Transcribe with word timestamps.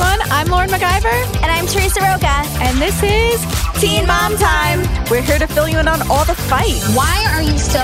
everyone. 0.00 0.32
I'm 0.32 0.48
Lauren 0.48 0.70
MacGyver. 0.70 1.42
And 1.42 1.50
I'm 1.50 1.66
Teresa 1.66 2.00
Roca. 2.00 2.42
And 2.62 2.78
this 2.78 3.02
is 3.02 3.40
Teen 3.80 4.06
Mom 4.06 4.36
Time. 4.36 4.80
We're 5.10 5.22
here 5.22 5.38
to 5.38 5.46
fill 5.46 5.68
you 5.68 5.78
in 5.78 5.88
on 5.88 6.02
all 6.10 6.24
the 6.24 6.34
fight. 6.34 6.80
Why 6.94 7.26
are 7.32 7.42
you 7.42 7.58
so 7.58 7.80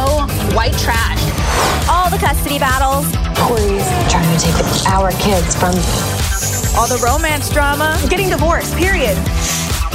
white 0.54 0.76
trash? 0.78 1.20
All 1.88 2.10
the 2.10 2.18
custody 2.18 2.58
battles. 2.58 3.06
Corey's 3.36 3.86
trying 4.10 4.38
to 4.38 4.44
take 4.44 4.56
our 4.88 5.10
kids 5.12 5.54
from 5.56 5.74
all 6.76 6.88
the 6.88 7.00
romance 7.04 7.50
drama, 7.50 7.98
getting 8.08 8.28
divorced, 8.30 8.74
period. 8.76 9.16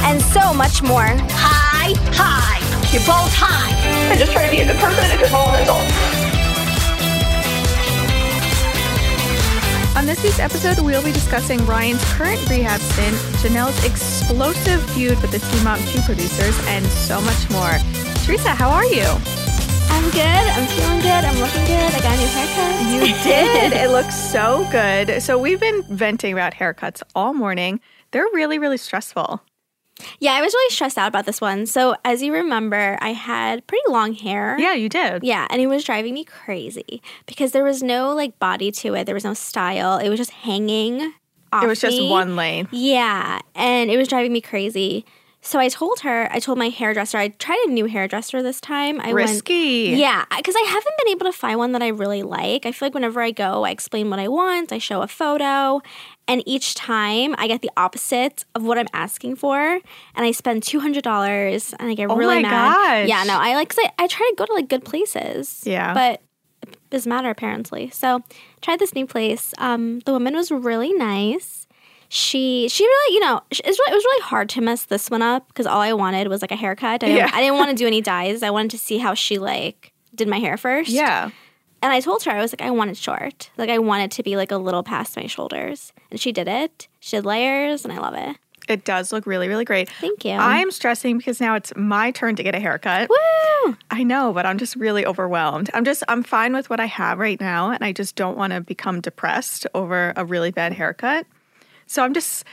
And 0.02 0.20
so 0.20 0.52
much 0.54 0.82
more. 0.82 1.06
Hi, 1.42 1.94
hi. 2.14 2.58
You're 2.92 3.06
both 3.06 3.32
high. 3.34 3.72
I 4.12 4.16
just 4.16 4.32
try 4.32 4.44
to 4.44 4.50
be 4.50 4.60
a 4.60 4.66
good 4.66 4.78
person 4.78 5.02
and 5.04 5.12
a 5.12 5.22
good 5.22 5.32
role 5.32 5.46
model. 5.46 6.21
On 10.02 10.08
this 10.08 10.24
week's 10.24 10.40
episode, 10.40 10.80
we'll 10.80 11.04
be 11.04 11.12
discussing 11.12 11.64
Ryan's 11.64 12.02
current 12.14 12.40
rehab 12.50 12.80
stint, 12.80 13.14
Jenelle's 13.40 13.84
explosive 13.84 14.82
feud 14.90 15.16
with 15.22 15.30
the 15.30 15.38
Teen 15.38 15.62
Mom 15.62 15.78
2 15.78 16.00
producers, 16.00 16.58
and 16.66 16.84
so 16.86 17.20
much 17.20 17.48
more. 17.50 17.70
Teresa, 18.24 18.48
how 18.48 18.68
are 18.68 18.84
you? 18.84 19.04
I'm 19.04 20.10
good. 20.10 20.24
I'm 20.24 20.66
feeling 20.66 20.98
good. 20.98 21.06
I'm 21.06 21.38
looking 21.38 21.64
good. 21.66 21.94
I 21.94 22.00
got 22.00 22.16
a 22.16 22.20
new 22.20 22.26
haircut. 22.26 22.92
You 22.92 23.22
did. 23.22 23.72
it 23.74 23.92
looks 23.92 24.16
so 24.16 24.66
good. 24.72 25.22
So, 25.22 25.38
we've 25.38 25.60
been 25.60 25.84
venting 25.84 26.32
about 26.32 26.52
haircuts 26.52 27.04
all 27.14 27.32
morning. 27.32 27.78
They're 28.10 28.26
really, 28.32 28.58
really 28.58 28.78
stressful. 28.78 29.40
Yeah, 30.20 30.32
I 30.32 30.40
was 30.40 30.52
really 30.52 30.72
stressed 30.72 30.98
out 30.98 31.08
about 31.08 31.26
this 31.26 31.40
one. 31.40 31.66
So, 31.66 31.96
as 32.04 32.22
you 32.22 32.32
remember, 32.32 32.98
I 33.00 33.12
had 33.12 33.66
pretty 33.66 33.84
long 33.88 34.14
hair. 34.14 34.58
Yeah, 34.58 34.74
you 34.74 34.88
did. 34.88 35.24
Yeah, 35.24 35.46
and 35.50 35.60
it 35.60 35.66
was 35.66 35.84
driving 35.84 36.14
me 36.14 36.24
crazy 36.24 37.02
because 37.26 37.52
there 37.52 37.64
was 37.64 37.82
no 37.82 38.14
like 38.14 38.38
body 38.38 38.70
to 38.72 38.94
it. 38.94 39.04
There 39.04 39.14
was 39.14 39.24
no 39.24 39.34
style. 39.34 39.98
It 39.98 40.08
was 40.08 40.18
just 40.18 40.30
hanging 40.30 41.12
off. 41.52 41.64
It 41.64 41.66
was 41.66 41.80
just 41.80 42.02
one 42.02 42.36
lane. 42.36 42.68
Yeah, 42.70 43.40
and 43.54 43.90
it 43.90 43.96
was 43.96 44.08
driving 44.08 44.32
me 44.32 44.40
crazy. 44.40 45.04
So 45.44 45.58
I 45.58 45.68
told 45.68 46.00
her, 46.00 46.28
I 46.30 46.38
told 46.38 46.56
my 46.56 46.68
hairdresser, 46.68 47.18
I 47.18 47.28
tried 47.28 47.58
a 47.66 47.70
new 47.70 47.86
hairdresser 47.86 48.44
this 48.44 48.60
time. 48.60 49.00
I 49.00 49.10
Risky. 49.10 49.88
Went, 49.88 49.98
yeah, 49.98 50.24
because 50.36 50.54
I 50.56 50.64
haven't 50.68 50.94
been 50.98 51.08
able 51.08 51.26
to 51.26 51.32
find 51.32 51.58
one 51.58 51.72
that 51.72 51.82
I 51.82 51.88
really 51.88 52.22
like. 52.22 52.64
I 52.64 52.70
feel 52.70 52.86
like 52.86 52.94
whenever 52.94 53.20
I 53.20 53.32
go, 53.32 53.64
I 53.64 53.70
explain 53.70 54.08
what 54.08 54.20
I 54.20 54.28
want, 54.28 54.72
I 54.72 54.78
show 54.78 55.02
a 55.02 55.08
photo, 55.08 55.82
and 56.28 56.44
each 56.46 56.76
time 56.76 57.34
I 57.38 57.48
get 57.48 57.60
the 57.60 57.72
opposite 57.76 58.44
of 58.54 58.62
what 58.62 58.78
I'm 58.78 58.86
asking 58.92 59.34
for, 59.34 59.58
and 59.58 59.82
I 60.14 60.30
spend 60.30 60.62
two 60.62 60.78
hundred 60.78 61.02
dollars, 61.02 61.74
and 61.80 61.90
I 61.90 61.94
get 61.94 62.08
oh 62.08 62.14
really 62.14 62.36
my 62.36 62.42
mad. 62.42 62.74
Gosh. 62.74 63.08
Yeah, 63.08 63.24
no, 63.24 63.36
I 63.36 63.56
like. 63.56 63.74
I, 63.76 63.90
I 63.98 64.06
try 64.06 64.28
to 64.30 64.36
go 64.36 64.46
to 64.46 64.54
like 64.54 64.68
good 64.68 64.84
places. 64.84 65.64
Yeah, 65.66 65.92
but 65.92 66.22
it 66.62 66.78
doesn't 66.90 67.10
matter 67.10 67.30
apparently. 67.30 67.90
So 67.90 68.22
tried 68.60 68.78
this 68.78 68.94
new 68.94 69.06
place. 69.06 69.52
Um, 69.58 69.98
the 70.06 70.12
woman 70.12 70.34
was 70.36 70.52
really 70.52 70.92
nice 70.92 71.61
she 72.14 72.68
she 72.68 72.84
really 72.84 73.14
you 73.14 73.20
know 73.20 73.40
it 73.50 73.64
was 73.64 73.78
really, 73.78 73.92
it 73.92 73.94
was 73.94 74.04
really 74.04 74.22
hard 74.24 74.50
to 74.50 74.60
mess 74.60 74.84
this 74.84 75.08
one 75.08 75.22
up 75.22 75.48
because 75.48 75.66
all 75.66 75.80
I 75.80 75.94
wanted 75.94 76.28
was 76.28 76.42
like 76.42 76.50
a 76.50 76.56
haircut. 76.56 77.02
I 77.02 77.06
didn't, 77.06 77.16
yeah. 77.16 77.30
I 77.32 77.40
didn't 77.40 77.56
want 77.56 77.70
to 77.70 77.74
do 77.82 77.86
any 77.86 78.02
dyes. 78.02 78.42
I 78.42 78.50
wanted 78.50 78.72
to 78.72 78.78
see 78.78 78.98
how 78.98 79.14
she 79.14 79.38
like 79.38 79.94
did 80.14 80.28
my 80.28 80.38
hair 80.38 80.58
first. 80.58 80.90
Yeah. 80.90 81.30
And 81.80 81.90
I 81.90 82.00
told 82.00 82.22
her 82.24 82.30
I 82.30 82.42
was 82.42 82.52
like 82.52 82.60
I 82.60 82.70
want 82.70 82.90
it 82.90 82.98
short. 82.98 83.50
Like 83.56 83.70
I 83.70 83.78
want 83.78 84.02
it 84.02 84.10
to 84.12 84.22
be 84.22 84.36
like 84.36 84.52
a 84.52 84.58
little 84.58 84.82
past 84.82 85.16
my 85.16 85.26
shoulders. 85.26 85.94
And 86.10 86.20
she 86.20 86.32
did 86.32 86.48
it. 86.48 86.86
She 87.00 87.16
did 87.16 87.24
layers 87.24 87.82
and 87.82 87.94
I 87.94 87.98
love 87.98 88.14
it. 88.14 88.36
It 88.68 88.84
does 88.84 89.10
look 89.10 89.26
really, 89.26 89.48
really 89.48 89.64
great. 89.64 89.88
Thank 89.88 90.26
you. 90.26 90.32
I'm 90.32 90.70
stressing 90.70 91.16
because 91.16 91.40
now 91.40 91.54
it's 91.54 91.72
my 91.76 92.10
turn 92.10 92.36
to 92.36 92.42
get 92.42 92.54
a 92.54 92.60
haircut. 92.60 93.08
Woo! 93.08 93.76
I 93.90 94.02
know, 94.02 94.34
but 94.34 94.44
I'm 94.44 94.58
just 94.58 94.76
really 94.76 95.04
overwhelmed. 95.04 95.70
I'm 95.74 95.84
just, 95.84 96.04
I'm 96.08 96.22
fine 96.22 96.52
with 96.52 96.70
what 96.70 96.78
I 96.78 96.86
have 96.86 97.18
right 97.18 97.40
now, 97.40 97.72
and 97.72 97.82
I 97.82 97.90
just 97.90 98.14
don't 98.14 98.36
want 98.36 98.52
to 98.52 98.60
become 98.60 99.00
depressed 99.00 99.66
over 99.74 100.12
a 100.14 100.24
really 100.24 100.52
bad 100.52 100.72
haircut. 100.74 101.26
So 101.86 102.02
I'm 102.02 102.14
just, 102.14 102.44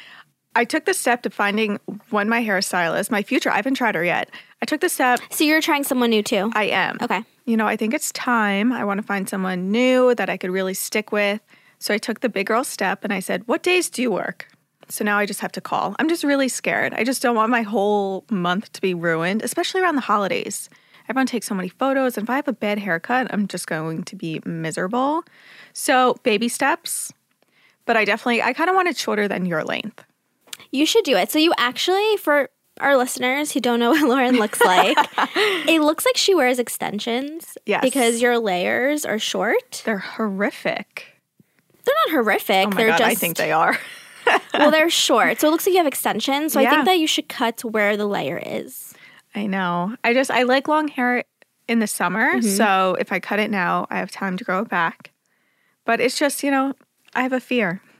I 0.55 0.65
took 0.65 0.85
the 0.85 0.93
step 0.93 1.21
to 1.23 1.29
finding 1.29 1.79
one 2.09 2.29
my 2.29 2.43
hairstylist, 2.43 3.11
my 3.11 3.23
future. 3.23 3.51
I 3.51 3.57
haven't 3.57 3.75
tried 3.75 3.95
her 3.95 4.03
yet. 4.03 4.29
I 4.61 4.65
took 4.65 4.81
the 4.81 4.89
step. 4.89 5.19
So 5.29 5.43
you're 5.43 5.61
trying 5.61 5.83
someone 5.83 6.09
new 6.09 6.23
too? 6.23 6.51
I 6.53 6.65
am. 6.65 6.97
Okay. 7.01 7.23
You 7.45 7.57
know, 7.57 7.67
I 7.67 7.75
think 7.75 7.93
it's 7.93 8.11
time. 8.11 8.71
I 8.71 8.83
want 8.83 8.99
to 8.99 9.05
find 9.05 9.29
someone 9.29 9.71
new 9.71 10.13
that 10.15 10.29
I 10.29 10.37
could 10.37 10.51
really 10.51 10.73
stick 10.73 11.11
with. 11.11 11.41
So 11.79 11.93
I 11.93 11.97
took 11.97 12.19
the 12.19 12.29
big 12.29 12.47
girl 12.47 12.63
step 12.63 13.03
and 13.03 13.13
I 13.13 13.19
said, 13.19 13.47
What 13.47 13.63
days 13.63 13.89
do 13.89 14.01
you 14.01 14.11
work? 14.11 14.47
So 14.89 15.05
now 15.05 15.17
I 15.17 15.25
just 15.25 15.39
have 15.41 15.51
to 15.53 15.61
call. 15.61 15.95
I'm 15.99 16.09
just 16.09 16.23
really 16.23 16.49
scared. 16.49 16.93
I 16.93 17.03
just 17.03 17.21
don't 17.21 17.35
want 17.35 17.51
my 17.51 17.61
whole 17.61 18.25
month 18.29 18.73
to 18.73 18.81
be 18.81 18.93
ruined, 18.93 19.43
especially 19.43 19.81
around 19.81 19.95
the 19.95 20.01
holidays. 20.01 20.69
Everyone 21.07 21.27
takes 21.27 21.47
so 21.47 21.55
many 21.55 21.69
photos. 21.69 22.17
And 22.17 22.25
if 22.25 22.29
I 22.29 22.35
have 22.35 22.47
a 22.47 22.53
bad 22.53 22.79
haircut, 22.79 23.27
I'm 23.31 23.47
just 23.47 23.67
going 23.67 24.03
to 24.03 24.15
be 24.15 24.41
miserable. 24.45 25.23
So, 25.73 26.15
baby 26.23 26.49
steps. 26.49 27.13
But 27.89 27.97
I 27.97 28.05
definitely, 28.05 28.43
I 28.43 28.53
kind 28.53 28.69
of 28.69 28.75
want 28.75 28.87
it 28.87 28.97
shorter 28.97 29.27
than 29.27 29.47
your 29.47 29.63
length. 29.63 30.03
You 30.71 30.85
should 30.85 31.03
do 31.05 31.17
it. 31.17 31.31
So 31.31 31.39
you 31.39 31.51
actually, 31.57 32.17
for 32.17 32.51
our 32.79 32.95
listeners 32.95 33.51
who 33.51 33.59
don't 33.59 33.79
know 33.79 33.89
what 33.95 34.07
Lauren 34.07 34.35
looks 34.37 34.61
like, 34.61 34.95
it 35.35 35.81
looks 35.81 36.05
like 36.05 36.15
she 36.15 36.35
wears 36.35 36.59
extensions. 36.59 37.57
Yes. 37.65 37.81
Because 37.81 38.21
your 38.21 38.37
layers 38.37 39.05
are 39.05 39.17
short. 39.17 39.81
They're 39.85 39.97
horrific. 39.97 41.19
They're 41.83 41.95
not 42.05 42.11
horrific. 42.13 42.67
Oh 42.67 42.69
my 42.69 42.77
they're 42.77 42.87
God, 42.89 42.99
just 42.99 43.09
I 43.09 43.15
think 43.15 43.37
they 43.37 43.51
are. 43.51 43.75
well, 44.53 44.69
they're 44.69 44.91
short. 44.91 45.39
So 45.41 45.47
it 45.47 45.51
looks 45.51 45.65
like 45.65 45.71
you 45.73 45.79
have 45.79 45.87
extensions. 45.87 46.53
So 46.53 46.59
Yeah. 46.59 46.67
I 46.67 46.71
think 46.75 46.85
that 46.85 46.99
you 46.99 47.07
should 47.07 47.27
cut 47.27 47.57
to 47.57 47.67
where 47.67 47.97
the 47.97 48.05
layer 48.05 48.37
is. 48.37 48.93
I 49.33 49.47
know. 49.47 49.95
I 50.03 50.13
just 50.13 50.29
I 50.29 50.43
like 50.43 50.67
long 50.67 50.89
hair 50.89 51.23
in 51.67 51.79
the 51.79 51.87
summer, 51.87 52.33
Mm-hmm. 52.35 52.47
so 52.49 52.97
if 52.99 53.11
I 53.11 53.19
cut 53.19 53.39
it 53.39 53.49
now, 53.49 53.87
I 53.89 53.97
have 53.97 54.11
time 54.11 54.37
to 54.37 54.43
grow 54.43 54.59
it 54.59 54.69
back. 54.69 55.09
But 55.85 55.99
it's 55.99 56.19
just, 56.19 56.43
you 56.43 56.51
know, 56.51 56.73
I 57.13 57.23
have 57.23 57.33
a 57.33 57.39
fear. 57.39 57.81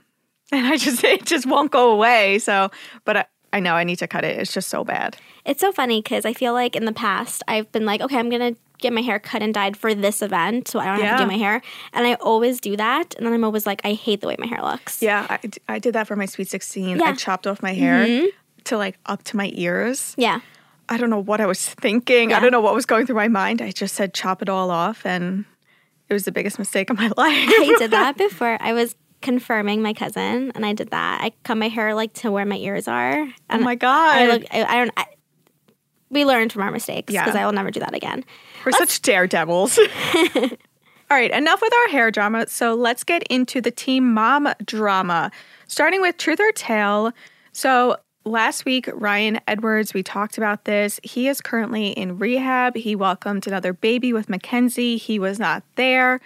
And 0.52 0.66
I 0.66 0.78
just 0.78 1.04
it 1.04 1.28
just 1.28 1.46
won't 1.46 1.70
go 1.70 1.92
away. 1.92 2.40
So, 2.40 2.72
but 3.06 3.18
I, 3.18 3.26
I 3.54 3.60
know 3.60 3.76
I 3.76 3.84
need 3.84 3.98
to 3.98 4.08
cut 4.08 4.24
it. 4.24 4.36
It's 4.40 4.52
just 4.52 4.68
so 4.68 4.84
bad. 4.84 5.16
It's 5.46 5.62
so 5.62 5.72
funny 5.72 6.02
because 6.02 6.26
I 6.26 6.34
feel 6.34 6.54
like 6.54 6.76
in 6.76 6.86
the 6.86 6.92
past 6.92 7.44
I've 7.48 7.72
been 7.72 7.86
like, 7.86 8.02
okay, 8.02 8.18
I'm 8.18 8.32
gonna 8.32 8.56
get 8.80 8.92
my 8.92 9.02
hair 9.02 9.20
cut 9.20 9.44
and 9.44 9.54
dyed 9.54 9.78
for 9.78 9.94
this 9.94 10.22
event, 10.22 10.68
so 10.68 10.80
I 10.80 10.86
don't 10.86 11.06
have 11.06 11.20
to 11.20 11.24
do 11.26 11.28
my 11.28 11.38
hair. 11.38 11.62
And 11.94 12.08
I 12.08 12.16
always 12.16 12.60
do 12.60 12.76
that, 12.78 13.14
and 13.16 13.26
then 13.26 13.34
I'm 13.34 13.44
always 13.44 13.68
like, 13.68 13.82
I 13.84 13.94
hate 13.94 14.22
the 14.22 14.28
way 14.28 14.38
my 14.40 14.48
hair 14.48 14.62
looks. 14.64 15.02
Yeah, 15.02 15.28
I, 15.30 15.40
I 15.68 15.80
did 15.80 15.94
that 15.94 16.08
for 16.08 16.16
my 16.16 16.26
sweet 16.26 16.50
16. 16.50 17.02
I 17.02 17.14
chopped 17.14 17.46
off 17.46 17.62
my 17.62 17.74
hair 17.74 18.06
mm-hmm. 18.06 18.28
to 18.66 18.78
like 18.78 18.98
up 19.06 19.24
to 19.26 19.38
my 19.38 19.52
ears. 19.54 20.16
Yeah. 20.18 20.40
I 20.88 20.98
don't 20.98 21.12
know 21.12 21.20
what 21.22 21.40
I 21.40 21.46
was 21.46 21.64
thinking. 21.64 22.34
I 22.34 22.40
don't 22.40 22.52
know 22.52 22.62
what 22.62 22.74
was 22.74 22.88
going 22.88 23.06
through 23.06 23.18
my 23.18 23.28
mind. 23.28 23.62
I 23.62 23.70
just 23.70 23.94
said 23.94 24.16
chop 24.16 24.42
it 24.42 24.50
all 24.50 24.72
off 24.72 25.06
and 25.06 25.46
it 26.10 26.14
was 26.14 26.24
the 26.26 26.32
biggest 26.32 26.58
mistake 26.60 26.90
of 26.90 26.98
my 26.98 27.08
life. 27.08 27.16
I 27.18 27.76
did 27.78 27.92
that 27.92 28.18
before. 28.18 28.58
I 28.60 28.74
was 28.74 28.96
confirming 29.22 29.82
my 29.82 29.94
cousin, 29.94 30.52
and 30.56 30.66
I 30.66 30.74
did 30.74 30.92
that. 30.92 31.22
I 31.22 31.32
cut 31.44 31.58
my 31.58 31.68
hair 31.68 31.94
like 31.94 32.14
to 32.16 32.32
where 32.32 32.46
my 32.46 32.58
ears 32.58 32.88
are. 32.88 33.28
oh 33.50 33.58
my 33.60 33.76
god. 33.76 34.18
I 34.18 34.28
look. 34.28 34.44
I, 34.52 34.64
I 34.64 34.76
don't. 34.78 34.92
I, 34.98 35.06
we 36.10 36.26
learned 36.26 36.52
from 36.52 36.64
our 36.64 36.72
mistakes 36.72 37.14
Yeah. 37.14 37.24
because 37.24 37.36
I 37.40 37.46
will 37.46 37.54
never 37.54 37.70
do 37.70 37.80
that 37.82 37.94
again. 37.94 38.26
We're 38.66 38.72
such 38.72 39.02
daredevils. 39.04 39.78
All 41.12 41.18
right, 41.18 41.32
enough 41.32 41.62
with 41.62 41.74
our 41.74 41.88
hair 41.90 42.12
drama. 42.12 42.48
So 42.48 42.76
let's 42.76 43.04
get 43.04 43.24
into 43.30 43.62
the 43.62 43.72
Teen 43.72 44.14
Mom 44.14 44.48
drama, 44.66 45.32
starting 45.68 46.02
with 46.02 46.18
Truth 46.18 46.40
or 46.40 46.52
Tale. 46.52 47.12
So 47.52 47.98
last 48.30 48.66
week, 48.66 48.90
Ryan 48.94 49.40
Edwards, 49.48 49.94
we 49.94 50.04
talked 50.04 50.38
about 50.38 50.66
this. 50.66 51.00
He 51.04 51.28
is 51.28 51.42
currently 51.42 51.90
in 51.90 52.18
rehab. 52.18 52.76
He 52.76 52.96
welcomed 52.96 53.48
another 53.48 53.74
baby 53.74 54.14
with 54.14 54.30
Mackenzie. 54.30 54.98
He 54.98 55.20
was 55.20 55.40
not 55.40 55.64
there. 55.76 56.22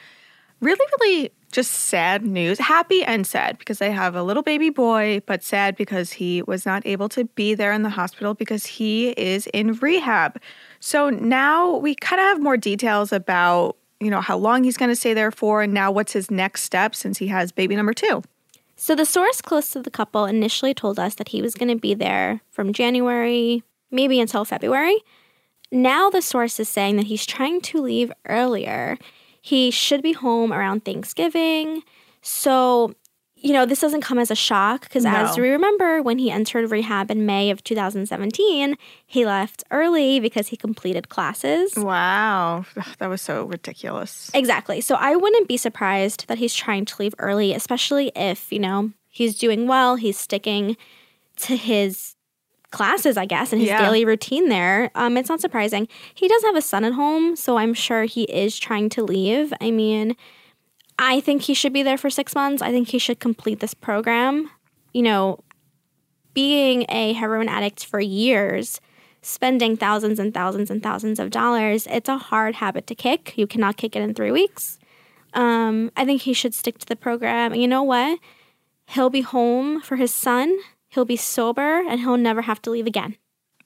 Really, 0.60 0.86
really 1.00 1.32
just 1.52 1.72
sad 1.72 2.26
news. 2.26 2.60
Happy 2.60 3.04
and 3.04 3.26
sad 3.26 3.58
because 3.58 3.78
they 3.78 3.92
have 3.92 4.16
a 4.16 4.24
little 4.24 4.44
baby 4.44 4.70
boy, 4.70 5.22
but 5.26 5.44
sad 5.44 5.76
because 5.76 6.12
he 6.12 6.42
was 6.42 6.66
not 6.66 6.86
able 6.86 7.08
to 7.10 7.26
be 7.26 7.54
there 7.54 7.72
in 7.72 7.84
the 7.84 7.90
hospital 7.90 8.34
because 8.34 8.66
he 8.66 9.10
is 9.12 9.48
in 9.48 9.74
rehab. 9.74 10.42
So 10.80 11.10
now 11.10 11.78
we 11.78 11.96
kind 11.96 12.20
of 12.20 12.26
have 12.26 12.42
more 12.42 12.58
details 12.58 13.14
about, 13.14 13.78
you 14.00 14.10
know, 14.10 14.20
how 14.20 14.38
long 14.38 14.64
he's 14.64 14.78
going 14.78 14.90
to 14.90 14.96
stay 14.96 15.14
there 15.14 15.32
for 15.32 15.62
and 15.62 15.74
now 15.74 15.92
what's 15.92 16.14
his 16.14 16.32
next 16.32 16.64
step 16.64 16.96
since 16.96 17.20
he 17.20 17.28
has 17.28 17.52
baby 17.52 17.76
number 17.76 17.94
2. 17.94 18.24
So 18.76 18.96
the 18.96 19.06
source 19.06 19.42
close 19.42 19.70
to 19.72 19.82
the 19.82 19.92
couple 19.92 20.26
initially 20.26 20.74
told 20.74 21.00
us 21.00 21.16
that 21.16 21.30
he 21.30 21.42
was 21.42 21.56
going 21.56 21.70
to 21.70 21.80
be 21.80 21.94
there 21.94 22.42
from 22.50 22.74
January, 22.74 23.64
maybe 23.92 24.20
until 24.20 24.46
February. 24.46 24.98
Now 25.72 26.10
the 26.10 26.22
source 26.22 26.60
is 26.60 26.70
saying 26.70 26.98
that 26.98 27.08
he's 27.08 27.26
trying 27.26 27.62
to 27.62 27.82
leave 27.82 28.12
earlier. 28.28 28.98
He 29.42 29.72
should 29.72 30.02
be 30.02 30.14
home 30.14 30.54
around 30.54 30.86
Thanksgiving. 30.86 31.84
So, 32.22 32.94
you 33.44 33.52
know, 33.52 33.66
this 33.66 33.82
doesn't 33.82 34.02
come 34.02 34.18
as 34.18 34.32
a 34.32 34.36
shock 34.36 34.84
because 34.84 35.06
as 35.06 35.38
we 35.38 35.50
remember, 35.50 36.02
when 36.02 36.18
he 36.18 36.32
entered 36.32 36.72
rehab 36.72 37.12
in 37.12 37.26
May 37.26 37.50
of 37.52 37.62
2017, 37.64 38.76
he 39.06 39.26
left 39.26 39.64
early 39.70 40.20
because 40.22 40.48
he 40.48 40.56
completed 40.58 41.10
classes. 41.10 41.74
Wow. 41.76 42.66
That 43.00 43.08
was 43.10 43.22
so 43.22 43.44
ridiculous. 43.44 44.32
Exactly. 44.34 44.80
So 44.82 44.96
I 44.96 45.16
wouldn't 45.18 45.48
be 45.50 45.58
surprised 45.58 46.28
that 46.30 46.38
he's 46.38 46.56
trying 46.56 46.86
to 46.86 46.96
leave 47.00 47.14
early, 47.20 47.54
especially 47.54 48.12
if, 48.16 48.52
you 48.52 48.60
know, 48.60 48.92
he's 49.10 49.38
doing 49.38 49.68
well, 49.68 49.98
he's 49.98 50.18
sticking 50.18 50.78
to 51.38 51.58
his 51.58 52.16
classes, 52.72 53.18
I 53.18 53.26
guess, 53.26 53.52
and 53.52 53.60
his 53.62 53.70
Yeah. 53.70 53.82
daily 53.84 54.06
routine 54.06 54.48
there. 54.50 54.90
Um, 54.96 55.18
it's 55.18 55.30
not 55.30 55.42
surprising. 55.42 55.88
He 56.14 56.28
does 56.30 56.44
have 56.44 56.56
a 56.56 56.62
son 56.62 56.84
at 56.86 56.94
home, 56.94 57.36
so 57.36 57.58
I'm 57.58 57.74
sure 57.74 58.04
he 58.06 58.24
is 58.24 58.58
trying 58.58 58.90
to 58.90 59.04
leave. 59.04 59.54
I 59.60 59.70
mean, 59.70 60.16
I 61.06 61.20
think 61.20 61.42
he 61.44 61.54
should 61.54 61.74
be 61.74 61.84
there 61.84 61.98
for 61.98 62.10
six 62.10 62.34
months. 62.34 62.62
I 62.62 62.72
think 62.72 62.88
he 62.90 63.00
should 63.00 63.20
complete 63.20 63.60
this 63.60 63.74
program. 63.74 64.50
you 64.94 65.02
know, 65.02 65.40
being 66.34 66.86
a 66.90 67.14
heroin 67.14 67.50
addict 67.50 67.86
for 67.86 68.00
years, 68.00 68.80
spending 69.22 69.76
thousands 69.76 70.20
and 70.20 70.34
thousands 70.34 70.70
and 70.70 70.82
thousands 70.84 71.20
of 71.20 71.30
dollars, 71.30 71.88
it's 71.88 72.10
a 72.10 72.18
hard 72.18 72.56
habit 72.56 72.86
to 72.88 72.96
kick. 72.96 73.34
You 73.38 73.48
cannot 73.48 73.76
kick 73.78 73.96
it 73.96 74.02
in 74.02 74.14
three 74.14 74.32
weeks. 74.32 74.80
Um, 75.34 75.92
I 75.98 76.06
think 76.06 76.22
he 76.22 76.34
should 76.34 76.54
stick 76.54 76.78
to 76.80 76.86
the 76.86 76.96
program. 76.96 77.54
And 77.54 77.62
you 77.62 77.68
know 77.68 77.84
what? 77.84 78.20
He'll 78.88 79.10
be 79.10 79.22
home 79.22 79.82
for 79.82 79.96
his 79.96 80.14
son, 80.14 80.56
he'll 80.90 81.06
be 81.06 81.16
sober, 81.16 81.82
and 81.88 82.00
he'll 82.00 82.18
never 82.18 82.44
have 82.44 82.62
to 82.64 82.70
leave 82.70 82.86
again. 82.88 83.18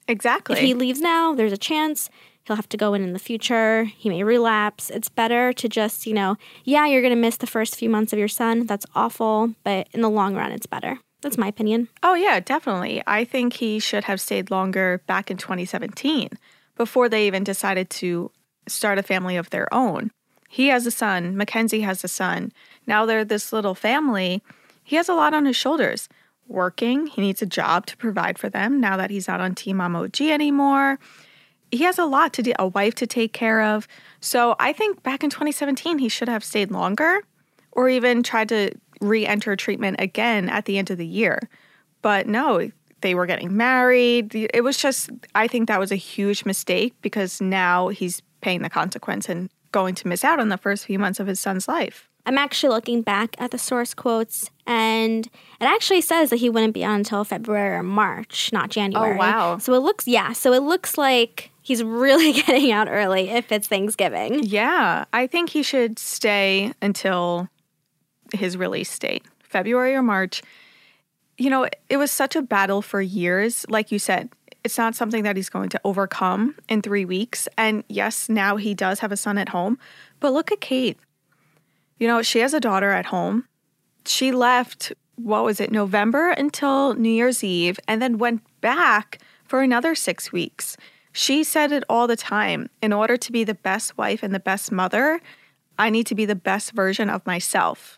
Exactly. 0.07 0.55
If 0.55 0.61
he 0.61 0.73
leaves 0.73 1.01
now, 1.01 1.35
there's 1.35 1.51
a 1.51 1.57
chance 1.57 2.09
he'll 2.47 2.55
have 2.55 2.69
to 2.69 2.77
go 2.77 2.93
in 2.93 3.03
in 3.03 3.11
the 3.13 3.19
future. 3.19 3.83
He 3.83 4.09
may 4.09 4.23
relapse. 4.23 4.89
It's 4.89 5.09
better 5.09 5.51
to 5.53 5.67
just, 5.67 6.07
you 6.07 6.13
know, 6.13 6.37
yeah, 6.63 6.87
you're 6.87 7.01
going 7.01 7.13
to 7.13 7.19
miss 7.19 7.37
the 7.37 7.47
first 7.47 7.75
few 7.75 7.89
months 7.89 8.13
of 8.13 8.19
your 8.19 8.29
son. 8.29 8.65
That's 8.65 8.85
awful. 8.95 9.53
But 9.63 9.89
in 9.91 10.01
the 10.01 10.09
long 10.09 10.33
run, 10.33 10.53
it's 10.53 10.65
better. 10.65 10.99
That's 11.21 11.37
my 11.37 11.47
opinion. 11.47 11.89
Oh, 12.03 12.13
yeah, 12.13 12.39
definitely. 12.39 13.03
I 13.05 13.25
think 13.25 13.53
he 13.53 13.79
should 13.79 14.05
have 14.05 14.21
stayed 14.21 14.49
longer 14.49 15.01
back 15.07 15.29
in 15.29 15.37
2017 15.37 16.29
before 16.75 17.09
they 17.09 17.27
even 17.27 17.43
decided 17.43 17.89
to 17.89 18.31
start 18.67 18.97
a 18.97 19.03
family 19.03 19.35
of 19.35 19.49
their 19.49 19.71
own. 19.73 20.11
He 20.47 20.67
has 20.67 20.85
a 20.85 20.91
son, 20.91 21.35
Mackenzie 21.35 21.81
has 21.81 22.03
a 22.03 22.07
son. 22.07 22.53
Now 22.85 23.05
they're 23.05 23.25
this 23.25 23.51
little 23.51 23.75
family. 23.75 24.41
He 24.83 24.95
has 24.95 25.09
a 25.09 25.13
lot 25.13 25.33
on 25.33 25.45
his 25.45 25.57
shoulders. 25.57 26.07
Working, 26.47 27.07
he 27.07 27.21
needs 27.21 27.41
a 27.41 27.45
job 27.45 27.87
to 27.87 27.97
provide 27.97 28.39
for 28.39 28.47
them 28.47 28.79
now 28.79 28.95
that 28.95 29.09
he's 29.09 29.27
not 29.27 29.41
on 29.41 29.55
Teen 29.55 29.75
Mom 29.75 29.97
OG 29.97 30.21
anymore. 30.21 30.97
He 31.71 31.83
has 31.83 31.99
a 31.99 32.05
lot 32.05 32.33
to 32.33 32.43
do, 32.43 32.53
a 32.57 32.67
wife 32.67 32.95
to 32.95 33.07
take 33.07 33.33
care 33.33 33.61
of. 33.61 33.87
So 34.21 34.55
I 34.59 34.73
think 34.73 35.03
back 35.03 35.23
in 35.23 35.29
2017, 35.29 35.99
he 35.99 36.09
should 36.09 36.29
have 36.29 36.43
stayed 36.43 36.71
longer 36.71 37.21
or 37.71 37.89
even 37.89 38.23
tried 38.23 38.49
to 38.49 38.71
re 39.01 39.25
enter 39.25 39.55
treatment 39.55 39.97
again 39.99 40.49
at 40.49 40.65
the 40.65 40.77
end 40.77 40.89
of 40.89 40.97
the 40.97 41.05
year. 41.05 41.49
But 42.01 42.27
no, 42.27 42.71
they 43.01 43.15
were 43.15 43.25
getting 43.25 43.55
married. 43.55 44.33
It 44.33 44.63
was 44.63 44.77
just, 44.77 45.09
I 45.35 45.47
think 45.47 45.67
that 45.67 45.79
was 45.79 45.91
a 45.91 45.95
huge 45.95 46.45
mistake 46.45 46.95
because 47.01 47.41
now 47.41 47.89
he's 47.89 48.21
paying 48.41 48.61
the 48.61 48.69
consequence 48.69 49.29
and 49.29 49.49
going 49.71 49.95
to 49.95 50.07
miss 50.07 50.23
out 50.23 50.39
on 50.39 50.49
the 50.49 50.57
first 50.57 50.85
few 50.85 50.97
months 50.97 51.19
of 51.19 51.27
his 51.27 51.39
son's 51.39 51.67
life. 51.67 52.07
I'm 52.25 52.37
actually 52.37 52.69
looking 52.69 53.03
back 53.03 53.35
at 53.39 53.51
the 53.51 53.57
source 53.57 53.93
quotes, 53.93 54.49
and 54.65 55.25
it 55.27 55.65
actually 55.65 56.01
says 56.01 56.29
that 56.29 56.37
he 56.37 56.49
wouldn't 56.49 56.73
be 56.73 56.83
on 56.83 56.95
until 56.95 57.23
February 57.23 57.77
or 57.77 57.83
March, 57.83 58.51
not 58.51 58.69
January. 58.69 59.15
Oh, 59.15 59.17
wow. 59.17 59.57
So 59.59 59.73
it 59.73 59.79
looks, 59.79 60.07
yeah, 60.07 60.33
so 60.33 60.51
it 60.51 60.61
looks 60.61 60.97
like 60.97 61.51
he's 61.67 61.83
really 61.83 62.31
getting 62.45 62.71
out 62.71 62.87
early 62.89 63.29
if 63.29 63.51
it's 63.51 63.67
Thanksgiving. 63.67 64.41
Yeah, 64.41 65.03
I 65.11 65.27
think 65.27 65.49
he 65.49 65.63
should 65.63 65.99
stay 65.99 66.71
until 66.81 67.49
his 68.33 68.55
release 68.55 68.97
date, 68.97 69.25
February 69.43 69.93
or 69.93 70.01
March. 70.01 70.41
You 71.37 71.49
know, 71.49 71.67
it 71.89 71.97
was 71.97 72.09
such 72.09 72.37
a 72.37 72.41
battle 72.41 72.81
for 72.81 73.01
years. 73.01 73.65
Like 73.67 73.91
you 73.91 73.99
said, 73.99 74.29
it's 74.63 74.77
not 74.77 74.95
something 74.95 75.23
that 75.23 75.35
he's 75.35 75.49
going 75.49 75.69
to 75.69 75.81
overcome 75.83 76.55
in 76.69 76.81
three 76.81 77.05
weeks. 77.05 77.49
And 77.57 77.83
yes, 77.89 78.29
now 78.29 78.55
he 78.55 78.73
does 78.73 78.99
have 79.01 79.11
a 79.11 79.17
son 79.17 79.37
at 79.37 79.49
home. 79.49 79.77
But 80.21 80.31
look 80.31 80.51
at 80.51 80.61
Kate. 80.61 80.97
You 81.99 82.07
know, 82.07 82.21
she 82.21 82.39
has 82.39 82.53
a 82.53 82.59
daughter 82.59 82.91
at 82.91 83.07
home. 83.07 83.45
She 84.05 84.31
left, 84.31 84.93
what 85.15 85.43
was 85.43 85.59
it, 85.59 85.71
November 85.71 86.29
until 86.29 86.93
New 86.95 87.09
Year's 87.09 87.43
Eve, 87.43 87.77
and 87.89 88.01
then 88.01 88.17
went 88.17 88.41
back 88.61 89.19
for 89.43 89.61
another 89.61 89.95
six 89.95 90.31
weeks. 90.31 90.77
She 91.17 91.43
said 91.43 91.71
it 91.71 91.83
all 91.89 92.05
the 92.05 92.15
time 92.15 92.69
in 92.79 92.93
order 92.93 93.17
to 93.17 93.31
be 93.31 93.43
the 93.43 93.55
best 93.55 93.97
wife 93.97 94.21
and 94.21 94.35
the 94.35 94.39
best 94.39 94.71
mother, 94.71 95.19
I 95.79 95.89
need 95.89 96.05
to 96.05 96.13
be 96.13 96.25
the 96.25 96.35
best 96.35 96.73
version 96.73 97.09
of 97.09 97.25
myself. 97.25 97.97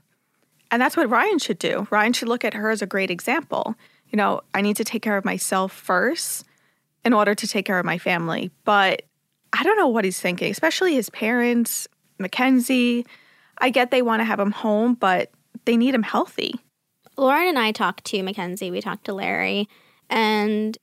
And 0.72 0.82
that's 0.82 0.96
what 0.96 1.10
Ryan 1.10 1.38
should 1.38 1.60
do. 1.60 1.86
Ryan 1.92 2.14
should 2.14 2.30
look 2.30 2.46
at 2.46 2.54
her 2.54 2.70
as 2.70 2.82
a 2.82 2.86
great 2.86 3.12
example. 3.12 3.76
You 4.10 4.16
know, 4.16 4.40
I 4.54 4.62
need 4.62 4.78
to 4.78 4.86
take 4.86 5.02
care 5.02 5.18
of 5.18 5.26
myself 5.26 5.74
first 5.74 6.46
in 7.04 7.12
order 7.12 7.36
to 7.36 7.46
take 7.46 7.66
care 7.66 7.78
of 7.78 7.86
my 7.86 7.98
family. 7.98 8.52
But 8.64 9.02
I 9.52 9.64
don't 9.64 9.76
know 9.76 9.90
what 9.90 10.06
he's 10.06 10.22
thinking, 10.22 10.50
especially 10.50 10.94
his 10.94 11.10
parents, 11.10 11.90
Mackenzie. 12.20 13.06
I 13.58 13.70
get 13.70 13.92
they 13.92 14.02
want 14.02 14.22
to 14.22 14.26
have 14.26 14.40
him 14.40 14.52
home, 14.52 14.94
but 14.94 15.30
they 15.66 15.76
need 15.76 15.94
him 15.94 16.04
healthy. 16.04 16.54
Lauren 17.18 17.50
and 17.50 17.60
I 17.60 17.74
talked 17.74 18.06
to 18.06 18.24
Mackenzie, 18.24 18.72
we 18.72 18.80
talked 18.80 19.04
to 19.08 19.14
Larry, 19.14 19.68
and 20.10 20.78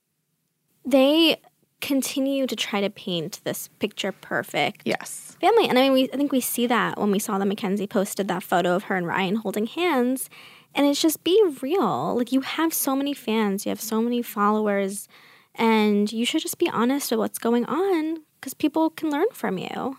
they 0.85 1.41
continue 1.87 2.47
to 2.47 2.57
try 2.57 2.81
to 2.81 2.91
paint 2.91 3.41
this 3.45 3.69
picture 3.79 4.11
perfect 4.11 4.83
Yes. 4.85 5.37
family. 5.41 5.69
And 5.69 5.79
I 5.79 5.83
mean, 5.83 5.93
we, 5.93 6.05
I 6.13 6.17
think 6.17 6.33
we 6.33 6.41
see 6.41 6.67
that 6.67 6.99
when 6.99 7.13
we 7.13 7.21
saw 7.21 7.39
that 7.39 7.47
Mackenzie 7.47 7.87
posted 7.87 8.27
that 8.29 8.43
photo 8.43 8.75
of 8.75 8.85
her 8.85 8.97
and 8.97 9.07
Ryan 9.07 9.37
holding 9.37 9.67
hands. 9.67 10.29
And 10.75 10.85
it's 10.87 11.01
just 11.01 11.23
be 11.25 11.41
real. 11.63 12.17
Like, 12.17 12.33
you 12.33 12.43
have 12.43 12.75
so 12.75 12.97
many 12.97 13.15
fans, 13.15 13.65
you 13.65 13.71
have 13.71 13.81
so 13.81 14.03
many 14.03 14.21
followers, 14.21 15.09
and 15.55 16.13
you 16.13 16.27
should 16.27 16.43
just 16.43 16.59
be 16.59 16.69
honest 16.69 17.11
with 17.11 17.21
what's 17.21 17.39
going 17.39 17.65
on 17.65 18.19
because 18.41 18.53
people 18.53 18.91
can 18.91 19.09
learn 19.11 19.27
from 19.33 19.57
you. 19.57 19.97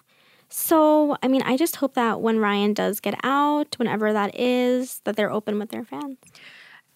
So, 0.49 1.17
I 1.23 1.27
mean, 1.27 1.41
I 1.43 1.57
just 1.57 1.77
hope 1.77 1.95
that 1.95 2.21
when 2.21 2.39
Ryan 2.39 2.73
does 2.73 2.99
get 2.99 3.15
out, 3.23 3.75
whenever 3.79 4.13
that 4.13 4.37
is, 4.39 5.01
that 5.05 5.15
they're 5.15 5.31
open 5.31 5.57
with 5.57 5.69
their 5.69 5.83
fans. 5.83 6.17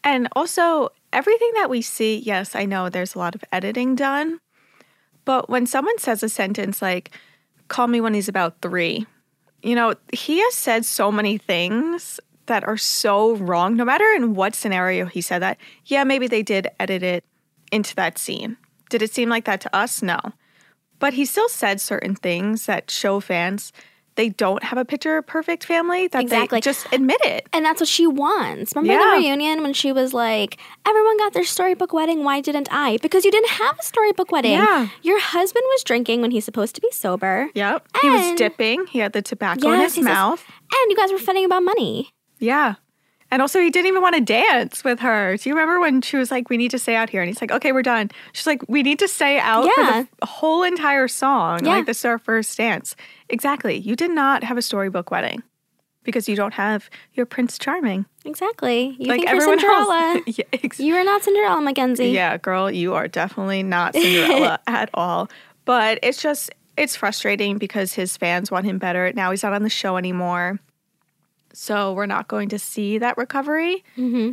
And 0.04 0.28
also, 0.36 0.90
everything 1.12 1.52
that 1.56 1.70
we 1.70 1.82
see, 1.82 2.18
yes, 2.18 2.56
I 2.56 2.66
know 2.66 2.90
there's 2.90 3.16
a 3.16 3.20
lot 3.20 3.36
of 3.36 3.44
editing 3.52 3.96
done, 3.96 4.40
but 5.26 5.50
when 5.50 5.66
someone 5.66 5.98
says 5.98 6.24
a 6.24 6.30
sentence 6.30 6.82
like, 6.82 7.12
call 7.68 7.88
me 7.88 8.02
when 8.02 8.14
he's 8.14 8.30
about 8.30 8.62
three, 8.62 9.06
you 9.62 9.76
know, 9.76 9.94
he 10.12 10.40
has 10.40 10.56
said 10.56 10.86
so 10.86 11.12
many 11.12 11.38
things 11.38 12.20
that 12.48 12.64
are 12.64 12.78
so 12.78 13.36
wrong, 13.36 13.76
no 13.76 13.86
matter 13.86 14.10
in 14.16 14.34
what 14.36 14.56
scenario 14.56 15.06
he 15.06 15.22
said 15.22 15.40
that. 15.40 15.58
Yeah, 15.86 16.04
maybe 16.04 16.28
they 16.28 16.44
did 16.44 16.68
edit 16.80 17.04
it 17.04 17.24
into 17.72 17.96
that 17.96 18.18
scene. 18.18 18.58
Did 18.90 19.02
it 19.02 19.14
seem 19.14 19.30
like 19.30 19.46
that 19.46 19.62
to 19.62 19.76
us? 19.76 20.02
No. 20.02 20.20
But 21.00 21.14
he 21.14 21.26
still 21.26 21.50
said 21.50 21.80
certain 21.80 22.16
things 22.16 22.66
that 22.66 22.92
show 22.92 23.20
fans 23.20 23.72
they 24.16 24.30
don't 24.30 24.62
have 24.64 24.78
a 24.78 24.84
picture 24.86 25.22
perfect 25.22 25.64
family, 25.66 26.08
that 26.08 26.22
Exactly. 26.22 26.58
they 26.58 26.62
just 26.62 26.86
admit 26.92 27.20
it. 27.24 27.48
And 27.54 27.64
that's 27.66 27.80
what 27.80 27.88
she 27.88 28.06
wants. 28.08 28.74
Remember 28.76 28.94
Yeah. 29.02 29.12
the 29.16 29.22
reunion 29.26 29.62
when 29.64 29.74
she 29.74 29.92
was 29.92 30.14
like, 30.14 30.58
everyone 30.86 31.18
got 31.18 31.34
their 31.34 31.46
storybook 31.46 31.94
wedding. 31.94 32.24
Why 32.24 32.42
didn't 32.42 32.68
I? 32.72 32.98
Because 32.98 33.24
you 33.26 33.32
didn't 33.32 33.50
have 33.52 33.80
a 33.80 33.84
storybook 33.84 34.32
wedding. 34.32 34.52
Yeah. 34.54 34.88
Your 35.02 35.20
husband 35.22 35.64
was 35.70 35.84
drinking 35.84 36.22
when 36.22 36.32
he's 36.32 36.46
supposed 36.46 36.76
to 36.76 36.82
be 36.82 36.90
sober. 36.92 37.50
Yep. 37.56 37.88
He 38.02 38.10
was 38.10 38.36
dipping. 38.36 38.86
He 38.88 39.00
had 39.00 39.14
the 39.14 39.22
tobacco 39.22 39.72
in 39.72 39.80
his 39.80 39.96
he 39.96 40.02
says- 40.02 40.06
mouth. 40.06 40.44
And 40.74 40.90
you 40.92 40.96
guys 40.98 41.12
were 41.12 41.18
fighting 41.18 41.46
about 41.46 41.64
money. 41.64 42.10
Yeah. 42.40 42.76
And 43.34 43.42
also, 43.42 43.62
he 43.62 43.70
didn't 43.70 43.88
even 43.88 44.02
want 44.02 44.16
to 44.16 44.20
dance 44.22 44.84
with 44.84 45.00
her. 45.00 45.38
Do 45.38 45.48
you 45.50 45.56
remember 45.56 45.80
when 45.80 46.02
she 46.02 46.18
was 46.18 46.32
like, 46.32 46.50
We 46.50 46.58
need 46.58 46.72
to 46.72 46.78
stay 46.80 46.96
out 46.96 47.10
here? 47.10 47.22
And 47.22 47.30
he's 47.30 47.40
like, 47.40 47.50
Okay, 47.52 47.72
we're 47.72 47.82
done. 47.82 48.12
She's 48.34 48.46
like, 48.46 48.62
We 48.68 48.84
need 48.84 49.00
to 49.00 49.08
stay 49.08 49.40
out 49.40 49.70
Yeah. 49.78 50.04
for 50.04 50.10
the 50.20 50.26
whole 50.26 50.64
entire 50.64 51.08
song. 51.08 51.64
Yeah. 51.66 51.76
Like, 51.78 51.86
this 51.86 52.00
is 52.00 52.06
our 52.06 52.20
first 52.20 52.58
dance. 52.58 52.94
Exactly. 53.32 53.78
You 53.78 53.96
did 53.96 54.12
not 54.12 54.44
have 54.44 54.58
a 54.58 54.62
storybook 54.62 55.10
wedding 55.12 55.42
because 56.04 56.28
you 56.28 56.36
don't 56.36 56.54
have 56.54 56.90
your 57.14 57.26
Prince 57.26 57.58
Charming. 57.58 58.06
Exactly. 58.26 58.96
You 59.00 59.08
like 59.08 59.20
think 59.22 59.30
you're 59.30 59.36
everyone 59.38 59.60
Cinderella. 59.60 60.14
else. 60.16 60.24
yeah, 60.38 60.46
ex- 60.54 60.80
You 60.80 60.96
are 60.96 61.04
not 61.04 61.24
Cinderella, 61.24 61.62
Mackenzie. 61.62 62.10
yeah, 62.10 62.38
girl, 62.38 62.70
you 62.72 62.94
are 62.94 63.08
definitely 63.08 63.64
not 63.64 63.94
Cinderella 63.96 64.60
at 64.68 64.90
all. 64.94 65.30
But 65.66 66.00
it's 66.04 66.22
just, 66.22 66.50
it's 66.78 66.96
frustrating 66.96 67.58
because 67.58 67.94
his 67.94 68.18
fans 68.18 68.50
want 68.52 68.66
him 68.66 68.78
better. 68.80 69.12
Now 69.14 69.32
he's 69.32 69.44
not 69.44 69.54
on 69.54 69.64
the 69.64 69.70
show 69.70 69.98
anymore. 69.98 70.60
So 71.54 71.94
we're 71.94 72.06
not 72.06 72.28
going 72.28 72.50
to 72.50 72.60
see 72.60 72.98
that 72.98 73.18
recovery. 73.18 73.84
Mm-hmm. 73.98 74.32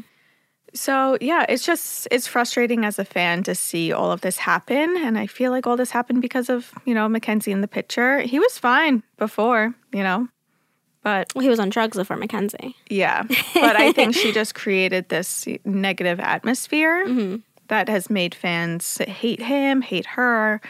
So 0.75 1.17
yeah, 1.21 1.47
it's 1.49 1.65
just 1.65 2.09
it's 2.11 2.27
frustrating 2.27 2.85
as 2.85 2.99
a 2.99 3.05
fan 3.05 3.43
to 3.45 3.55
see 3.55 3.93
all 3.93 4.13
of 4.13 4.21
this 4.21 4.37
happen, 4.37 4.97
and 4.99 5.19
I 5.19 5.27
feel 5.27 5.51
like 5.51 5.67
all 5.67 5.77
this 5.77 5.91
happened 5.91 6.23
because 6.23 6.49
of 6.49 6.73
you 6.85 6.95
know 6.95 7.09
Mackenzie 7.09 7.53
in 7.53 7.61
the 7.61 7.69
picture. 7.69 8.21
He 8.21 8.39
was 8.39 8.59
fine 8.59 9.03
before, 9.17 9.75
you 9.93 10.03
know, 10.03 10.29
but 11.03 11.33
Well, 11.35 11.43
he 11.43 11.49
was 11.49 11.61
on 11.61 11.71
drugs 11.71 11.97
before 11.97 12.17
Mackenzie. 12.17 12.77
yeah, 12.91 13.23
but 13.55 13.77
I 13.77 13.93
think 13.93 14.15
she 14.15 14.33
just 14.33 14.55
created 14.55 15.09
this 15.09 15.47
negative 15.65 16.21
atmosphere 16.21 17.07
mm-hmm. 17.09 17.37
that 17.69 17.89
has 17.89 18.11
made 18.11 18.35
fans 18.35 18.99
hate 18.99 19.41
him, 19.41 19.81
hate 19.81 20.07
her. 20.07 20.61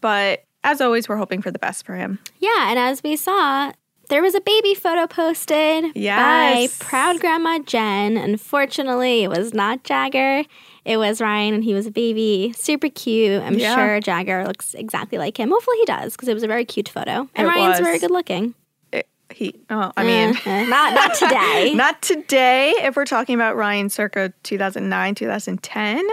But 0.00 0.44
as 0.64 0.80
always, 0.80 1.08
we're 1.08 1.16
hoping 1.16 1.42
for 1.42 1.50
the 1.50 1.58
best 1.58 1.86
for 1.86 1.94
him. 1.94 2.18
Yeah, 2.38 2.70
and 2.70 2.78
as 2.78 3.02
we 3.02 3.16
saw, 3.16 3.72
there 4.10 4.20
was 4.22 4.34
a 4.34 4.40
baby 4.42 4.74
photo 4.74 5.06
posted 5.06 5.86
Yes. 5.94 6.78
by 6.78 6.84
proud 6.84 7.20
grandma 7.20 7.58
Jen. 7.60 8.16
Unfortunately, 8.18 9.22
it 9.22 9.28
was 9.30 9.54
not 9.54 9.82
Jagger. 9.84 10.44
It 10.84 10.96
was 10.98 11.20
Ryan, 11.20 11.54
and 11.54 11.64
he 11.64 11.72
was 11.74 11.86
a 11.86 11.90
baby. 11.90 12.52
Super 12.56 12.88
cute. 12.90 13.42
I'm 13.42 13.54
Yeah. 13.54 13.74
sure 13.74 14.00
Jagger 14.00 14.44
looks 14.46 14.74
exactly 14.74 15.18
like 15.18 15.38
him. 15.38 15.50
Hopefully, 15.50 15.78
he 15.78 15.84
does 15.86 16.12
because 16.12 16.28
it 16.28 16.34
was 16.34 16.42
a 16.42 16.46
very 16.48 16.64
cute 16.64 16.88
photo. 16.88 17.28
And 17.34 17.46
It 17.46 17.50
Ryan's 17.50 17.78
was. 17.78 17.86
very 17.86 17.98
good 17.98 18.10
looking. 18.10 18.54
It- 18.92 19.08
he, 19.32 19.54
oh, 19.70 19.92
I 19.96 20.04
mean. 20.04 20.36
Uh, 20.44 20.50
uh, 20.50 20.62
not 20.64 20.94
not 20.94 21.14
today. 21.14 21.72
Not 21.74 22.02
today. 22.02 22.74
If 22.78 22.96
we're 22.96 23.04
talking 23.04 23.34
about 23.36 23.56
Ryan 23.56 23.88
circa 23.88 24.32
2009, 24.42 25.14
2010, 25.14 26.04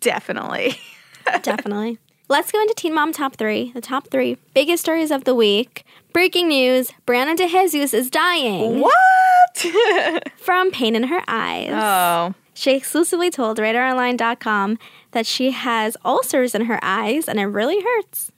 definitely. 0.00 0.78
Definitely. 1.42 1.98
Let's 2.30 2.52
go 2.52 2.60
into 2.62 2.74
Teen 2.76 2.94
Mom 2.94 3.12
Top 3.12 3.34
3. 3.34 3.72
The 3.72 3.80
top 3.80 4.06
three 4.06 4.36
biggest 4.54 4.84
stories 4.84 5.10
of 5.10 5.24
the 5.24 5.34
week. 5.34 5.84
Breaking 6.12 6.46
news 6.46 6.92
Briana 7.04 7.36
DeJesus 7.36 7.92
is 7.92 8.08
dying 8.08 8.78
What? 8.80 10.30
from 10.36 10.70
pain 10.70 10.94
in 10.94 11.02
her 11.04 11.22
eyes. 11.26 11.70
oh, 11.72 12.34
She 12.54 12.76
exclusively 12.76 13.30
told 13.30 13.58
RadarOnline.com 13.58 14.78
that 15.10 15.26
she 15.26 15.50
has 15.50 15.96
ulcers 16.04 16.54
in 16.54 16.66
her 16.66 16.78
eyes 16.82 17.28
and 17.28 17.40
it 17.40 17.46
really 17.46 17.82
hurts. 17.82 18.30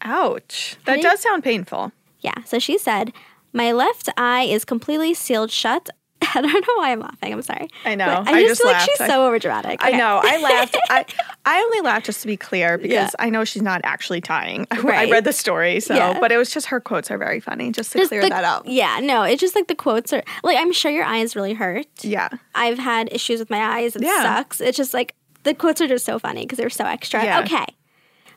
Ouch. 0.00 0.76
That 0.86 1.02
does 1.02 1.20
sound 1.20 1.44
painful. 1.44 1.92
Yeah, 2.20 2.42
so 2.46 2.58
she 2.58 2.78
said, 2.78 3.12
My 3.52 3.70
left 3.70 4.08
eye 4.16 4.44
is 4.44 4.64
completely 4.64 5.12
sealed 5.12 5.50
shut. 5.50 5.90
I 6.34 6.40
don't 6.40 6.52
know 6.52 6.74
why 6.76 6.92
I'm 6.92 7.00
laughing. 7.00 7.32
I'm 7.32 7.42
sorry. 7.42 7.68
I 7.84 7.94
know. 7.94 8.22
But 8.24 8.34
I, 8.34 8.38
I 8.38 8.42
just, 8.42 8.48
just 8.48 8.62
feel 8.62 8.72
like 8.72 8.80
she's 8.82 9.00
I- 9.00 9.06
so 9.08 9.30
overdramatic. 9.30 9.76
I 9.80 9.92
know. 9.92 10.20
I 10.22 10.40
laughed. 10.42 10.76
I, 10.90 11.04
I 11.44 11.60
only 11.60 11.80
laughed 11.80 12.06
just 12.06 12.20
to 12.22 12.26
be 12.26 12.36
clear 12.36 12.78
because 12.78 12.92
Yeah. 12.92 13.10
I 13.18 13.30
know 13.30 13.44
she's 13.44 13.62
not 13.62 13.80
actually 13.84 14.20
tying. 14.20 14.66
I 14.70 15.10
read 15.10 15.24
the 15.24 15.32
story, 15.32 15.80
so 15.80 15.94
Yeah. 15.94 16.18
but 16.20 16.32
it 16.32 16.36
was 16.38 16.50
just 16.50 16.66
her 16.66 16.80
quotes 16.80 17.10
are 17.10 17.18
very 17.18 17.40
funny, 17.40 17.70
just 17.72 17.92
to 17.92 17.98
Just 17.98 18.10
clear 18.10 18.22
the- 18.22 18.28
that 18.30 18.44
up. 18.44 18.64
Yeah, 18.66 19.00
no, 19.02 19.22
it's 19.22 19.40
just 19.40 19.54
like 19.54 19.68
the 19.68 19.74
quotes 19.74 20.12
are 20.12 20.22
like 20.42 20.56
I'm 20.56 20.72
sure 20.72 20.90
your 20.90 21.04
eyes 21.04 21.36
really 21.36 21.54
hurt. 21.54 21.86
Yeah. 22.02 22.28
I've 22.54 22.78
had 22.78 23.12
issues 23.12 23.38
with 23.40 23.50
my 23.50 23.60
eyes. 23.60 23.94
It 23.96 24.02
Yeah. 24.02 24.22
sucks. 24.22 24.60
It's 24.60 24.76
just 24.76 24.92
like 24.94 25.14
the 25.44 25.54
quotes 25.54 25.80
are 25.80 25.86
just 25.88 26.04
so 26.04 26.18
funny 26.18 26.42
because 26.42 26.58
they're 26.58 26.70
so 26.70 26.84
extra. 26.84 27.22
Yeah. 27.22 27.40
Okay. 27.40 27.66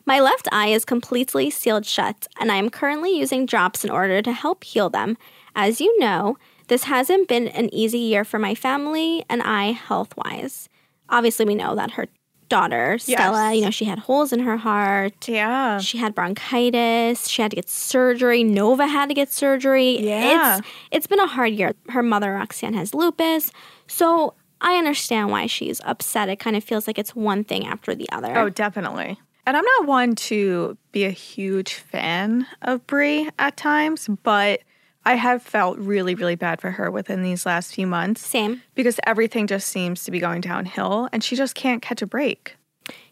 My 0.06 0.18
left 0.20 0.48
eye 0.50 0.68
is 0.68 0.84
completely 0.84 1.50
sealed 1.50 1.84
shut, 1.84 2.26
and 2.40 2.50
I 2.50 2.56
am 2.56 2.70
currently 2.70 3.16
using 3.16 3.44
drops 3.46 3.84
in 3.84 3.90
order 3.90 4.22
to 4.22 4.32
help 4.32 4.64
heal 4.64 4.88
them. 4.88 5.16
As 5.54 5.80
you 5.80 5.96
know, 6.00 6.38
this 6.70 6.84
hasn't 6.84 7.28
been 7.28 7.48
an 7.48 7.68
easy 7.74 7.98
year 7.98 8.24
for 8.24 8.38
my 8.38 8.54
family 8.54 9.24
and 9.28 9.42
I 9.42 9.72
health 9.72 10.16
wise. 10.16 10.68
Obviously, 11.10 11.44
we 11.44 11.54
know 11.54 11.74
that 11.74 11.90
her 11.92 12.06
daughter, 12.48 12.98
Stella, 12.98 13.48
Yes. 13.52 13.56
you 13.56 13.64
know, 13.64 13.70
she 13.70 13.84
had 13.84 13.98
holes 14.00 14.32
in 14.32 14.40
her 14.40 14.56
heart. 14.56 15.28
Yeah. 15.28 15.78
She 15.78 15.98
had 15.98 16.14
bronchitis. 16.14 17.28
She 17.28 17.42
had 17.42 17.50
to 17.52 17.54
get 17.56 17.68
surgery. 17.68 18.42
Nova 18.42 18.86
had 18.86 19.08
to 19.08 19.14
get 19.14 19.30
surgery. 19.32 20.00
Yeah. 20.00 20.58
It's 20.58 20.66
it's 20.90 21.06
been 21.06 21.20
a 21.20 21.26
hard 21.26 21.52
year. 21.52 21.74
Her 21.90 22.02
mother 22.02 22.32
Roxanne 22.32 22.74
has 22.74 22.94
lupus. 22.94 23.52
So 23.86 24.34
I 24.60 24.76
understand 24.76 25.30
why 25.30 25.46
she's 25.46 25.80
upset. 25.84 26.28
It 26.28 26.38
kind 26.38 26.56
of 26.56 26.64
feels 26.64 26.86
like 26.86 26.98
it's 26.98 27.14
one 27.14 27.44
thing 27.44 27.66
after 27.66 27.94
the 27.94 28.08
other. 28.10 28.36
Oh, 28.36 28.48
definitely. 28.48 29.18
And 29.46 29.56
I'm 29.56 29.64
not 29.64 29.86
one 29.86 30.14
to 30.30 30.76
be 30.92 31.04
a 31.04 31.10
huge 31.10 31.74
fan 31.74 32.46
of 32.62 32.86
Brie 32.86 33.30
at 33.38 33.56
times, 33.56 34.08
but 34.22 34.60
I 35.04 35.14
have 35.14 35.42
felt 35.42 35.78
really, 35.78 36.14
really 36.14 36.34
bad 36.34 36.60
for 36.60 36.70
her 36.72 36.90
within 36.90 37.22
these 37.22 37.46
last 37.46 37.74
few 37.74 37.86
months 37.86 38.26
Same. 38.26 38.62
because 38.74 39.00
everything 39.06 39.46
just 39.46 39.68
seems 39.68 40.04
to 40.04 40.10
be 40.10 40.20
going 40.20 40.40
downhill 40.40 41.08
and 41.12 41.24
she 41.24 41.36
just 41.36 41.54
can't 41.54 41.80
catch 41.80 42.02
a 42.02 42.06
break. 42.06 42.56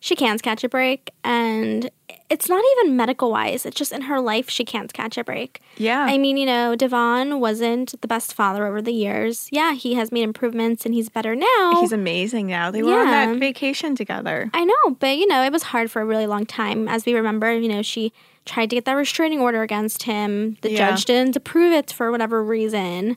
She 0.00 0.16
can't 0.16 0.42
catch 0.42 0.64
a 0.64 0.68
break 0.68 1.12
and 1.24 1.90
it's 2.30 2.48
not 2.48 2.62
even 2.72 2.96
medical 2.96 3.30
wise. 3.30 3.64
It's 3.64 3.76
just 3.76 3.92
in 3.92 4.02
her 4.02 4.20
life 4.20 4.50
she 4.50 4.64
can't 4.64 4.92
catch 4.92 5.16
a 5.16 5.24
break. 5.24 5.60
Yeah. 5.76 6.04
I 6.04 6.18
mean, 6.18 6.36
you 6.36 6.46
know, 6.46 6.76
Devon 6.76 7.40
wasn't 7.40 7.98
the 8.00 8.08
best 8.08 8.34
father 8.34 8.66
over 8.66 8.82
the 8.82 8.92
years. 8.92 9.48
Yeah, 9.50 9.74
he 9.74 9.94
has 9.94 10.12
made 10.12 10.24
improvements 10.24 10.84
and 10.84 10.94
he's 10.94 11.08
better 11.08 11.34
now. 11.34 11.80
He's 11.80 11.92
amazing 11.92 12.48
now. 12.48 12.70
They 12.70 12.82
were 12.82 12.98
on 12.98 13.06
that 13.06 13.36
vacation 13.38 13.94
together. 13.96 14.50
I 14.52 14.64
know, 14.64 14.90
but 14.98 15.16
you 15.16 15.26
know, 15.26 15.42
it 15.42 15.52
was 15.52 15.64
hard 15.64 15.90
for 15.90 16.02
a 16.02 16.04
really 16.04 16.26
long 16.26 16.44
time. 16.44 16.88
As 16.88 17.06
we 17.06 17.14
remember, 17.14 17.56
you 17.56 17.68
know, 17.68 17.82
she 17.82 18.12
tried 18.48 18.70
to 18.70 18.76
get 18.76 18.84
that 18.86 18.94
restraining 18.94 19.40
order 19.40 19.62
against 19.62 20.02
him. 20.04 20.56
The 20.62 20.72
Yeah. 20.72 20.90
judge 20.90 21.04
didn't 21.04 21.36
approve 21.36 21.72
it 21.72 21.92
for 21.92 22.10
whatever 22.10 22.42
reason. 22.42 23.16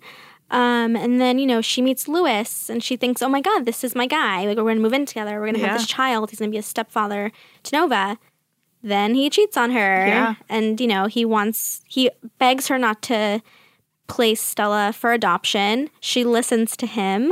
Um, 0.49 0.95
and 0.97 1.19
then, 1.21 1.39
you 1.39 1.45
know, 1.47 1.61
she 1.61 1.81
meets 1.81 2.07
Luis 2.09 2.69
and 2.69 2.83
she 2.83 2.97
thinks, 2.97 3.21
oh 3.21 3.29
my 3.29 3.39
God, 3.41 3.65
this 3.65 3.83
is 3.83 3.95
my 3.95 4.05
guy. 4.05 4.45
Like, 4.45 4.57
we're 4.57 4.63
going 4.63 4.75
to 4.77 4.81
move 4.81 4.93
in 4.93 5.05
together. 5.05 5.35
We're 5.39 5.45
going 5.45 5.53
to 5.55 5.61
Yeah. 5.61 5.67
have 5.69 5.77
this 5.79 5.87
child. 5.87 6.29
He's 6.29 6.39
going 6.39 6.51
to 6.51 6.55
be 6.55 6.59
a 6.59 6.61
stepfather 6.63 7.31
to 7.63 7.75
Nova. 7.75 8.17
Then 8.83 9.13
he 9.15 9.29
cheats 9.29 9.55
on 9.55 9.71
her. 9.71 10.05
Yeah. 10.07 10.35
And, 10.49 10.79
you 10.81 10.87
know, 10.87 11.05
he 11.05 11.23
wants, 11.23 11.81
he 11.87 12.09
begs 12.37 12.67
her 12.67 12.77
not 12.77 13.01
to 13.03 13.41
place 14.07 14.41
Stella 14.41 14.91
for 14.91 15.13
adoption. 15.13 15.89
She 16.01 16.25
listens 16.25 16.75
to 16.77 16.85
him. 16.85 17.31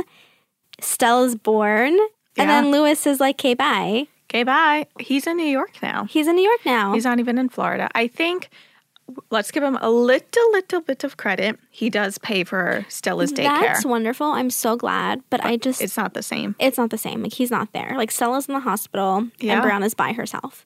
Stella's 0.80 1.34
born. 1.34 1.98
And 2.38 2.48
then 2.48 2.70
Luis 2.70 3.06
is 3.06 3.20
like, 3.20 3.34
okay, 3.36 3.52
bye. 3.52 4.06
Okay, 4.30 4.44
bye. 4.44 4.86
He's 5.00 5.26
in 5.26 5.36
New 5.36 5.46
York 5.46 5.82
now. 5.82 6.04
He's 6.04 6.28
in 6.28 6.36
New 6.36 6.44
York 6.44 6.60
now. 6.64 6.94
He's 6.94 7.04
not 7.04 7.18
even 7.18 7.36
in 7.36 7.48
Florida. 7.48 7.88
I 7.96 8.06
think 8.06 8.48
let's 9.30 9.50
give 9.50 9.64
him 9.64 9.76
a 9.80 9.90
little, 9.90 10.52
little 10.52 10.80
bit 10.80 11.02
of 11.02 11.16
credit. 11.16 11.58
He 11.70 11.90
does 11.90 12.16
pay 12.18 12.44
for 12.44 12.86
Stella's 12.88 13.32
daycare. 13.32 13.60
That's 13.60 13.84
wonderful. 13.84 14.26
I'm 14.28 14.50
so 14.50 14.76
glad. 14.76 15.20
But 15.30 15.44
I 15.44 15.56
just, 15.56 15.82
it's, 15.82 15.96
not 15.96 16.14
the 16.14 16.22
same. 16.22 16.54
It's 16.60 16.78
not 16.78 16.90
the 16.90 16.98
same. 16.98 17.24
Like, 17.24 17.32
he's 17.32 17.50
not 17.50 17.72
there. 17.72 17.94
Like, 17.96 18.12
Stella's 18.12 18.46
in 18.46 18.54
the 18.54 18.60
hospital 18.60 19.26
Yeah. 19.40 19.66
and 19.68 19.84
is 19.84 19.94
by 19.94 20.12
herself. 20.12 20.64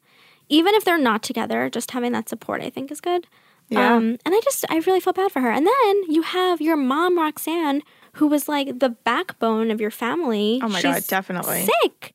Even 0.50 0.74
if 0.74 0.84
they're 0.84 0.98
not 0.98 1.22
together, 1.22 1.70
just 1.70 1.92
having 1.92 2.12
that 2.12 2.28
support, 2.28 2.60
I 2.60 2.68
think, 2.68 2.92
is 2.92 3.00
good. 3.00 3.26
Yeah. 3.70 3.94
Um, 3.94 4.18
and 4.26 4.34
I 4.34 4.40
just, 4.44 4.66
I 4.68 4.76
really 4.80 5.00
feel 5.00 5.14
bad 5.14 5.32
for 5.32 5.40
her. 5.40 5.50
And 5.50 5.66
then 5.66 6.02
you 6.10 6.20
have 6.20 6.60
your 6.60 6.76
mom, 6.76 7.18
Roxanne, 7.18 7.82
who 8.14 8.26
was 8.26 8.46
like 8.46 8.78
the 8.78 8.90
backbone 8.90 9.70
of 9.70 9.80
your 9.80 9.90
family. 9.90 10.60
Oh 10.62 10.68
my 10.68 10.82
God, 10.82 10.96
She's 10.96 11.06
definitely. 11.06 11.62
Sick. 11.82 12.14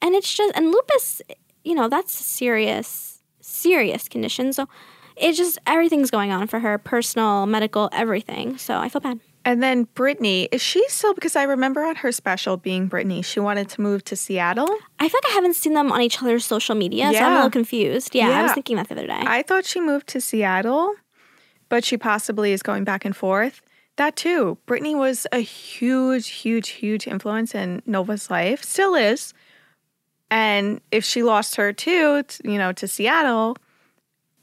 And 0.00 0.14
it's 0.14 0.32
just, 0.32 0.56
and 0.56 0.66
lupus, 0.66 1.22
you 1.64 1.74
know, 1.74 1.88
that's 1.88 2.14
serious, 2.14 3.22
serious 3.40 4.08
condition. 4.08 4.52
So 4.52 4.68
it 5.16 5.32
just, 5.32 5.58
everything's 5.66 6.10
going 6.10 6.30
on 6.30 6.46
for 6.46 6.60
her 6.60 6.78
personal, 6.78 7.46
medical, 7.46 7.88
everything. 7.92 8.58
So 8.58 8.78
I 8.78 8.88
feel 8.88 9.00
bad. 9.00 9.20
And 9.44 9.62
then 9.62 9.84
Brittany, 9.94 10.48
is 10.52 10.60
she 10.60 10.84
still 10.88 11.14
because 11.14 11.34
I 11.34 11.44
remember 11.44 11.82
on 11.82 11.96
her 11.96 12.12
special 12.12 12.56
being 12.56 12.86
Brittany, 12.86 13.22
she 13.22 13.40
wanted 13.40 13.68
to 13.70 13.80
move 13.80 14.04
to 14.04 14.16
Seattle. 14.16 14.68
I 14.98 15.08
feel 15.08 15.20
like 15.24 15.32
I 15.32 15.34
haven't 15.34 15.54
seen 15.54 15.72
them 15.72 15.90
on 15.90 16.02
each 16.02 16.20
other's 16.20 16.44
social 16.44 16.74
media, 16.74 17.10
so 17.12 17.18
I'm 17.18 17.32
a 17.32 17.34
little 17.36 17.50
confused. 17.50 18.14
Yeah, 18.14 18.28
I 18.28 18.42
was 18.42 18.52
thinking 18.52 18.76
that 18.76 18.88
the 18.88 18.94
other 18.94 19.06
day. 19.06 19.22
I 19.22 19.42
thought 19.42 19.64
she 19.64 19.80
moved 19.80 20.06
to 20.08 20.20
Seattle, 20.20 20.94
but 21.70 21.82
she 21.82 21.96
possibly 21.96 22.52
is 22.52 22.62
going 22.62 22.84
back 22.84 23.04
and 23.06 23.16
forth. 23.16 23.62
That 23.96 24.16
too. 24.16 24.58
Brittany 24.66 24.94
was 24.94 25.26
a 25.32 25.40
huge, 25.40 26.28
huge, 26.28 26.68
huge 26.68 27.06
influence 27.06 27.54
in 27.54 27.82
Nova's 27.86 28.30
life, 28.30 28.62
still 28.62 28.94
is. 28.94 29.32
And 30.30 30.80
if 30.92 31.04
she 31.04 31.22
lost 31.22 31.56
her 31.56 31.72
too, 31.72 32.22
t- 32.24 32.50
you 32.50 32.58
know, 32.58 32.72
to 32.72 32.86
Seattle, 32.86 33.56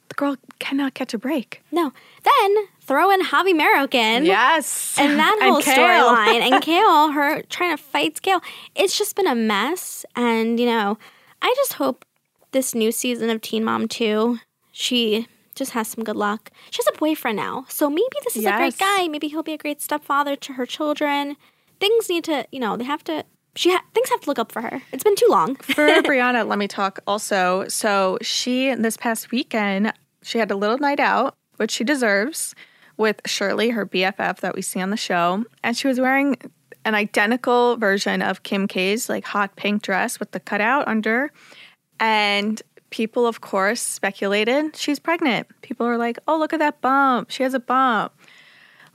the 0.10 0.15
girl 0.15 0.36
cannot 0.60 0.94
catch 0.94 1.13
a 1.13 1.18
break. 1.18 1.62
no. 1.72 1.92
Then 2.24 2.56
throw 2.82 3.12
in 3.12 3.22
Javi 3.22 3.54
Marroquin. 3.54 4.25
Yes. 4.25 4.96
And 4.98 5.20
that 5.20 5.39
whole 5.44 5.62
storyline, 5.62 6.42
and 6.51 6.63
Kail, 6.70 7.12
her 7.12 7.42
trying 7.44 7.75
to 7.75 7.82
fight 7.82 8.22
Kail. 8.22 8.42
It's 8.75 8.98
just 8.98 9.15
been 9.15 9.27
a 9.27 9.36
mess. 9.36 10.06
And, 10.15 10.60
you 10.60 10.65
know, 10.65 10.98
I 11.42 11.54
just 11.58 11.74
hope 11.74 12.06
this 12.51 12.74
new 12.74 12.92
season 12.92 13.30
of 13.30 13.42
Teen 13.42 13.63
Mom 13.63 13.88
2, 13.88 14.39
she 14.72 15.27
just 15.56 15.72
has 15.72 15.88
some 15.88 16.04
good 16.04 16.15
luck. 16.15 16.51
She 16.72 16.82
has 16.84 16.88
a 16.94 16.98
boyfriend 16.98 17.38
now. 17.38 17.65
So 17.70 17.89
maybe 17.89 18.04
this 18.24 18.36
is 18.38 18.46
a 18.46 18.58
great 18.58 18.77
guy. 18.77 19.08
Maybe 19.08 19.27
he'll 19.27 19.44
be 19.44 19.54
a 19.54 19.58
great 19.58 19.82
stepfather 19.82 20.36
to 20.36 20.54
her 20.54 20.65
children. 20.65 21.38
Things 21.80 22.10
need 22.10 22.24
to, 22.25 22.46
you 22.51 22.60
know, 22.60 22.75
they 22.77 22.84
have 22.86 23.04
to, 23.06 23.24
she 23.55 23.71
ha- 23.71 23.83
things 23.93 24.09
have 24.09 24.21
to 24.21 24.29
look 24.29 24.39
up 24.39 24.51
for 24.51 24.62
her. 24.62 24.81
It's 24.91 25.03
been 25.03 25.15
too 25.15 25.27
long. 25.29 25.55
For 25.75 25.88
Briana, 26.01 26.47
let 26.47 26.59
me 26.59 26.67
talk 26.67 27.00
also. 27.07 27.67
So 27.67 28.17
she 28.21 28.74
this 28.75 28.97
past 28.97 29.31
weekend, 29.31 29.93
she 30.21 30.38
had 30.38 30.51
a 30.51 30.55
little 30.55 30.77
night 30.77 31.00
out, 31.00 31.35
which 31.57 31.71
she 31.71 31.83
deserves, 31.83 32.53
with 32.97 33.21
Shirley, 33.25 33.69
her 33.69 33.85
BFF 33.85 34.38
that 34.38 34.55
we 34.55 34.62
see 34.62 34.81
on 34.81 34.89
the 34.89 34.97
show, 34.97 35.43
and 35.63 35.75
she 35.75 35.88
was 35.88 36.00
wearing 36.00 36.38
an 36.83 36.95
identical 36.95 37.77
version 37.77 38.21
of 38.21 38.43
Kim 38.43 38.67
K's 38.67 39.09
like 39.09 39.25
hot 39.25 39.55
pink 39.55 39.81
dress 39.81 40.19
with 40.19 40.31
the 40.31 40.39
cutout 40.39 40.88
under, 40.88 41.31
and 42.00 42.62
people, 42.89 43.25
of 43.25 43.41
course, 43.41 43.81
speculated 43.81 44.75
she's 44.75 45.00
pregnant. 45.00 45.47
People 45.62 45.85
were 45.85 45.97
like, 45.97 46.19
"Oh, 46.27 46.38
look 46.38 46.53
at 46.53 46.59
that 46.59 46.81
bump! 46.81 47.31
She 47.31 47.43
has 47.43 47.53
a 47.53 47.59
bump." 47.59 48.13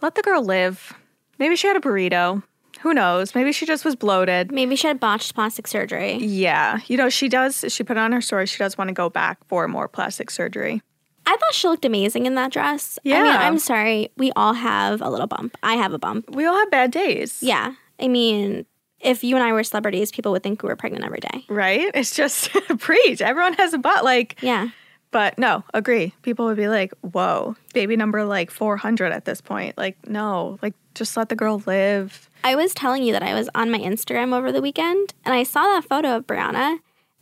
Let 0.02 0.14
the 0.14 0.22
girl 0.22 0.42
live. 0.42 0.94
Maybe 1.38 1.56
she 1.56 1.66
had 1.66 1.76
a 1.76 1.80
burrito. 1.80 2.42
Who 2.80 2.94
knows? 2.94 3.34
Maybe 3.34 3.52
she 3.52 3.66
just 3.66 3.84
was 3.84 3.94
bloated. 3.96 4.50
Maybe 4.52 4.74
she 4.76 4.86
had 4.86 4.98
botched 5.00 5.34
plastic 5.34 5.66
surgery. 5.66 6.14
Yeah, 6.16 6.78
you 6.86 6.96
know, 6.96 7.08
she 7.08 7.28
does, 7.28 7.64
she 7.68 7.82
put 7.84 7.96
on 7.96 8.12
her 8.12 8.20
story, 8.20 8.46
she 8.46 8.58
does 8.58 8.78
want 8.78 8.88
to 8.88 8.94
go 8.94 9.08
back 9.10 9.38
for 9.46 9.68
more 9.68 9.86
plastic 9.88 10.30
surgery. 10.30 10.82
I 11.26 11.36
thought 11.36 11.54
she 11.54 11.68
looked 11.68 11.84
amazing 11.84 12.26
in 12.26 12.34
that 12.36 12.50
dress. 12.52 12.98
I 13.04 13.08
mean, 13.08 13.24
Yeah. 13.26 13.38
I'm 13.46 13.58
sorry. 13.58 14.10
We 14.16 14.32
all 14.34 14.54
have 14.54 15.00
a 15.02 15.10
little 15.10 15.26
bump. 15.26 15.56
I 15.62 15.74
have 15.74 15.92
a 15.92 15.98
bump. 15.98 16.30
We 16.34 16.44
all 16.46 16.56
have 16.58 16.70
bad 16.70 16.90
days. 16.90 17.38
Yeah. 17.42 17.74
I 18.00 18.08
mean, 18.08 18.64
if 19.00 19.22
you 19.22 19.36
and 19.36 19.44
I 19.44 19.52
were 19.52 19.62
celebrities, 19.62 20.10
people 20.10 20.32
would 20.32 20.42
think 20.42 20.62
we 20.62 20.68
were 20.68 20.76
pregnant 20.76 21.04
every 21.04 21.20
day. 21.20 21.44
Right? 21.48 21.90
It's 21.94 22.16
just 22.16 22.50
preach. 22.78 23.20
Everyone 23.20 23.52
has 23.54 23.74
a 23.74 23.78
butt. 23.78 24.02
Like, 24.04 24.36
Yeah. 24.42 24.68
But 25.12 25.38
no, 25.38 25.64
agree. 25.74 26.14
People 26.22 26.46
would 26.46 26.56
be 26.56 26.68
like, 26.68 26.92
whoa, 27.00 27.56
baby 27.74 27.96
number 27.96 28.24
like 28.24 28.50
400 28.50 29.12
at 29.12 29.24
this 29.24 29.40
point. 29.40 29.76
Like, 29.76 29.96
no, 30.08 30.58
like, 30.62 30.74
just 30.94 31.16
let 31.16 31.28
the 31.28 31.36
girl 31.36 31.62
live. 31.66 32.28
I 32.44 32.54
was 32.54 32.74
telling 32.74 33.02
you 33.02 33.12
that 33.12 33.22
I 33.22 33.34
was 33.34 33.48
on 33.54 33.70
my 33.70 33.78
Instagram 33.78 34.32
over 34.34 34.52
the 34.52 34.60
weekend 34.62 35.14
and 35.24 35.34
I 35.34 35.42
saw 35.42 35.62
that 35.62 35.84
photo 35.84 36.16
of 36.16 36.26
Briana 36.26 36.78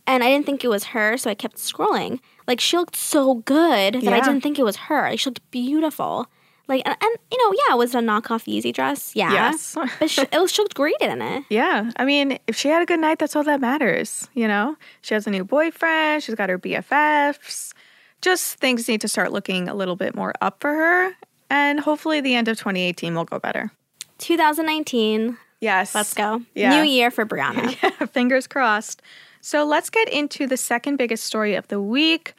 and 0.07 0.23
I 0.23 0.27
didn't 0.27 0.45
think 0.45 0.63
it 0.63 0.69
was 0.69 0.85
her, 0.85 1.17
so 1.17 1.29
I 1.29 1.35
kept 1.35 1.57
scrolling. 1.57 2.19
Like, 2.47 2.59
she 2.59 2.77
looked 2.77 2.95
so 2.95 3.35
good 3.35 3.95
that 3.95 4.13
I 4.13 4.19
didn't 4.21 4.41
think 4.41 4.57
it 4.57 4.63
was 4.63 4.75
her. 4.75 5.03
Like, 5.09 5.19
she 5.19 5.29
looked 5.29 5.51
beautiful. 5.51 6.27
Like, 6.67 6.83
and, 6.85 6.95
and 6.99 7.15
you 7.31 7.37
know, 7.37 7.55
yeah, 7.67 7.75
it 7.75 7.77
was 7.77 7.93
it 7.93 7.97
a 7.99 8.01
knockoff 8.01 8.45
Yeezy 8.47 8.71
dress? 8.73 9.15
Yeah. 9.15 9.31
Yes. 9.31 9.75
but 9.99 10.09
she, 10.09 10.21
it 10.21 10.39
was, 10.39 10.51
she 10.51 10.61
looked 10.61 10.75
great 10.75 10.95
in 11.01 11.21
it. 11.21 11.43
Yeah. 11.49 11.91
I 11.97 12.05
mean, 12.05 12.37
if 12.47 12.55
she 12.55 12.69
had 12.69 12.81
a 12.81 12.85
good 12.85 12.99
night, 12.99 13.19
that's 13.19 13.35
all 13.35 13.43
that 13.43 13.59
matters. 13.59 14.29
You 14.33 14.47
know, 14.47 14.77
she 15.01 15.13
has 15.15 15.25
a 15.27 15.31
new 15.31 15.43
boyfriend, 15.43 16.23
she's 16.23 16.35
got 16.35 16.49
her 16.49 16.59
BFFs. 16.59 17.73
Just 18.21 18.55
things 18.59 18.87
need 18.87 19.01
to 19.01 19.07
start 19.07 19.31
looking 19.31 19.69
a 19.69 19.73
little 19.73 19.95
bit 19.95 20.15
more 20.15 20.33
up 20.41 20.57
for 20.59 20.73
her. 20.73 21.11
And 21.49 21.79
hopefully 21.79 22.21
the 22.21 22.35
end 22.35 22.47
of 22.47 22.57
2018 22.57 23.15
will 23.15 23.25
go 23.25 23.39
better. 23.39 23.71
2019, 24.19 25.37
Yes. 25.61 25.93
Let's 25.93 26.13
go. 26.13 26.41
Yeah. 26.55 26.81
New 26.81 26.89
year 26.89 27.11
for 27.11 27.25
Briana. 27.25 27.75
yeah, 27.83 28.05
Fingers 28.07 28.47
crossed. 28.47 29.01
So 29.41 29.65
let's 29.65 29.89
get 29.89 30.09
into 30.09 30.47
the 30.47 30.57
second 30.57 30.97
biggest 30.97 31.25
story 31.25 31.55
of 31.55 31.67
the 31.67 31.81
week. 31.81 32.33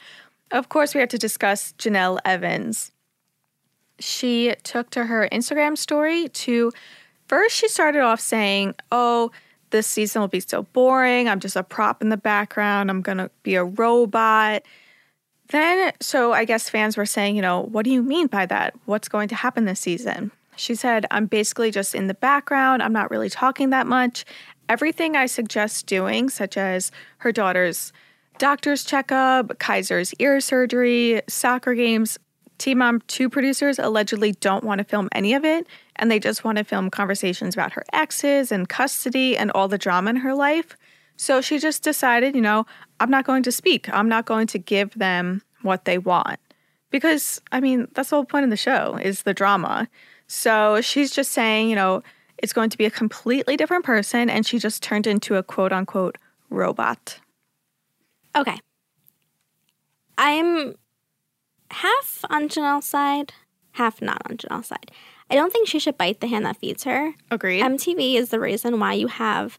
Of 0.50 0.68
course, 0.68 0.94
we 0.94 1.00
have 1.00 1.10
to 1.10 1.18
discuss 1.18 1.72
Jenelle 1.78 2.18
Evans. 2.24 2.92
She 3.98 4.54
took 4.62 4.90
to 4.90 5.04
her 5.04 5.28
Instagram 5.30 5.76
story 5.76 6.28
to 6.28 6.72
first, 7.28 7.56
she 7.56 7.68
started 7.68 8.00
off 8.00 8.20
saying, 8.20 8.74
Oh, 8.90 9.30
this 9.70 9.86
season 9.86 10.20
will 10.20 10.28
be 10.28 10.40
so 10.40 10.62
boring. 10.62 11.28
I'm 11.28 11.40
just 11.40 11.56
a 11.56 11.62
prop 11.62 12.02
in 12.02 12.08
the 12.08 12.16
background. 12.16 12.90
I'm 12.90 13.02
going 13.02 13.18
to 13.18 13.30
be 13.42 13.54
a 13.54 13.64
robot. 13.64 14.62
Then, 15.50 15.92
so 16.00 16.32
I 16.32 16.44
guess 16.44 16.70
fans 16.70 16.96
were 16.96 17.06
saying, 17.06 17.36
you 17.36 17.42
know, 17.42 17.62
what 17.62 17.84
do 17.84 17.90
you 17.90 18.02
mean 18.02 18.28
by 18.28 18.46
that? 18.46 18.74
What's 18.84 19.08
going 19.08 19.28
to 19.28 19.34
happen 19.34 19.64
this 19.64 19.80
season? 19.80 20.30
She 20.56 20.74
said, 20.74 21.06
I'm 21.10 21.26
basically 21.26 21.70
just 21.70 21.94
in 21.94 22.06
the 22.06 22.14
background. 22.14 22.82
I'm 22.82 22.92
not 22.92 23.10
really 23.10 23.30
talking 23.30 23.70
that 23.70 23.86
much. 23.86 24.24
Everything 24.68 25.16
I 25.16 25.26
suggest 25.26 25.86
doing, 25.86 26.28
such 26.28 26.56
as 26.56 26.92
her 27.18 27.32
daughter's 27.32 27.92
doctor's 28.38 28.84
checkup, 28.84 29.58
Kaiser's 29.58 30.14
ear 30.18 30.40
surgery, 30.40 31.20
soccer 31.28 31.74
games, 31.74 32.18
Teen 32.60 32.76
Mom 32.76 33.00
2 33.06 33.30
producers 33.30 33.78
allegedly 33.78 34.32
don't 34.32 34.64
want 34.64 34.80
to 34.80 34.84
film 34.84 35.08
any 35.12 35.32
of 35.32 35.46
it, 35.46 35.66
and 35.96 36.10
they 36.10 36.20
just 36.20 36.44
want 36.44 36.58
to 36.58 36.64
film 36.64 36.90
conversations 36.90 37.54
about 37.54 37.72
her 37.72 37.84
exes 37.94 38.52
and 38.52 38.68
custody 38.68 39.34
and 39.34 39.50
all 39.52 39.66
the 39.66 39.78
drama 39.78 40.10
in 40.10 40.16
her 40.16 40.34
life. 40.34 40.76
So 41.20 41.42
she 41.42 41.58
just 41.58 41.82
decided, 41.82 42.34
you 42.34 42.40
know, 42.40 42.64
I'm 42.98 43.10
not 43.10 43.26
going 43.26 43.42
to 43.42 43.52
speak. 43.52 43.92
I'm 43.92 44.08
not 44.08 44.24
going 44.24 44.46
to 44.46 44.58
give 44.58 44.94
them 44.94 45.42
what 45.60 45.84
they 45.84 45.98
want. 45.98 46.40
Because, 46.88 47.42
I 47.52 47.60
mean, 47.60 47.88
that's 47.92 48.08
the 48.08 48.16
whole 48.16 48.24
point 48.24 48.44
of 48.44 48.50
the 48.50 48.56
show 48.56 48.96
is 48.96 49.24
the 49.24 49.34
drama. 49.34 49.86
So 50.28 50.80
she's 50.80 51.10
just 51.10 51.32
saying, 51.32 51.68
you 51.68 51.76
know, 51.76 52.02
it's 52.38 52.54
going 52.54 52.70
to 52.70 52.78
be 52.78 52.86
a 52.86 52.90
completely 52.90 53.58
different 53.58 53.84
person, 53.84 54.30
and 54.30 54.46
she 54.46 54.58
just 54.58 54.82
turned 54.82 55.06
into 55.06 55.34
a 55.36 55.42
quote 55.42 55.74
unquote 55.74 56.16
robot. 56.48 57.20
Okay. 58.34 58.58
I'm 60.16 60.74
half 61.70 62.24
on 62.30 62.48
Jenelle's 62.48 62.86
side, 62.86 63.34
half 63.72 64.00
not 64.00 64.22
on 64.24 64.38
Jenelle's 64.38 64.68
side. 64.68 64.90
I 65.28 65.34
don't 65.34 65.52
think 65.52 65.68
she 65.68 65.78
should 65.78 65.98
bite 65.98 66.20
the 66.20 66.28
hand 66.28 66.46
that 66.46 66.56
feeds 66.56 66.84
her. 66.84 67.12
Agreed. 67.30 67.62
MTV 67.62 68.14
is 68.14 68.30
the 68.30 68.40
reason 68.40 68.80
why 68.80 68.94
you 68.94 69.08
have 69.08 69.58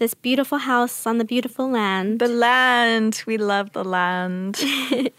this 0.00 0.14
beautiful 0.14 0.58
house 0.58 1.06
on 1.06 1.18
the 1.18 1.24
beautiful 1.24 1.70
land. 1.70 2.18
the 2.18 2.26
land. 2.28 3.22
We 3.26 3.36
love 3.38 3.66
the 3.72 3.84
land. 3.84 4.58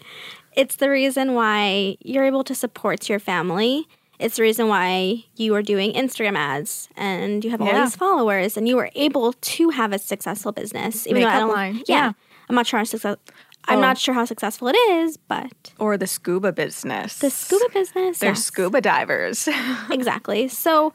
It's 0.54 0.76
the 0.76 0.90
reason 0.90 1.32
why 1.32 1.96
you're 2.04 2.24
able 2.26 2.44
to 2.44 2.54
support 2.54 3.08
your 3.08 3.18
family. 3.18 3.88
It's 4.18 4.36
the 4.36 4.42
reason 4.42 4.68
why 4.68 5.24
you 5.34 5.54
are 5.54 5.62
doing 5.62 5.94
Instagram 5.94 6.36
ads 6.36 6.90
and 6.94 7.42
you 7.42 7.50
have 7.50 7.62
all 7.62 7.68
Yeah. 7.68 7.84
these 7.86 7.96
followers 7.96 8.58
and 8.58 8.68
you 8.68 8.76
were 8.76 8.90
able 8.94 9.32
to 9.32 9.70
have 9.70 9.94
a 9.94 9.98
successful 9.98 10.52
business. 10.52 11.06
Even 11.06 11.22
though 11.22 11.28
I 11.28 11.38
don't, 11.38 11.52
line, 11.56 11.76
Yeah, 11.88 11.96
yeah. 11.96 12.12
I'm 12.50 12.54
not 12.54 12.66
sure 12.66 12.78
how 12.80 12.84
success. 12.84 13.16
I'm 13.64 13.78
Oh. 13.78 13.80
not 13.88 13.96
sure 13.96 14.12
how 14.12 14.26
successful 14.26 14.68
it 14.68 14.76
is, 15.00 15.16
but 15.16 15.72
or 15.78 15.96
the 15.96 16.06
scuba 16.06 16.52
business. 16.52 17.16
the 17.18 17.30
scuba 17.30 17.68
business. 17.72 18.18
They're 18.18 18.36
yes. 18.36 18.44
scuba 18.44 18.80
divers. 18.82 19.48
exactly. 19.90 20.48
So 20.48 20.92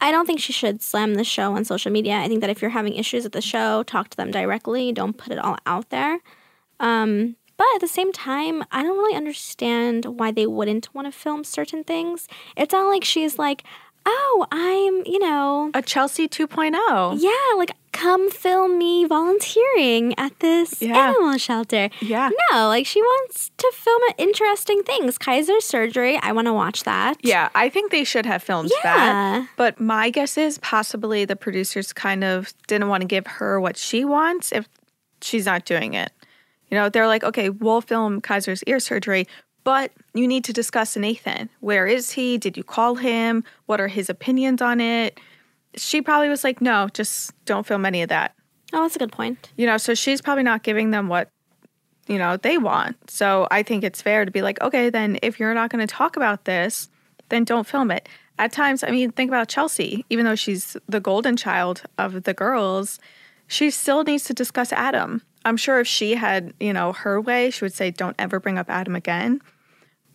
I 0.00 0.10
don't 0.10 0.26
think 0.26 0.40
she 0.40 0.52
should 0.52 0.82
slam 0.82 1.14
the 1.14 1.24
show 1.24 1.54
on 1.54 1.64
social 1.64 1.90
media. 1.90 2.16
I 2.16 2.28
think 2.28 2.40
that 2.42 2.50
if 2.50 2.60
you're 2.60 2.70
having 2.70 2.94
issues 2.94 3.24
with 3.24 3.32
the 3.32 3.40
show, 3.40 3.82
talk 3.82 4.08
to 4.10 4.16
them 4.16 4.30
directly. 4.30 4.92
Don't 4.92 5.16
put 5.16 5.32
it 5.32 5.38
all 5.38 5.56
out 5.66 5.90
there. 5.90 6.20
Um, 6.80 7.36
but 7.56 7.66
at 7.74 7.80
the 7.80 7.88
same 7.88 8.12
time, 8.12 8.62
I 8.70 8.82
don't 8.82 8.98
really 8.98 9.16
understand 9.16 10.04
why 10.04 10.30
they 10.30 10.46
wouldn't 10.46 10.94
want 10.94 11.06
to 11.06 11.12
film 11.12 11.42
certain 11.44 11.84
things. 11.84 12.28
It's 12.56 12.72
not 12.72 12.88
like 12.88 13.04
she's 13.04 13.38
like, 13.38 13.64
oh, 14.06 14.46
I'm, 14.52 15.04
you 15.12 15.18
know, 15.18 15.70
a 15.74 15.82
Chelsea 15.82 16.28
2.0. 16.28 17.20
yeah, 17.20 17.30
like 17.58 17.72
come 17.92 18.30
film 18.30 18.76
me 18.78 19.04
volunteering 19.06 20.14
at 20.18 20.38
this 20.40 20.80
Yeah. 20.82 21.08
animal 21.10 21.38
shelter. 21.38 21.88
Yeah. 22.00 22.30
No, 22.52 22.68
like 22.68 22.86
she 22.86 23.00
wants 23.00 23.50
to 23.56 23.72
film 23.74 24.02
interesting 24.18 24.82
things. 24.82 25.16
Kaiser's 25.18 25.64
surgery, 25.64 26.18
I 26.22 26.32
want 26.32 26.46
to 26.46 26.52
watch 26.52 26.84
that. 26.84 27.16
Yeah, 27.22 27.48
I 27.54 27.68
think 27.68 27.90
they 27.90 28.04
should 28.04 28.26
have 28.26 28.42
filmed 28.42 28.70
Yeah. 28.82 28.82
that. 28.82 29.48
But 29.56 29.80
my 29.80 30.10
guess 30.10 30.36
is 30.38 30.58
possibly 30.58 31.24
the 31.24 31.36
producers 31.36 31.92
kind 31.92 32.22
of 32.22 32.52
didn't 32.68 32.88
want 32.88 33.00
to 33.00 33.06
give 33.06 33.26
her 33.26 33.60
what 33.60 33.76
she 33.76 34.04
wants 34.04 34.52
if 34.52 34.68
she's 35.22 35.46
not 35.46 35.64
doing 35.64 35.94
it. 35.94 36.12
You 36.70 36.76
know, 36.76 36.88
they're 36.88 37.06
like, 37.06 37.24
okay, 37.24 37.48
we'll 37.48 37.80
film 37.80 38.20
Kaiser's 38.20 38.62
ear 38.64 38.80
surgery, 38.80 39.26
but 39.66 39.90
you 40.14 40.28
need 40.28 40.44
to 40.44 40.52
discuss 40.52 40.96
Nathan. 40.96 41.50
Where 41.58 41.88
is 41.88 42.12
he? 42.12 42.38
Did 42.38 42.56
you 42.56 42.62
call 42.62 42.94
him? 42.94 43.42
What 43.66 43.80
are 43.80 43.88
his 43.88 44.08
opinions 44.08 44.62
on 44.62 44.80
it? 44.80 45.18
She 45.74 46.00
probably 46.00 46.28
was 46.28 46.44
like, 46.44 46.60
no, 46.60 46.88
just 46.94 47.32
don't 47.46 47.66
film 47.66 47.84
any 47.84 48.00
of 48.02 48.08
that. 48.10 48.36
Oh, 48.72 48.82
that's 48.82 48.94
a 48.94 49.00
good 49.00 49.10
point. 49.10 49.50
You 49.56 49.66
know, 49.66 49.76
so 49.76 49.92
she's 49.92 50.22
probably 50.22 50.44
not 50.44 50.62
giving 50.62 50.92
them 50.92 51.08
what, 51.08 51.30
you 52.06 52.16
know, 52.16 52.36
they 52.36 52.58
want. 52.58 53.10
So 53.10 53.48
I 53.50 53.64
think 53.64 53.82
it's 53.82 54.00
fair 54.00 54.24
to 54.24 54.30
be 54.30 54.40
like, 54.40 54.60
okay, 54.60 54.88
then 54.88 55.18
if 55.20 55.40
you're 55.40 55.52
not 55.52 55.70
going 55.70 55.84
to 55.84 55.92
talk 55.92 56.16
about 56.16 56.44
this, 56.44 56.88
then 57.30 57.42
don't 57.42 57.66
film 57.66 57.90
it. 57.90 58.08
At 58.38 58.52
times, 58.52 58.84
I 58.84 58.90
mean, 58.92 59.10
think 59.10 59.32
about 59.32 59.48
Chelsea. 59.48 60.04
Even 60.08 60.26
though 60.26 60.36
she's 60.36 60.76
the 60.88 61.00
golden 61.00 61.36
child 61.36 61.82
of 61.98 62.22
the 62.22 62.34
girls, 62.34 63.00
she 63.48 63.72
still 63.72 64.04
needs 64.04 64.22
to 64.26 64.32
discuss 64.32 64.72
Adam. 64.72 65.22
I'm 65.44 65.56
sure 65.56 65.80
if 65.80 65.88
she 65.88 66.14
had, 66.14 66.54
you 66.60 66.72
know, 66.72 66.92
her 66.92 67.20
way, 67.20 67.50
she 67.50 67.64
would 67.64 67.74
say, 67.74 67.90
don't 67.90 68.14
ever 68.16 68.38
bring 68.38 68.58
up 68.58 68.70
Adam 68.70 68.94
again. 68.94 69.40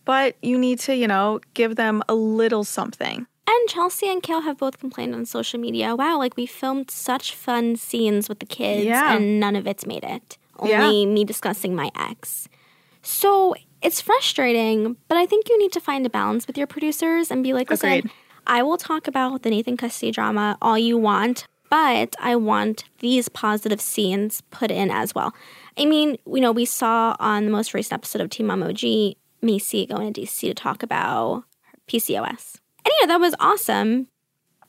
But 0.04 0.36
you 0.42 0.58
need 0.58 0.78
to, 0.80 0.94
you 0.96 1.06
know, 1.06 1.40
give 1.54 1.76
them 1.76 2.02
a 2.08 2.14
little 2.14 2.64
something. 2.64 3.26
And 3.46 3.68
Chelsea 3.68 4.08
and 4.10 4.22
Kail 4.22 4.40
have 4.40 4.58
both 4.58 4.78
complained 4.78 5.14
on 5.14 5.26
social 5.26 5.60
media. 5.60 5.94
Wow, 5.94 6.18
like 6.18 6.36
we 6.36 6.46
filmed 6.46 6.90
such 6.90 7.34
fun 7.34 7.76
scenes 7.76 8.28
with 8.28 8.38
the 8.40 8.46
kids 8.46 8.84
Yeah. 8.84 9.14
and 9.16 9.38
none 9.40 9.56
of 9.56 9.66
it's 9.66 9.84
made 9.86 10.04
it. 10.04 10.38
Yeah. 10.64 10.84
Only 10.84 11.06
me 11.06 11.24
discussing 11.24 11.74
my 11.74 11.90
ex. 11.98 12.48
So 13.02 13.54
it's 13.82 14.00
frustrating, 14.00 14.96
but 15.08 15.18
I 15.18 15.26
think 15.26 15.48
you 15.48 15.58
need 15.58 15.72
to 15.72 15.80
find 15.80 16.06
a 16.06 16.10
balance 16.10 16.46
with 16.46 16.56
your 16.56 16.66
producers 16.68 17.30
and 17.30 17.42
be 17.42 17.52
like, 17.52 17.68
listen, 17.70 17.90
Agreed. 17.90 18.10
I 18.46 18.62
will 18.62 18.76
talk 18.76 19.08
about 19.08 19.42
the 19.42 19.50
Nathan 19.50 19.76
custody 19.76 20.12
drama 20.12 20.56
all 20.62 20.78
you 20.78 20.96
want, 20.96 21.46
but 21.68 22.14
I 22.20 22.36
want 22.36 22.84
these 23.00 23.28
positive 23.28 23.80
scenes 23.80 24.40
put 24.50 24.70
in 24.70 24.90
as 24.90 25.14
well. 25.14 25.34
I 25.76 25.84
mean, 25.86 26.16
you 26.26 26.40
know, 26.40 26.52
we 26.52 26.64
saw 26.64 27.16
on 27.18 27.44
the 27.46 27.50
most 27.50 27.74
recent 27.74 27.94
episode 27.94 28.20
of 28.22 28.30
Teen 28.30 28.46
Mom 28.46 28.62
OG, 28.62 29.14
Maci 29.42 29.88
going 29.88 30.12
to 30.12 30.20
DC 30.20 30.40
to 30.40 30.54
talk 30.54 30.82
about 30.82 31.44
PCOS. 31.88 32.56
And 32.84 32.92
you 33.00 33.06
know, 33.06 33.14
that 33.14 33.20
was 33.20 33.34
awesome. 33.40 34.08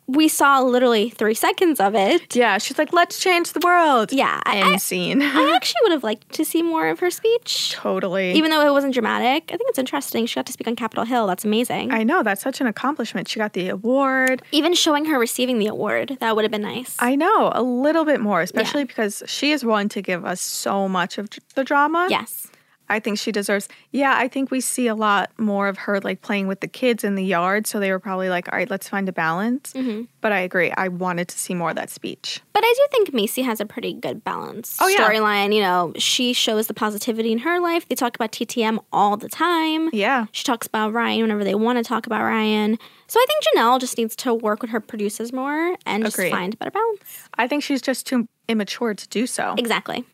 We 0.06 0.28
saw 0.28 0.60
literally 0.62 1.10
three 1.10 1.34
seconds 1.34 1.80
of 1.80 1.96
it. 1.96 2.36
Yeah, 2.36 2.58
she's 2.58 2.78
like, 2.78 2.92
let's 2.92 3.20
change 3.20 3.54
the 3.54 3.62
world. 3.64 4.12
Yeah, 4.12 4.42
I- 4.46 4.58
End 4.58 4.74
I- 4.74 4.78
scene. 4.78 5.22
I 5.22 5.52
actually 5.56 5.80
would 5.84 5.94
have 5.94 6.04
liked 6.04 6.30
to 6.34 6.44
see 6.44 6.62
more 6.62 6.90
of 6.90 7.00
her 7.00 7.10
speech. 7.10 7.72
totally. 7.72 8.34
Even 8.34 8.52
though 8.52 8.68
it 8.68 8.72
wasn't 8.74 8.94
dramatic, 8.94 9.44
I 9.54 9.56
think 9.56 9.70
it's 9.70 9.80
interesting. 9.80 10.26
She 10.26 10.36
got 10.36 10.46
to 10.48 10.52
speak 10.52 10.68
on 10.68 10.76
Capitol 10.76 11.06
Hill. 11.06 11.26
That's 11.26 11.46
amazing. 11.46 11.92
I 11.94 12.04
know 12.04 12.22
that's 12.22 12.42
such 12.42 12.60
an 12.60 12.68
accomplishment. 12.68 13.30
She 13.30 13.40
got 13.40 13.54
the 13.54 13.70
award. 13.70 14.42
Even 14.52 14.74
showing 14.74 15.06
her 15.06 15.18
receiving 15.18 15.58
the 15.58 15.68
award, 15.68 16.18
that 16.20 16.36
would 16.36 16.44
have 16.44 16.52
been 16.52 16.62
nice. 16.64 16.98
I 17.00 17.16
know 17.16 17.54
a 17.56 17.64
little 17.64 18.04
bit 18.04 18.20
more, 18.20 18.42
especially 18.42 18.84
because 18.84 19.24
she 19.26 19.54
is 19.54 19.64
one 19.64 19.88
to 19.90 20.02
give 20.02 20.26
us 20.26 20.42
so 20.42 20.90
much 20.90 21.18
of 21.18 21.30
the 21.56 21.64
drama. 21.64 22.08
yes. 22.10 22.48
I 22.94 23.00
think 23.00 23.18
she 23.18 23.32
deserves. 23.32 23.68
Yeah, 23.92 24.14
I 24.16 24.28
think 24.28 24.52
we 24.52 24.62
see 24.62 24.86
a 24.86 24.94
lot 24.94 25.32
more 25.40 25.68
of 25.68 25.78
her 25.80 26.00
like 26.02 26.22
playing 26.22 26.48
with 26.48 26.60
the 26.60 26.68
kids 26.68 27.04
in 27.04 27.16
the 27.16 27.24
yard. 27.24 27.66
So 27.66 27.80
they 27.80 27.90
were 27.90 28.00
probably 28.00 28.30
like, 28.30 28.52
all 28.54 28.58
right, 28.58 28.70
let's 28.70 28.88
find 28.88 29.10
a 29.10 29.12
balance. 29.12 29.74
Mm-hmm. 29.74 30.04
But 30.22 30.32
I 30.32 30.40
agree. 30.40 30.72
I 30.72 30.90
wanted 30.90 31.28
to 31.30 31.38
see 31.38 31.56
more 31.56 31.72
of 31.72 31.76
that 31.76 31.90
speech. 31.90 32.40
But 32.54 32.64
I 32.64 32.74
do 32.78 32.88
think 32.92 33.12
Maci 33.12 33.44
has 33.44 33.60
a 33.60 33.66
pretty 33.66 33.94
good 33.94 34.24
balance. 34.24 34.78
Oh, 34.80 34.88
yeah. 34.88 35.10
Storyline, 35.10 35.56
you 35.56 35.62
know, 35.62 35.92
she 35.98 36.34
shows 36.34 36.68
the 36.68 36.76
positivity 36.76 37.32
in 37.32 37.40
her 37.40 37.60
life. 37.60 37.88
They 37.90 37.96
talk 37.96 38.16
about 38.16 38.32
TTM 38.32 38.78
all 38.94 39.18
the 39.18 39.30
time. 39.30 39.90
Yeah. 39.92 40.28
She 40.32 40.44
talks 40.44 40.68
about 40.68 40.94
Ryan 40.94 41.24
whenever 41.24 41.44
they 41.44 41.56
want 41.56 41.80
to 41.80 41.84
talk 41.84 42.06
about 42.06 42.22
Ryan. 42.22 42.78
So 43.08 43.20
I 43.20 43.26
think 43.28 43.44
Jenelle 43.44 43.80
just 43.80 43.98
needs 43.98 44.16
to 44.18 44.36
work 44.36 44.62
with 44.62 44.70
her 44.70 44.80
producers 44.80 45.34
more 45.34 45.76
and 45.88 46.04
just 46.04 46.18
find 46.18 46.54
a 46.54 46.58
better 46.58 46.72
balance. 46.72 47.28
I 47.38 47.48
think 47.48 47.64
she's 47.64 47.82
just 47.82 48.06
too 48.06 48.28
immature 48.48 48.94
to 48.94 49.08
do 49.10 49.26
so. 49.26 49.56
Exactly. 49.58 50.06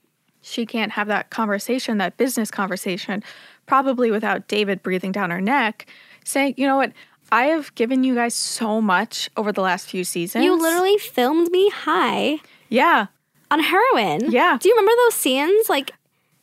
She 0.50 0.66
can't 0.66 0.92
have 0.94 1.08
that 1.08 1.30
conversation, 1.30 1.98
that 2.00 2.18
business 2.18 2.50
conversation, 2.52 3.24
probably 3.66 4.10
without 4.12 4.48
David 4.48 4.82
breathing 4.84 5.12
down 5.12 5.30
her 5.30 5.42
neck, 5.42 5.86
saying, 6.24 6.56
you 6.58 6.66
know 6.68 6.78
what? 6.78 6.92
I 7.32 7.44
have 7.46 7.74
given 7.76 8.04
you 8.04 8.16
guys 8.16 8.34
so 8.34 8.82
much 8.82 9.30
over 9.38 9.52
the 9.52 9.62
last 9.62 9.88
few 9.88 10.04
seasons. 10.04 10.44
You 10.44 10.60
literally 10.60 10.98
filmed 10.98 11.52
me 11.52 11.70
high 11.70 12.38
Yeah. 12.70 13.06
on 13.52 13.60
heroin. 13.60 14.32
Yeah. 14.32 14.58
Do 14.60 14.68
you 14.70 14.76
remember 14.76 14.94
those 15.06 15.14
scenes? 15.16 15.70
Like, 15.70 15.92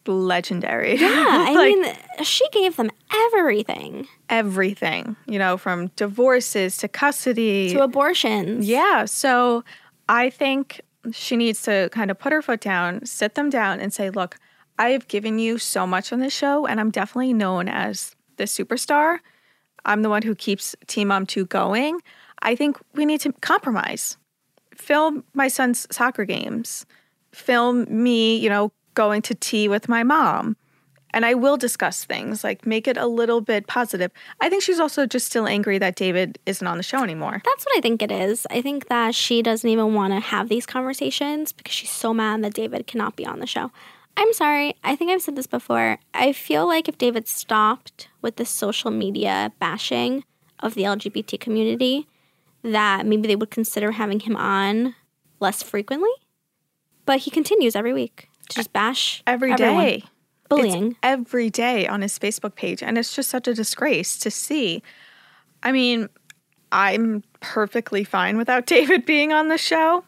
legendary. 0.06 0.96
yeah, 0.96 1.08
I 1.48 1.54
Like, 1.54 1.76
mean, 1.76 2.24
she 2.24 2.48
gave 2.50 2.76
them 2.76 2.90
everything 3.34 4.06
everything, 4.28 5.14
you 5.26 5.38
know, 5.38 5.56
from 5.56 5.86
divorces 5.96 6.76
to 6.78 6.88
custody. 6.88 7.70
to 7.72 7.82
abortions. 7.82 8.68
yeah. 8.68 9.04
So 9.04 9.62
I 10.08 10.30
think 10.30 10.80
she 11.12 11.36
needs 11.36 11.62
to 11.62 11.88
kind 11.92 12.10
of 12.10 12.18
put 12.18 12.32
her 12.32 12.42
foot 12.42 12.60
down, 12.60 13.04
sit 13.04 13.34
them 13.34 13.50
down, 13.50 13.80
and 13.80 13.92
say, 13.92 14.10
look, 14.10 14.38
I 14.78 14.90
have 14.90 15.08
given 15.08 15.38
you 15.38 15.58
so 15.58 15.86
much 15.86 16.12
on 16.12 16.20
this 16.20 16.32
show, 16.32 16.66
and 16.66 16.80
I'm 16.80 16.90
definitely 16.90 17.32
known 17.32 17.68
as 17.68 18.14
the 18.36 18.44
superstar. 18.44 19.18
I'm 19.84 20.02
the 20.02 20.10
one 20.10 20.22
who 20.22 20.34
keeps 20.34 20.74
Teen 20.86 21.08
Mom 21.08 21.26
2 21.26 21.46
going. 21.46 22.00
I 22.42 22.54
think 22.54 22.78
we 22.94 23.06
need 23.06 23.20
to 23.22 23.32
compromise. 23.32 24.16
film 24.74 25.24
my 25.32 25.48
son's 25.48 25.86
soccer 25.90 26.24
games, 26.24 26.84
film 27.32 27.86
me, 27.88 28.36
you 28.36 28.48
know, 28.48 28.72
going 28.94 29.22
to 29.22 29.34
tea 29.34 29.68
with 29.68 29.88
my 29.88 30.02
mom. 30.02 30.56
And 31.16 31.24
I 31.24 31.32
will 31.32 31.56
discuss 31.56 32.04
things, 32.04 32.44
like 32.44 32.66
make 32.66 32.86
it 32.86 32.98
a 32.98 33.06
little 33.06 33.40
bit 33.40 33.66
positive. 33.66 34.10
I 34.42 34.50
think 34.50 34.62
she's 34.62 34.78
also 34.78 35.06
just 35.06 35.24
still 35.24 35.48
angry 35.48 35.78
that 35.78 35.96
David 35.96 36.38
isn't 36.44 36.66
on 36.66 36.76
the 36.76 36.82
show 36.82 37.02
anymore. 37.02 37.40
That's 37.42 37.64
what 37.64 37.74
I 37.78 37.80
think 37.80 38.02
it 38.02 38.12
is. 38.12 38.46
I 38.50 38.60
think 38.60 38.88
that 38.88 39.14
she 39.14 39.40
doesn't 39.40 39.68
even 39.68 39.94
want 39.94 40.12
to 40.12 40.20
have 40.20 40.50
these 40.50 40.66
conversations 40.66 41.52
because 41.52 41.72
she's 41.72 41.90
so 41.90 42.12
mad 42.12 42.44
that 42.44 42.52
David 42.52 42.86
cannot 42.86 43.16
be 43.16 43.24
on 43.24 43.38
the 43.40 43.46
show. 43.46 43.70
I'm 44.18 44.30
sorry. 44.34 44.76
I 44.84 44.94
think 44.94 45.10
I've 45.10 45.22
said 45.22 45.36
this 45.36 45.46
before. 45.46 45.96
I 46.12 46.34
feel 46.34 46.66
like 46.66 46.86
if 46.86 46.98
David 46.98 47.26
stopped 47.28 48.08
with 48.20 48.36
the 48.36 48.44
social 48.44 48.90
media 48.90 49.52
bashing 49.58 50.22
of 50.60 50.74
the 50.74 50.82
LGBT 50.82 51.40
community, 51.40 52.06
that 52.62 53.06
maybe 53.06 53.26
they 53.26 53.36
would 53.36 53.50
consider 53.50 53.92
having 53.92 54.20
him 54.20 54.36
on 54.36 54.94
less 55.40 55.62
frequently. 55.62 56.10
But 57.06 57.20
he 57.20 57.30
continues 57.30 57.74
every 57.74 57.94
week 57.94 58.28
to 58.50 58.56
just 58.56 58.74
bash 58.74 59.22
Every 59.26 59.50
everyone. 59.50 59.82
day. 59.82 60.04
Bullying. 60.48 60.92
It's 60.92 60.98
every 61.02 61.50
day 61.50 61.86
on 61.86 62.02
his 62.02 62.18
Facebook 62.18 62.54
page. 62.54 62.82
And 62.82 62.98
it's 62.98 63.14
just 63.14 63.30
such 63.30 63.48
a 63.48 63.54
disgrace 63.54 64.18
to 64.18 64.30
see. 64.30 64.82
I 65.62 65.72
mean, 65.72 66.08
I'm 66.72 67.22
perfectly 67.40 68.04
fine 68.04 68.36
without 68.36 68.66
David 68.66 69.06
being 69.06 69.32
on 69.32 69.48
the 69.48 69.58
show. 69.58 70.04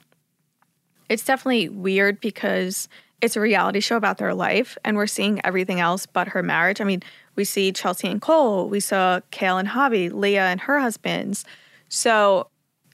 It's 1.09 1.25
definitely 1.25 1.69
weird 1.69 2.21
because 2.21 2.89
it's 3.21 3.37
a 3.37 3.41
reality 3.41 3.81
show 3.81 3.97
about 3.97 4.19
their 4.19 4.35
life 4.35 4.79
and 4.85 4.97
we're 4.97 5.07
seeing 5.07 5.45
everything 5.45 5.81
else 5.81 6.07
but 6.07 6.29
her 6.29 6.43
marriage. 6.43 6.81
I 6.81 6.85
mean, 6.85 7.03
we 7.35 7.45
see 7.45 7.73
Chelsea 7.73 8.09
and 8.09 8.21
Cole, 8.21 8.69
we 8.69 8.81
saw 8.81 9.21
Kail 9.31 9.59
and 9.59 9.69
Javi, 9.69 10.13
Leah 10.13 10.47
and 10.47 10.61
her 10.61 10.79
husbands. 10.79 11.45
So 11.89 12.49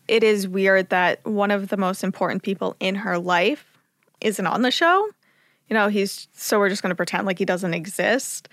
it 0.07 0.23
is 0.23 0.47
weird 0.47 0.91
that 0.91 1.25
one 1.27 1.51
of 1.51 1.69
the 1.69 1.77
most 1.77 2.05
important 2.05 2.43
people 2.43 2.77
in 2.79 2.95
her 2.95 3.19
life 3.19 3.67
isn't 4.21 4.47
on 4.47 4.63
the 4.63 4.71
show 4.71 5.09
you 5.69 5.75
know, 5.75 5.89
he's 5.89 6.29
so 6.33 6.59
we're 6.59 6.69
just 6.69 6.83
going 6.83 6.91
to 6.91 6.97
pretend 6.97 7.27
like 7.27 7.39
he 7.39 7.45
doesn't 7.45 7.75
exist. 7.75 8.49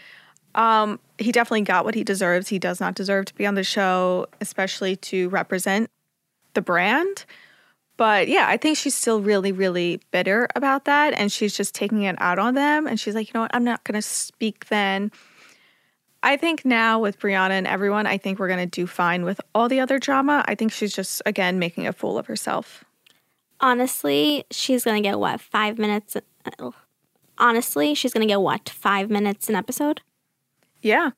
Um, 0.55 0.99
he 1.17 1.31
definitely 1.31 1.61
got 1.61 1.85
what 1.85 1.95
he 1.95 2.03
deserves. 2.03 2.49
He 2.49 2.59
does 2.59 2.79
not 2.79 2.95
deserve 2.95 3.25
to 3.25 3.35
be 3.35 3.45
on 3.45 3.55
the 3.55 3.63
show, 3.63 4.27
especially 4.41 4.95
to 4.97 5.29
represent 5.29 5.89
the 6.53 6.61
brand. 6.61 7.25
But 7.97 8.27
yeah, 8.27 8.45
I 8.47 8.57
think 8.57 8.77
she's 8.77 8.95
still 8.95 9.21
really, 9.21 9.51
really 9.51 10.01
bitter 10.11 10.47
about 10.55 10.85
that. 10.85 11.13
And 11.13 11.31
she's 11.31 11.55
just 11.55 11.75
taking 11.75 12.03
it 12.03 12.15
out 12.19 12.39
on 12.39 12.55
them. 12.55 12.87
And 12.87 12.99
she's 12.99 13.15
like, 13.15 13.27
you 13.27 13.31
know 13.35 13.41
what? 13.41 13.55
I'm 13.55 13.63
not 13.63 13.83
going 13.83 13.95
to 13.95 14.01
speak 14.01 14.67
then. 14.67 15.11
I 16.23 16.37
think 16.37 16.65
now 16.65 16.99
with 16.99 17.19
Briana 17.19 17.51
and 17.51 17.67
everyone, 17.67 18.07
I 18.07 18.17
think 18.17 18.39
we're 18.39 18.47
going 18.47 18.59
to 18.59 18.65
do 18.65 18.87
fine 18.87 19.23
with 19.23 19.41
all 19.55 19.69
the 19.69 19.79
other 19.79 19.99
drama. 19.99 20.43
I 20.47 20.55
think 20.55 20.71
she's 20.71 20.93
just, 20.93 21.21
again, 21.25 21.59
making 21.59 21.87
a 21.87 21.93
fool 21.93 22.17
of 22.17 22.27
herself. 22.27 22.83
Honestly, 23.59 24.45
she's 24.51 24.83
going 24.83 25.01
to 25.01 25.07
get 25.07 25.19
what, 25.19 25.39
five 25.39 25.77
minutes? 25.77 26.17
Honestly, 27.41 27.93
she's 27.95 28.13
going 28.13 28.25
to 28.25 28.31
get 28.31 28.39
what, 28.41 28.69
five 28.69 29.09
minutes 29.09 29.49
an 29.49 29.55
episode? 29.55 30.01
Yeah. 30.81 31.11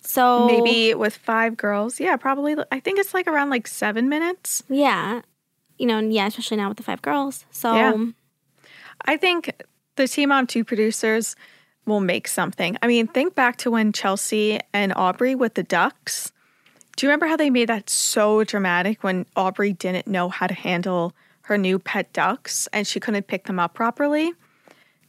So 0.00 0.46
Maybe 0.46 0.94
with 0.94 1.16
five 1.16 1.56
girls. 1.56 1.98
Yeah, 1.98 2.16
probably. 2.16 2.56
I 2.70 2.80
think 2.80 2.98
it's 2.98 3.12
like 3.12 3.26
around 3.26 3.50
like 3.50 3.66
seven 3.66 4.08
minutes. 4.08 4.62
Yeah. 4.68 5.22
You 5.78 5.86
know, 5.86 5.98
yeah, 5.98 6.26
especially 6.26 6.56
now 6.58 6.68
with 6.68 6.76
the 6.76 6.84
five 6.84 7.02
girls. 7.02 7.44
So 7.50 7.74
Yeah. 7.74 8.06
I 9.04 9.16
think 9.16 9.50
the 9.96 10.06
Teen 10.06 10.28
Mom 10.28 10.46
2 10.46 10.64
producers 10.64 11.36
will 11.84 12.00
make 12.00 12.28
something. 12.28 12.76
I 12.82 12.86
mean, 12.86 13.06
think 13.08 13.34
back 13.34 13.56
to 13.58 13.70
when 13.70 13.92
Chelsea 13.92 14.60
and 14.72 14.92
Aubree 14.94 15.36
with 15.36 15.54
the 15.54 15.62
ducks. 15.62 16.32
Do 16.96 17.04
you 17.04 17.10
remember 17.10 17.26
how 17.26 17.36
they 17.36 17.50
made 17.50 17.68
that 17.68 17.90
so 17.90 18.42
dramatic 18.44 19.02
when 19.02 19.26
Aubree 19.36 19.76
didn't 19.76 20.06
know 20.06 20.28
how 20.28 20.46
to 20.46 20.54
handle 20.54 21.14
her 21.42 21.58
new 21.58 21.78
pet 21.78 22.12
ducks 22.12 22.68
and 22.72 22.86
she 22.86 23.00
couldn't 23.00 23.26
pick 23.26 23.44
them 23.44 23.58
up 23.58 23.74
properly? 23.74 24.32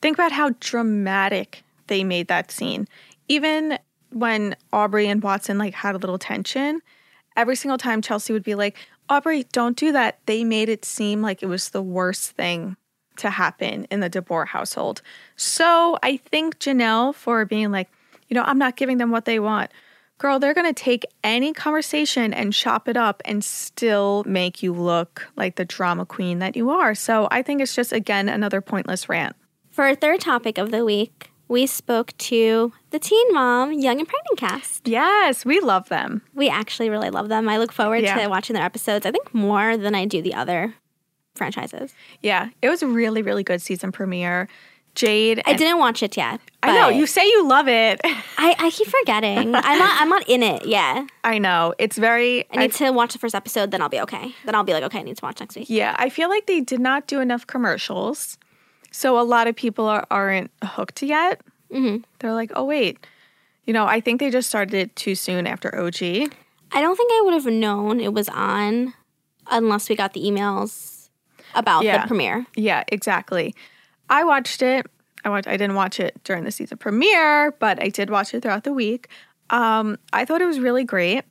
Think 0.02 0.18
about 0.18 0.32
how 0.32 0.52
dramatic 0.60 1.64
they 1.88 2.04
made 2.04 2.28
that 2.28 2.52
scene. 2.52 2.88
Even 3.28 3.80
when 4.12 4.56
Aubree 4.72 5.08
and 5.08 5.22
Watson 5.22 5.58
like 5.58 5.74
had 5.74 5.96
a 5.96 5.98
little 5.98 6.18
tension, 6.18 6.82
every 7.36 7.56
single 7.56 7.78
time 7.78 8.02
Chelsea 8.02 8.34
would 8.34 8.44
be 8.44 8.56
like, 8.56 8.78
Aubree, 9.10 9.46
don't 9.52 9.78
do 9.78 9.92
that. 9.92 10.20
They 10.26 10.44
made 10.44 10.70
it 10.70 10.86
seem 10.86 11.22
like 11.22 11.42
it 11.42 11.48
was 11.48 11.70
the 11.70 11.82
worst 11.82 12.32
thing 12.32 12.76
to 13.18 13.30
happen 13.30 13.86
in 13.86 14.00
the 14.00 14.10
DeBoer 14.10 14.48
household. 14.48 15.02
So 15.36 15.98
I 16.04 16.18
think 16.18 16.60
Jenelle 16.60 17.16
for 17.16 17.46
being 17.46 17.72
like, 17.72 17.90
you 18.28 18.36
know, 18.36 18.44
I'm 18.44 18.60
not 18.60 18.76
giving 18.76 18.98
them 18.98 19.12
what 19.12 19.26
they 19.26 19.40
want. 19.40 19.72
Girl, 20.20 20.40
they're 20.40 20.54
going 20.54 20.74
to 20.74 20.84
take 20.84 21.06
any 21.24 21.54
conversation 21.54 22.34
and 22.34 22.52
chop 22.52 22.88
it 22.88 22.98
up 22.98 23.22
and 23.24 23.44
still 23.44 24.24
make 24.26 24.64
you 24.64 24.74
look 24.74 25.28
like 25.36 25.56
the 25.56 25.66
drama 25.66 26.06
queen 26.06 26.40
that 26.40 26.56
you 26.56 26.70
are. 26.70 26.96
So 26.96 27.28
I 27.30 27.44
think 27.44 27.62
it's 27.62 27.76
just, 27.76 27.94
again, 27.94 28.28
another 28.28 28.60
pointless 28.60 29.08
rant. 29.08 29.36
For 29.78 29.84
our 29.84 29.94
third 29.94 30.20
topic 30.20 30.58
of 30.58 30.72
the 30.72 30.84
week, 30.84 31.30
we 31.48 31.68
spoke 31.68 32.18
to 32.18 32.74
the 32.90 32.98
Teen 32.98 33.32
Mom 33.32 33.72
Young 33.72 34.00
and 34.00 34.08
Pregnant 34.08 34.40
cast. 34.40 34.88
Yes, 34.88 35.46
we 35.46 35.60
love 35.60 35.88
them. 35.90 36.24
We 36.34 36.50
actually 36.50 36.90
really 36.90 37.12
love 37.12 37.30
them. 37.30 37.48
I 37.48 37.60
look 37.60 37.72
forward 37.72 38.02
Yeah. 38.02 38.18
to 38.18 38.28
watching 38.28 38.56
their 38.56 38.64
episodes. 38.64 39.06
I 39.06 39.12
think 39.12 39.32
more 39.36 39.78
than 39.78 39.94
I 39.94 40.06
do 40.06 40.20
the 40.20 40.34
other 40.34 40.74
franchises. 41.36 41.94
Yeah, 42.24 42.50
it 42.64 42.70
was 42.70 42.82
a 42.82 42.88
really, 42.88 43.22
really 43.22 43.44
good 43.44 43.62
season 43.62 43.92
premiere. 43.92 44.48
Jade. 44.96 45.44
I 45.46 45.54
didn't 45.54 45.78
watch 45.78 46.02
it 46.02 46.18
yet. 46.18 46.42
I 46.64 46.74
know 46.74 46.90
you 46.90 47.06
say 47.06 47.24
you 47.24 47.48
love 47.48 47.68
it. 47.68 48.02
I, 48.04 48.56
I 48.58 48.72
keep 48.72 48.88
forgetting. 48.88 49.38
I'm 49.38 49.52
not. 49.52 50.02
I'm 50.02 50.10
not 50.10 50.28
in 50.28 50.42
it. 50.42 50.66
Yeah. 50.66 51.06
I 51.24 51.38
know 51.38 51.76
it's 51.78 52.00
very. 52.00 52.46
I 52.52 52.58
need 52.58 52.74
to 52.74 52.90
watch 52.90 53.14
the 53.14 53.20
first 53.20 53.36
episode. 53.36 53.70
Then 53.70 53.84
I'll 53.84 53.90
be 53.90 54.02
okay. 54.02 54.34
Then 54.44 54.56
I'll 54.56 54.64
be 54.64 54.74
like, 54.74 54.82
okay, 54.86 55.02
I 55.02 55.04
need 55.04 55.18
to 55.18 55.24
watch 55.24 55.40
next 55.40 55.56
week. 55.56 55.70
Yeah, 55.70 55.96
I 56.00 56.10
feel 56.10 56.30
like 56.30 56.48
they 56.48 56.62
did 56.62 56.80
not 56.80 57.06
do 57.06 57.20
enough 57.20 57.46
commercials. 57.46 58.40
So 58.98 59.20
a 59.20 59.22
lot 59.22 59.46
of 59.46 59.56
people 59.56 59.86
are, 59.86 60.08
aren't 60.10 60.50
hooked 60.64 61.04
yet. 61.04 61.42
Mhm. 61.72 62.04
They're 62.18 62.34
like, 62.34 62.52
oh, 62.56 62.64
wait. 62.64 62.98
You 63.66 63.72
know, 63.74 63.86
I 63.86 64.00
think 64.00 64.20
they 64.20 64.32
just 64.32 64.50
started 64.50 64.74
it 64.74 64.96
too 64.96 65.14
soon 65.14 65.46
after 65.46 65.70
OG. 65.80 66.02
I 66.72 66.82
don't 66.82 66.96
think 66.96 67.12
I 67.14 67.22
would 67.24 67.36
have 67.36 67.46
known 67.46 68.00
it 68.00 68.12
was 68.12 68.28
on 68.30 68.96
unless 69.52 69.88
we 69.88 69.96
got 69.96 70.14
the 70.14 70.22
emails 70.22 71.10
about 71.54 71.84
Yeah. 71.84 72.02
the 72.02 72.08
premiere. 72.08 72.48
Yeah, 72.56 72.86
exactly. 72.88 73.54
I 74.10 74.24
watched 74.24 74.64
it. 74.64 74.88
I 75.24 75.30
watched, 75.30 75.48
I 75.48 75.58
didn't 75.58 75.76
watch 75.76 76.00
it 76.00 76.16
during 76.24 76.44
the 76.44 76.52
season 76.52 76.80
premiere, 76.80 77.52
but 77.60 77.80
I 77.80 77.90
did 77.90 78.10
watch 78.10 78.34
it 78.34 78.42
throughout 78.42 78.64
the 78.64 78.74
week. 78.74 79.10
Um, 79.52 80.00
I 80.12 80.26
thought 80.26 80.42
it 80.42 80.46
was 80.48 80.60
really 80.60 80.84
great. 80.84 81.24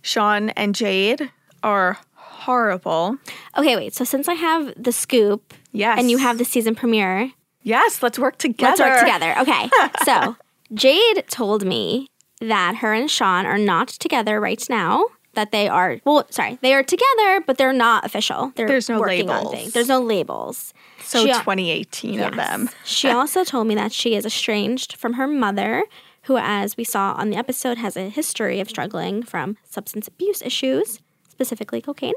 Sean 0.00 0.48
and 0.50 0.74
Jade 0.74 1.30
are 1.62 1.98
horrible. 2.14 3.18
Okay, 3.58 3.76
wait. 3.76 3.92
So 3.94 4.04
since 4.04 4.28
I 4.28 4.34
have 4.34 4.72
the 4.82 4.92
scoop, 4.92 5.52
Yes. 5.72 5.98
and 5.98 6.10
you 6.10 6.18
have 6.18 6.38
the 6.38 6.44
season 6.44 6.74
premiere, 6.74 7.32
Yes, 7.62 8.02
let's 8.02 8.18
work 8.18 8.38
together. 8.38 8.76
let's 8.76 8.80
work 8.80 9.00
together. 9.00 9.34
Okay. 9.40 9.70
so 10.04 10.36
Jade 10.74 11.24
told 11.28 11.64
me 11.64 12.08
that 12.40 12.76
her 12.76 12.92
and 12.92 13.08
Sean 13.10 13.46
are 13.46 13.58
not 13.58 13.88
together 13.88 14.40
right 14.40 14.64
now. 14.68 15.06
That 15.34 15.50
they 15.50 15.66
are 15.68 15.98
well, 16.04 16.26
sorry, 16.28 16.58
they 16.60 16.74
are 16.74 16.82
together, 16.82 17.40
but 17.46 17.56
they're 17.56 17.72
not 17.72 18.04
official. 18.04 18.52
They're 18.54 18.68
There's 18.68 18.88
no 18.90 19.00
working 19.00 19.28
labels. 19.28 19.46
on 19.46 19.52
things. 19.52 19.72
There's 19.72 19.88
no 19.88 20.00
labels. 20.02 20.74
So 21.04 21.20
She- 21.24 21.32
2018 21.32 22.20
of 22.20 22.36
them. 22.36 22.68
she 22.84 23.08
also 23.18 23.42
told 23.44 23.66
me 23.66 23.74
that 23.76 23.92
she 23.92 24.14
is 24.14 24.26
estranged 24.26 24.96
from 24.96 25.14
her 25.14 25.26
mother, 25.26 25.84
who, 26.24 26.36
as 26.36 26.76
we 26.76 26.84
saw 26.84 27.14
on 27.14 27.30
the 27.30 27.36
episode, 27.36 27.78
has 27.78 27.96
a 27.96 28.10
history 28.10 28.60
of 28.60 28.68
struggling 28.68 29.22
from 29.22 29.56
substance 29.64 30.06
abuse 30.06 30.42
issues, 30.42 31.00
specifically 31.30 31.80
cocaine. 31.80 32.12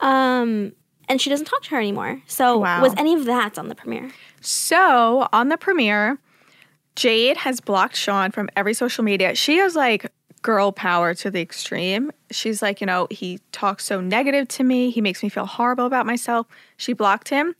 Um, 0.00 0.72
and 1.12 1.20
she 1.20 1.28
doesn't 1.28 1.44
talk 1.44 1.62
to 1.62 1.70
her 1.70 1.76
anymore. 1.78 2.22
So, 2.26 2.56
Wow. 2.58 2.80
was 2.80 2.94
any 2.96 3.12
of 3.14 3.26
that 3.26 3.58
on 3.58 3.68
the 3.68 3.74
premiere? 3.74 4.10
So 4.40 5.28
on 5.30 5.50
the 5.50 5.58
premiere, 5.58 6.18
Jade 6.96 7.36
has 7.36 7.60
blocked 7.60 7.96
Sean 7.96 8.30
from 8.30 8.48
every 8.56 8.72
social 8.74 9.04
media. 9.04 9.34
She 9.34 9.58
is 9.58 9.76
like 9.76 10.10
girl 10.40 10.72
power 10.72 11.12
to 11.14 11.30
the 11.30 11.40
extreme. 11.42 12.10
She's 12.30 12.62
like, 12.62 12.80
you 12.80 12.86
know, 12.86 13.06
he 13.10 13.38
talks 13.52 13.84
so 13.84 14.00
negative 14.00 14.48
to 14.48 14.64
me. 14.64 14.90
He 14.90 15.00
makes 15.02 15.22
me 15.22 15.28
feel 15.28 15.46
horrible 15.46 15.84
about 15.84 16.06
myself. 16.06 16.46
She 16.78 16.94
blocked 16.94 17.28
him. 17.28 17.54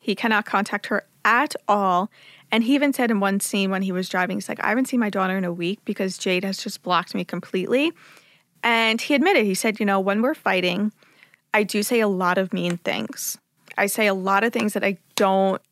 He 0.00 0.14
cannot 0.14 0.46
contact 0.46 0.86
her 0.86 1.06
at 1.26 1.54
all. 1.68 2.10
And 2.50 2.64
he 2.64 2.74
even 2.74 2.92
said 2.94 3.10
in 3.10 3.20
one 3.20 3.38
scene 3.38 3.70
when 3.70 3.82
he 3.82 3.92
was 3.92 4.08
driving, 4.08 4.38
he's 4.38 4.48
like, 4.48 4.62
I 4.64 4.68
haven't 4.70 4.86
seen 4.86 5.00
my 5.00 5.10
daughter 5.10 5.36
in 5.36 5.44
a 5.44 5.52
week 5.52 5.80
because 5.84 6.16
Jade 6.18 6.44
has 6.44 6.56
just 6.58 6.82
blocked 6.82 7.14
me 7.14 7.24
completely. 7.24 7.92
And 8.62 9.00
he 9.00 9.14
admitted, 9.14 9.44
he 9.44 9.54
said, 9.54 9.78
you 9.78 9.86
know, 9.86 10.00
when 10.00 10.22
we're 10.22 10.34
fighting, 10.34 10.92
I 11.54 11.62
do 11.62 11.82
say 11.82 12.00
a 12.00 12.08
lot 12.08 12.36
of 12.36 12.52
mean 12.52 12.76
things. 12.78 13.38
I 13.78 13.86
say 13.86 14.06
a 14.06 14.14
lot 14.14 14.44
of 14.44 14.52
things 14.52 14.74
that 14.74 14.84
I 14.84 14.98
don't 15.14 15.62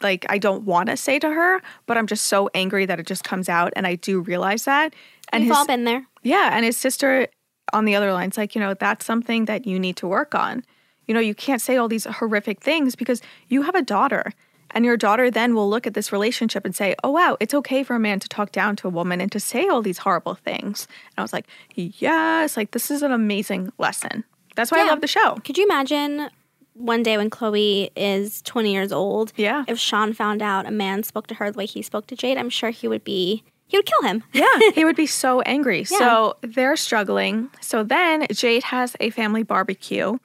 like 0.00 0.24
I 0.28 0.38
don't 0.38 0.64
want 0.64 0.88
to 0.88 0.96
say 0.96 1.18
to 1.18 1.30
her, 1.30 1.60
but 1.86 1.98
I'm 1.98 2.06
just 2.06 2.24
so 2.24 2.48
angry 2.54 2.86
that 2.86 3.00
it 3.00 3.06
just 3.06 3.24
comes 3.24 3.48
out 3.48 3.72
and 3.74 3.86
I 3.86 3.96
do 3.96 4.20
realize 4.20 4.64
that. 4.64 4.94
And 5.32 5.42
We've 5.42 5.50
his, 5.50 5.58
all 5.58 5.66
been 5.66 5.84
there. 5.84 6.06
yeah, 6.22 6.50
and 6.52 6.64
his 6.64 6.76
sister 6.76 7.26
on 7.72 7.84
the 7.84 7.94
other 7.94 8.12
line's 8.12 8.36
like, 8.36 8.54
you 8.54 8.60
know, 8.60 8.74
that's 8.74 9.04
something 9.04 9.46
that 9.46 9.66
you 9.66 9.78
need 9.78 9.96
to 9.96 10.06
work 10.06 10.34
on. 10.34 10.64
You 11.06 11.14
know, 11.14 11.20
you 11.20 11.34
can't 11.34 11.60
say 11.60 11.76
all 11.76 11.88
these 11.88 12.04
horrific 12.04 12.60
things 12.60 12.94
because 12.94 13.20
you 13.48 13.62
have 13.62 13.74
a 13.74 13.82
daughter. 13.82 14.32
And 14.74 14.86
your 14.86 14.96
daughter 14.96 15.30
then 15.30 15.54
will 15.54 15.68
look 15.68 15.86
at 15.86 15.92
this 15.92 16.12
relationship 16.12 16.64
and 16.64 16.74
say, 16.74 16.94
oh, 17.04 17.10
wow, 17.10 17.36
it's 17.40 17.52
okay 17.52 17.82
for 17.82 17.94
a 17.94 17.98
man 17.98 18.20
to 18.20 18.28
talk 18.28 18.52
down 18.52 18.74
to 18.76 18.88
a 18.88 18.90
woman 18.90 19.20
and 19.20 19.30
to 19.32 19.38
say 19.38 19.68
all 19.68 19.82
these 19.82 19.98
horrible 19.98 20.34
things. 20.34 20.88
And 21.08 21.18
I 21.18 21.20
was 21.22 21.34
like, 21.34 21.46
yes, 21.74 22.56
like 22.56 22.70
this 22.70 22.90
is 22.90 23.02
an 23.02 23.12
amazing 23.12 23.70
lesson. 23.76 24.24
That's 24.54 24.70
why 24.70 24.80
I 24.80 24.86
love 24.88 25.00
the 25.00 25.06
show. 25.06 25.36
Could 25.44 25.56
you 25.58 25.64
imagine 25.64 26.28
one 26.74 27.02
day 27.02 27.16
when 27.16 27.30
Kloie 27.30 27.90
is 27.96 28.42
20 28.42 28.72
years 28.72 28.92
old, 28.92 29.32
Yeah. 29.36 29.64
if 29.68 29.78
Sean 29.78 30.12
found 30.12 30.42
out 30.42 30.66
a 30.66 30.70
man 30.70 31.02
spoke 31.02 31.26
to 31.28 31.34
her 31.34 31.50
the 31.50 31.58
way 31.58 31.66
he 31.66 31.82
spoke 31.82 32.06
to 32.08 32.16
Jade, 32.16 32.38
I'm 32.38 32.48
sure 32.50 32.70
he 32.70 32.88
would 32.88 33.04
be, 33.04 33.42
he 33.66 33.76
would 33.78 33.86
kill 33.86 34.02
him. 34.02 34.22
Yeah, 34.32 34.46
he 34.74 34.84
would 34.84 34.96
be 34.96 35.06
so 35.06 35.40
angry. 35.42 35.84
So 35.84 36.36
they're 36.42 36.76
struggling. 36.76 37.50
So 37.60 37.82
then 37.82 38.26
Jade 38.32 38.64
has 38.64 38.96
a 39.00 39.10
family 39.10 39.42
barbecue 39.42 40.16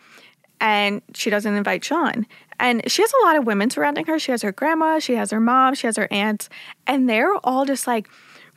and 0.60 1.02
she 1.14 1.30
doesn't 1.30 1.54
invite 1.54 1.84
Sean. 1.84 2.26
And 2.60 2.90
she 2.90 3.02
has 3.04 3.12
a 3.22 3.26
lot 3.26 3.36
of 3.36 3.46
women 3.46 3.70
surrounding 3.70 4.06
her. 4.08 4.18
She 4.18 4.32
has 4.32 4.42
her 4.42 4.52
grandma, 4.52 5.00
she 5.00 5.14
has 5.16 5.30
her 5.32 5.40
mom, 5.40 5.76
she 5.76 5.86
has 5.88 5.96
her 5.98 6.08
aunts, 6.12 6.50
and 6.88 7.08
they're 7.10 7.36
all 7.46 7.66
just 7.66 7.86
like 7.88 8.08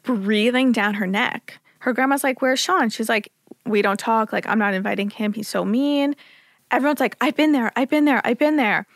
breathing 0.04 0.72
down 0.72 0.94
her 0.94 1.06
neck. 1.06 1.58
Her 1.80 1.92
grandma's 1.92 2.24
like, 2.24 2.40
Where's 2.40 2.60
Sean? 2.60 2.88
She's 2.88 3.08
like, 3.08 3.30
We 3.66 3.82
don't 3.82 4.00
talk. 4.00 4.32
Like, 4.32 4.46
I'm 4.46 4.58
not 4.58 4.74
inviting 4.74 5.10
him. 5.10 5.32
He's 5.32 5.48
so 5.48 5.64
mean. 5.64 6.16
Everyone's 6.70 7.00
like, 7.00 7.16
I've 7.20 7.36
been 7.36 7.52
there, 7.52 7.72
I've 7.76 7.88
been 7.88 8.04
there, 8.04 8.20
I've 8.24 8.38
been 8.38 8.56
there. 8.56 8.86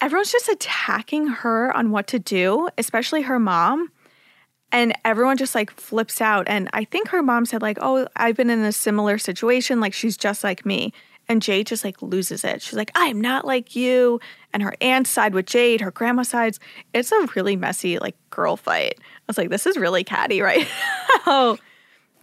Everyone's 0.00 0.30
just 0.30 0.48
attacking 0.48 1.26
her 1.26 1.76
on 1.76 1.90
what 1.90 2.06
to 2.08 2.18
do, 2.20 2.68
especially 2.78 3.22
her 3.22 3.40
mom 3.40 3.90
and 4.72 4.96
everyone 5.04 5.36
just 5.36 5.54
like 5.54 5.70
flips 5.70 6.20
out 6.20 6.46
and 6.48 6.68
i 6.72 6.84
think 6.84 7.08
her 7.08 7.22
mom 7.22 7.46
said 7.46 7.62
like 7.62 7.78
oh 7.80 8.06
i've 8.16 8.36
been 8.36 8.50
in 8.50 8.60
a 8.60 8.72
similar 8.72 9.18
situation 9.18 9.80
like 9.80 9.92
she's 9.92 10.16
just 10.16 10.44
like 10.44 10.66
me 10.66 10.92
and 11.28 11.42
jade 11.42 11.66
just 11.66 11.84
like 11.84 12.00
loses 12.02 12.44
it 12.44 12.60
she's 12.62 12.76
like 12.76 12.90
i'm 12.94 13.20
not 13.20 13.46
like 13.46 13.74
you 13.74 14.20
and 14.52 14.62
her 14.62 14.74
aunt 14.80 15.06
side 15.06 15.34
with 15.34 15.46
jade 15.46 15.80
her 15.80 15.90
grandma 15.90 16.22
sides 16.22 16.58
it's 16.92 17.12
a 17.12 17.28
really 17.34 17.56
messy 17.56 17.98
like 17.98 18.16
girl 18.30 18.56
fight 18.56 18.94
i 18.98 19.02
was 19.26 19.38
like 19.38 19.50
this 19.50 19.66
is 19.66 19.76
really 19.76 20.04
catty 20.04 20.40
right 20.40 20.60
now 20.60 20.66
oh. 21.26 21.58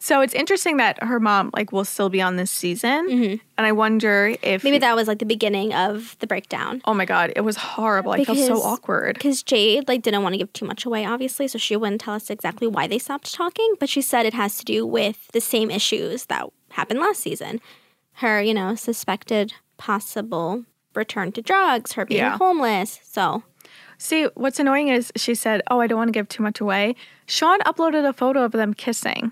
So 0.06 0.22
it's 0.22 0.34
interesting 0.34 0.78
that 0.78 1.02
her 1.04 1.20
mom 1.20 1.50
like 1.58 1.72
will 1.72 1.86
still 1.86 2.10
be 2.10 2.22
on 2.22 2.36
this 2.36 2.52
season 2.52 3.00
mm-hmm. 3.10 3.36
and 3.58 3.68
i 3.70 3.72
wonder 3.72 4.36
if 4.42 4.64
Maybe 4.64 4.78
that 4.80 4.96
was 4.96 5.08
like 5.08 5.20
the 5.20 5.26
beginning 5.26 5.74
of 5.74 6.16
the 6.20 6.28
breakdown. 6.28 6.82
oh 6.86 6.94
my 6.94 7.06
god 7.06 7.34
it 7.36 7.42
was 7.42 7.56
horrible 7.58 8.12
i 8.12 8.24
felt 8.24 8.38
so 8.38 8.62
awkward 8.62 9.16
Because 9.16 9.42
Jade 9.44 9.88
like 9.88 10.02
didn't 10.04 10.24
want 10.24 10.34
to 10.34 10.38
give 10.38 10.52
too 10.54 10.66
much 10.66 10.86
away, 10.86 11.06
obviously, 11.06 11.48
so 11.48 11.58
she 11.58 11.76
wouldn't 11.76 12.02
tell 12.02 12.14
us 12.14 12.30
exactly 12.30 12.68
why 12.68 12.88
they 12.88 13.00
stopped 13.00 13.34
talking. 13.34 13.70
But 13.80 13.90
she 13.90 14.02
said 14.02 14.26
it 14.26 14.34
has 14.34 14.58
to 14.60 14.66
do 14.66 14.86
with 14.86 15.28
the 15.34 15.42
same 15.42 15.70
issues 15.72 16.26
that 16.26 16.44
happened 16.72 17.00
last 17.00 17.22
season. 17.22 17.60
Her, 18.24 18.42
you 18.42 18.54
know, 18.54 18.76
suspected 18.76 19.54
possible 19.78 20.66
return 20.94 21.32
to 21.34 21.42
drugs, 21.42 21.94
her 21.94 22.06
being 22.06 22.20
Yeah. 22.20 22.38
homeless. 22.38 23.00
So 23.04 23.44
See, 23.98 24.26
what's 24.36 24.60
annoying 24.60 24.90
is 24.90 25.12
she 25.16 25.36
said, 25.36 25.62
Oh, 25.72 25.80
I 25.80 25.88
don't 25.88 25.98
want 25.98 26.10
to 26.10 26.18
give 26.20 26.28
too 26.28 26.44
much 26.44 26.60
away. 26.60 26.96
Sean 27.28 27.60
uploaded 27.62 28.08
a 28.08 28.14
photo 28.14 28.44
of 28.44 28.52
them 28.52 28.74
kissing. 28.74 29.32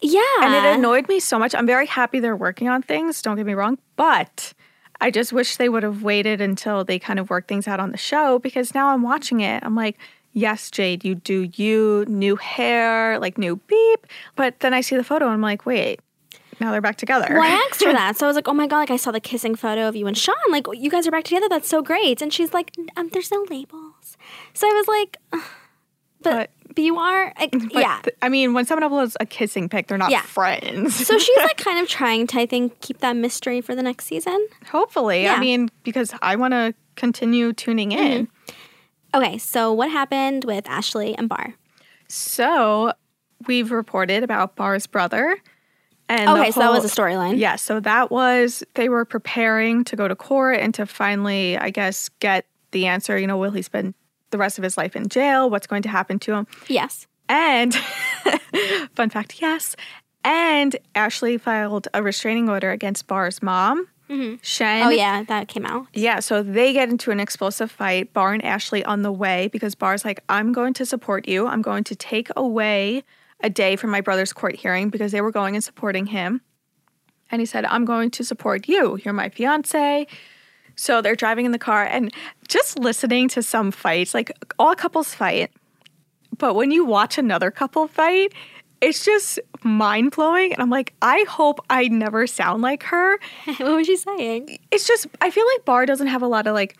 Yeah, 0.00 0.20
And 0.42 0.54
it 0.54 0.78
annoyed 0.78 1.08
me 1.08 1.20
so 1.20 1.38
much. 1.38 1.54
I'm 1.54 1.66
very 1.66 1.86
happy 1.86 2.20
they're 2.20 2.36
working 2.36 2.68
on 2.68 2.82
things, 2.82 3.20
don't 3.22 3.36
get 3.36 3.46
me 3.46 3.54
wrong. 3.54 3.78
But 3.96 4.52
I 5.00 5.10
just 5.10 5.32
wish 5.32 5.56
they 5.56 5.68
would 5.68 5.82
have 5.82 6.02
waited 6.02 6.40
until 6.40 6.84
they 6.84 6.98
kind 6.98 7.18
of 7.18 7.30
worked 7.30 7.48
things 7.48 7.66
out 7.68 7.80
on 7.80 7.92
the 7.92 7.98
show 7.98 8.38
because 8.38 8.74
now 8.74 8.88
I'm 8.88 9.02
watching 9.02 9.40
it. 9.40 9.62
I'm 9.64 9.74
like, 9.74 9.96
Yes, 10.34 10.70
Jade, 10.70 11.04
you 11.04 11.14
do 11.16 11.48
you, 11.54 12.04
new 12.06 12.36
hair, 12.36 13.18
like 13.18 13.38
new 13.38 13.56
beep. 13.56 14.06
But 14.36 14.60
then 14.60 14.72
I 14.74 14.82
see 14.82 14.96
the 14.96 15.02
photo 15.02 15.24
and 15.24 15.34
I'm 15.34 15.40
like, 15.40 15.66
Wait, 15.66 16.00
now 16.60 16.70
they're 16.70 16.80
back 16.80 16.96
together. 16.96 17.26
Well, 17.30 17.42
I 17.42 17.66
asked 17.70 17.82
her 17.82 17.92
that, 18.00 18.16
so 18.16 18.26
I 18.26 18.28
was 18.28 18.36
like, 18.36 18.48
"Oh 18.48 18.52
my 18.54 18.66
god!" 18.66 18.78
Like 18.78 18.90
I 18.90 18.96
saw 18.96 19.10
the 19.10 19.20
kissing 19.20 19.54
photo 19.54 19.88
of 19.88 19.94
you 19.96 20.06
and 20.06 20.16
Sean. 20.18 20.34
Like 20.50 20.66
you 20.74 20.90
guys 20.90 21.06
are 21.06 21.10
back 21.10 21.24
together. 21.24 21.48
That's 21.48 21.68
so 21.68 21.82
great. 21.82 22.20
And 22.20 22.32
she's 22.32 22.52
like, 22.52 22.72
um, 22.96 23.08
"There's 23.12 23.30
no 23.30 23.44
labels." 23.48 24.16
So 24.54 24.68
I 24.68 24.72
was 24.72 24.88
like, 24.88 25.16
"Ugh." 25.32 25.40
"But, 26.22 26.32
but 26.32 26.50
you 26.76 26.98
are, 26.98 27.32
like, 27.38 27.54
yeah." 27.72 28.00
th- 28.02 28.16
I 28.22 28.28
mean, 28.28 28.52
when 28.52 28.64
someone 28.64 28.88
uploads 28.88 29.16
a 29.20 29.26
kissing 29.26 29.68
pic, 29.68 29.86
they're 29.88 29.98
not 29.98 30.10
Yeah. 30.10 30.22
friends. 30.22 30.94
So 31.06 31.18
she's 31.18 31.36
like 31.38 31.56
kind 31.64 31.78
of 31.78 31.88
trying 31.88 32.26
to, 32.28 32.40
I 32.40 32.46
think, 32.46 32.80
keep 32.80 32.98
that 32.98 33.16
mystery 33.16 33.60
for 33.60 33.74
the 33.74 33.82
next 33.82 34.06
season. 34.06 34.46
Hopefully. 34.70 35.22
Yeah. 35.22 35.34
I 35.34 35.40
mean, 35.40 35.70
because 35.82 36.12
I 36.22 36.36
want 36.36 36.52
to 36.52 36.74
continue 36.96 37.52
tuning 37.52 37.90
mm-hmm. 37.90 38.02
in. 38.02 38.28
Okay, 39.14 39.38
so 39.38 39.72
what 39.72 39.90
happened 39.90 40.44
with 40.44 40.68
Ashley 40.68 41.16
and 41.16 41.28
Bar? 41.28 41.54
So 42.08 42.92
we've 43.46 43.70
reported 43.70 44.22
about 44.22 44.56
Bar's 44.56 44.86
brother. 44.86 45.36
And 46.10 46.28
Okay, 46.30 46.50
so 46.50 46.60
that 46.60 46.70
was 46.70 46.84
a 46.84 46.88
storyline. 46.88 47.38
Yeah, 47.38 47.56
so 47.56 47.80
that 47.80 48.10
was 48.10 48.64
they 48.74 48.88
were 48.88 49.04
preparing 49.04 49.84
to 49.84 49.96
go 49.96 50.08
to 50.08 50.16
court 50.16 50.58
and 50.58 50.72
to 50.74 50.86
finally, 50.86 51.58
I 51.58 51.70
guess, 51.70 52.08
get 52.20 52.46
the 52.70 52.86
answer. 52.86 53.18
You 53.18 53.26
know, 53.26 53.36
will 53.36 53.50
he 53.50 53.60
spend 53.60 53.94
the 54.30 54.38
rest 54.38 54.58
of 54.58 54.64
his 54.64 54.76
life 54.76 54.96
in 54.96 55.08
jail? 55.08 55.50
What's 55.50 55.66
going 55.66 55.82
to 55.82 55.88
happen 55.88 56.18
to 56.20 56.34
him? 56.34 56.46
Yes. 56.68 57.06
And 57.28 57.74
fun 58.94 59.10
fact, 59.10 59.40
yes. 59.40 59.76
And 60.24 60.76
Ashley 60.94 61.38
filed 61.38 61.88
a 61.94 62.02
restraining 62.02 62.48
order 62.48 62.70
against 62.70 63.06
Bar's 63.06 63.42
mom, 63.42 63.86
mm-hmm. 64.08 64.36
Shen. 64.42 64.86
Oh 64.86 64.90
yeah, 64.90 65.22
that 65.24 65.48
came 65.48 65.64
out. 65.64 65.86
Yeah, 65.92 66.20
so 66.20 66.42
they 66.42 66.72
get 66.72 66.88
into 66.88 67.10
an 67.10 67.20
explosive 67.20 67.70
fight, 67.70 68.12
Bar 68.12 68.32
and 68.32 68.44
Ashley 68.44 68.84
on 68.84 69.02
the 69.02 69.12
way, 69.12 69.48
because 69.48 69.74
Bar's 69.74 70.04
like, 70.04 70.22
I'm 70.28 70.52
going 70.52 70.74
to 70.74 70.86
support 70.86 71.28
you. 71.28 71.46
I'm 71.46 71.62
going 71.62 71.84
to 71.84 71.94
take 71.94 72.28
away 72.36 73.04
a 73.40 73.48
day 73.50 73.76
from 73.76 73.90
my 73.90 74.00
brother's 74.00 74.32
court 74.32 74.56
hearing 74.56 74.90
because 74.90 75.12
they 75.12 75.20
were 75.20 75.30
going 75.30 75.54
and 75.54 75.62
supporting 75.62 76.06
him. 76.06 76.40
And 77.30 77.40
he 77.40 77.46
said, 77.46 77.64
I'm 77.66 77.84
going 77.84 78.10
to 78.12 78.24
support 78.24 78.68
you. 78.68 78.98
You're 79.04 79.14
my 79.14 79.28
fiance. 79.28 80.06
So 80.78 81.02
they're 81.02 81.16
driving 81.16 81.44
in 81.44 81.52
the 81.52 81.58
car 81.58 81.84
and 81.84 82.14
just 82.46 82.78
listening 82.78 83.28
to 83.30 83.42
some 83.42 83.72
fights, 83.72 84.14
like 84.14 84.30
all 84.60 84.76
couples 84.76 85.12
fight. 85.12 85.50
But 86.38 86.54
when 86.54 86.70
you 86.70 86.84
watch 86.84 87.18
another 87.18 87.50
couple 87.50 87.88
fight, 87.88 88.32
it's 88.80 89.04
just 89.04 89.40
mind 89.64 90.12
blowing. 90.12 90.52
And 90.52 90.62
I'm 90.62 90.70
like, 90.70 90.94
I 91.02 91.24
hope 91.28 91.58
I 91.68 91.88
never 91.88 92.28
sound 92.28 92.62
like 92.62 92.84
her 92.84 93.18
what 93.58 93.60
was 93.60 93.86
she 93.86 93.96
saying? 93.96 94.58
it's 94.70 94.86
just 94.86 95.08
I 95.20 95.30
feel 95.30 95.44
like 95.54 95.64
Bar 95.64 95.84
doesn't 95.84 96.06
have 96.06 96.22
a 96.22 96.28
lot 96.28 96.46
of 96.46 96.54
like 96.54 96.78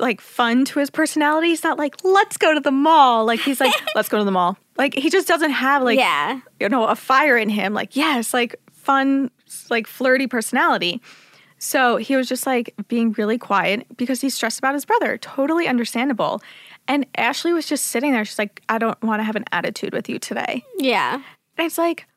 like 0.00 0.20
fun 0.20 0.64
to 0.66 0.80
his 0.80 0.90
personality. 0.90 1.48
He's 1.48 1.62
not 1.62 1.78
like 1.78 1.94
let's 2.02 2.36
go 2.36 2.52
to 2.52 2.60
the 2.60 2.72
mall. 2.72 3.24
Like 3.24 3.38
he's 3.38 3.60
like 3.60 3.72
let's 3.94 4.08
go 4.08 4.18
to 4.18 4.24
the 4.24 4.32
mall. 4.32 4.58
Like 4.76 4.94
he 4.94 5.08
just 5.10 5.28
doesn't 5.28 5.52
have 5.52 5.84
like 5.84 5.98
yeah. 5.98 6.40
you 6.58 6.68
know 6.68 6.86
a 6.86 6.96
fire 6.96 7.36
in 7.36 7.48
him. 7.48 7.72
Like 7.72 7.94
yes, 7.94 8.34
like 8.34 8.56
fun 8.72 9.30
like 9.70 9.86
flirty 9.86 10.26
personality. 10.26 11.00
So 11.64 11.96
he 11.96 12.16
was 12.16 12.28
just 12.28 12.44
like 12.44 12.74
being 12.88 13.12
really 13.12 13.38
quiet 13.38 13.86
because 13.96 14.20
he's 14.20 14.34
stressed 14.34 14.58
about 14.58 14.74
his 14.74 14.84
brother. 14.84 15.16
Totally 15.16 15.68
understandable. 15.68 16.42
And 16.88 17.06
Ashley 17.16 17.52
was 17.52 17.68
just 17.68 17.84
sitting 17.84 18.10
there. 18.10 18.24
She's 18.24 18.36
like, 18.38 18.60
I 18.68 18.78
don't 18.78 19.00
want 19.00 19.20
to 19.20 19.24
have 19.24 19.36
an 19.36 19.44
attitude 19.52 19.92
with 19.92 20.08
you 20.08 20.18
today. 20.18 20.64
Yeah. 20.78 21.22
And 21.56 21.64
it's 21.64 21.78
like 21.78 22.08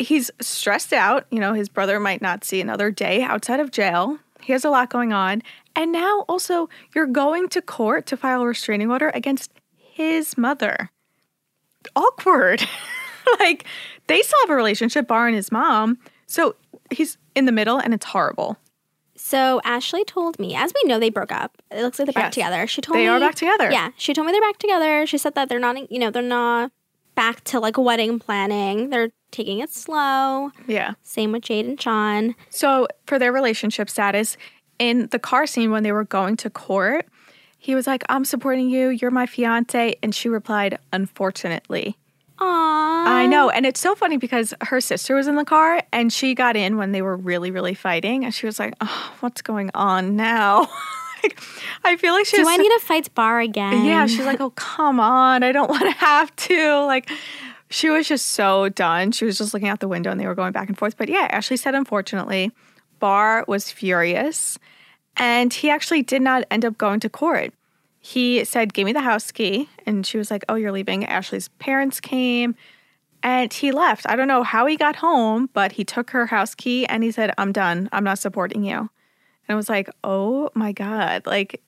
he's 0.00 0.32
stressed 0.40 0.92
out. 0.92 1.26
You 1.30 1.38
know, 1.38 1.52
his 1.52 1.68
brother 1.68 2.00
might 2.00 2.20
not 2.20 2.42
see 2.42 2.60
another 2.60 2.90
day 2.90 3.22
outside 3.22 3.60
of 3.60 3.70
jail. 3.70 4.18
He 4.40 4.52
has 4.52 4.64
a 4.64 4.70
lot 4.70 4.90
going 4.90 5.12
on. 5.12 5.44
And 5.76 5.92
now 5.92 6.24
also, 6.28 6.68
you're 6.92 7.06
going 7.06 7.48
to 7.50 7.62
court 7.62 8.06
to 8.06 8.16
file 8.16 8.42
a 8.42 8.46
restraining 8.46 8.90
order 8.90 9.10
against 9.10 9.52
his 9.76 10.36
mother. 10.36 10.90
Awkward. 11.94 12.66
like, 13.38 13.64
they 14.08 14.20
still 14.20 14.40
have 14.40 14.50
a 14.50 14.56
relationship, 14.56 15.06
Bar 15.06 15.28
and 15.28 15.36
his 15.36 15.52
mom. 15.52 15.96
So 16.26 16.56
he's 16.90 17.18
in 17.36 17.44
the 17.44 17.52
middle 17.52 17.78
and 17.78 17.94
it's 17.94 18.06
horrible. 18.06 18.58
So 19.22 19.60
Ashley 19.64 20.02
told 20.04 20.38
me, 20.38 20.56
as 20.56 20.72
we 20.74 20.88
know, 20.88 20.98
they 20.98 21.10
broke 21.10 21.30
up. 21.30 21.56
It 21.70 21.82
looks 21.82 21.98
like 21.98 22.06
they're 22.06 22.12
back 22.14 22.32
together. 22.32 22.66
She 22.66 22.80
told 22.80 22.96
They 22.96 23.00
me 23.00 23.06
they 23.06 23.10
are 23.10 23.20
back 23.20 23.34
together. 23.34 23.70
Yeah, 23.70 23.90
she 23.96 24.14
told 24.14 24.26
me 24.26 24.32
they're 24.32 24.40
back 24.40 24.58
together. 24.58 25.06
She 25.06 25.18
said 25.18 25.34
that 25.34 25.48
they're 25.48 25.60
not, 25.60 25.90
you 25.92 25.98
know, 25.98 26.10
they're 26.10 26.22
not 26.22 26.72
back 27.14 27.44
to 27.44 27.60
like 27.60 27.76
wedding 27.76 28.18
planning. 28.18 28.90
They're 28.90 29.10
taking 29.30 29.60
it 29.60 29.70
slow. 29.70 30.50
Yeah. 30.66 30.94
Same 31.02 31.32
with 31.32 31.42
Jade 31.42 31.66
and 31.66 31.80
Sean. 31.80 32.34
So, 32.48 32.88
for 33.06 33.18
their 33.18 33.32
relationship 33.32 33.90
status, 33.90 34.36
in 34.78 35.08
the 35.08 35.18
car 35.18 35.46
scene 35.46 35.70
when 35.70 35.82
they 35.82 35.92
were 35.92 36.04
going 36.04 36.36
to 36.38 36.50
court, 36.50 37.06
he 37.58 37.74
was 37.74 37.86
like, 37.86 38.02
I'm 38.08 38.24
supporting 38.24 38.70
you. 38.70 38.88
You're 38.88 39.10
my 39.10 39.26
fiance. 39.26 39.96
And 40.02 40.14
she 40.14 40.28
replied, 40.28 40.78
Unfortunately. 40.92 41.96
I 42.46 43.26
know. 43.26 43.50
And 43.50 43.66
it's 43.66 43.80
so 43.80 43.94
funny 43.94 44.16
because 44.16 44.54
her 44.62 44.80
sister 44.80 45.14
was 45.14 45.26
in 45.26 45.36
the 45.36 45.44
car 45.44 45.82
and 45.92 46.12
she 46.12 46.34
got 46.34 46.56
in 46.56 46.76
when 46.76 46.92
they 46.92 47.02
were 47.02 47.16
really, 47.16 47.50
really 47.50 47.74
fighting. 47.74 48.24
And 48.24 48.34
she 48.34 48.46
was 48.46 48.58
like, 48.58 48.74
oh, 48.80 49.12
what's 49.20 49.42
going 49.42 49.70
on 49.74 50.16
now? 50.16 50.60
like, 51.22 51.38
I 51.84 51.96
feel 51.96 52.14
like 52.14 52.26
she 52.26 52.36
Do 52.36 52.42
was. 52.42 52.48
I 52.48 52.56
need 52.56 52.68
to 52.68 52.80
fight 52.80 53.14
Bar 53.14 53.40
again? 53.40 53.84
yeah, 53.84 54.06
she's 54.06 54.26
like, 54.26 54.40
oh, 54.40 54.50
come 54.50 55.00
on. 55.00 55.42
I 55.42 55.52
don't 55.52 55.70
want 55.70 55.82
to 55.82 55.92
have 55.92 56.34
to. 56.36 56.84
Like, 56.86 57.10
she 57.68 57.88
was 57.90 58.08
just 58.08 58.26
so 58.30 58.68
done. 58.68 59.12
She 59.12 59.24
was 59.24 59.38
just 59.38 59.54
looking 59.54 59.68
out 59.68 59.80
the 59.80 59.88
window 59.88 60.10
and 60.10 60.20
they 60.20 60.26
were 60.26 60.34
going 60.34 60.52
back 60.52 60.68
and 60.68 60.76
forth. 60.76 60.96
But 60.96 61.08
yeah, 61.08 61.28
Ashley 61.30 61.56
said, 61.56 61.74
unfortunately, 61.74 62.50
Bar 62.98 63.44
was 63.46 63.70
furious 63.70 64.58
and 65.16 65.52
he 65.52 65.70
actually 65.70 66.02
did 66.02 66.22
not 66.22 66.44
end 66.50 66.64
up 66.64 66.78
going 66.78 67.00
to 67.00 67.08
court. 67.08 67.52
He 68.00 68.44
said, 68.44 68.74
Give 68.74 68.86
me 68.86 68.92
the 68.92 69.02
house 69.02 69.30
key. 69.30 69.68
And 69.86 70.04
she 70.06 70.18
was 70.18 70.30
like, 70.30 70.44
Oh, 70.48 70.54
you're 70.54 70.72
leaving. 70.72 71.04
Ashley's 71.04 71.48
parents 71.58 72.00
came 72.00 72.56
and 73.22 73.52
he 73.52 73.70
left. 73.70 74.06
I 74.08 74.16
don't 74.16 74.28
know 74.28 74.42
how 74.42 74.66
he 74.66 74.76
got 74.76 74.96
home, 74.96 75.50
but 75.52 75.72
he 75.72 75.84
took 75.84 76.10
her 76.10 76.26
house 76.26 76.54
key 76.54 76.86
and 76.86 77.04
he 77.04 77.12
said, 77.12 77.32
I'm 77.36 77.52
done. 77.52 77.88
I'm 77.92 78.04
not 78.04 78.18
supporting 78.18 78.64
you. 78.64 78.78
And 78.78 78.88
I 79.50 79.54
was 79.54 79.68
like, 79.68 79.90
Oh 80.02 80.50
my 80.54 80.72
God. 80.72 81.26
Like, 81.26 81.62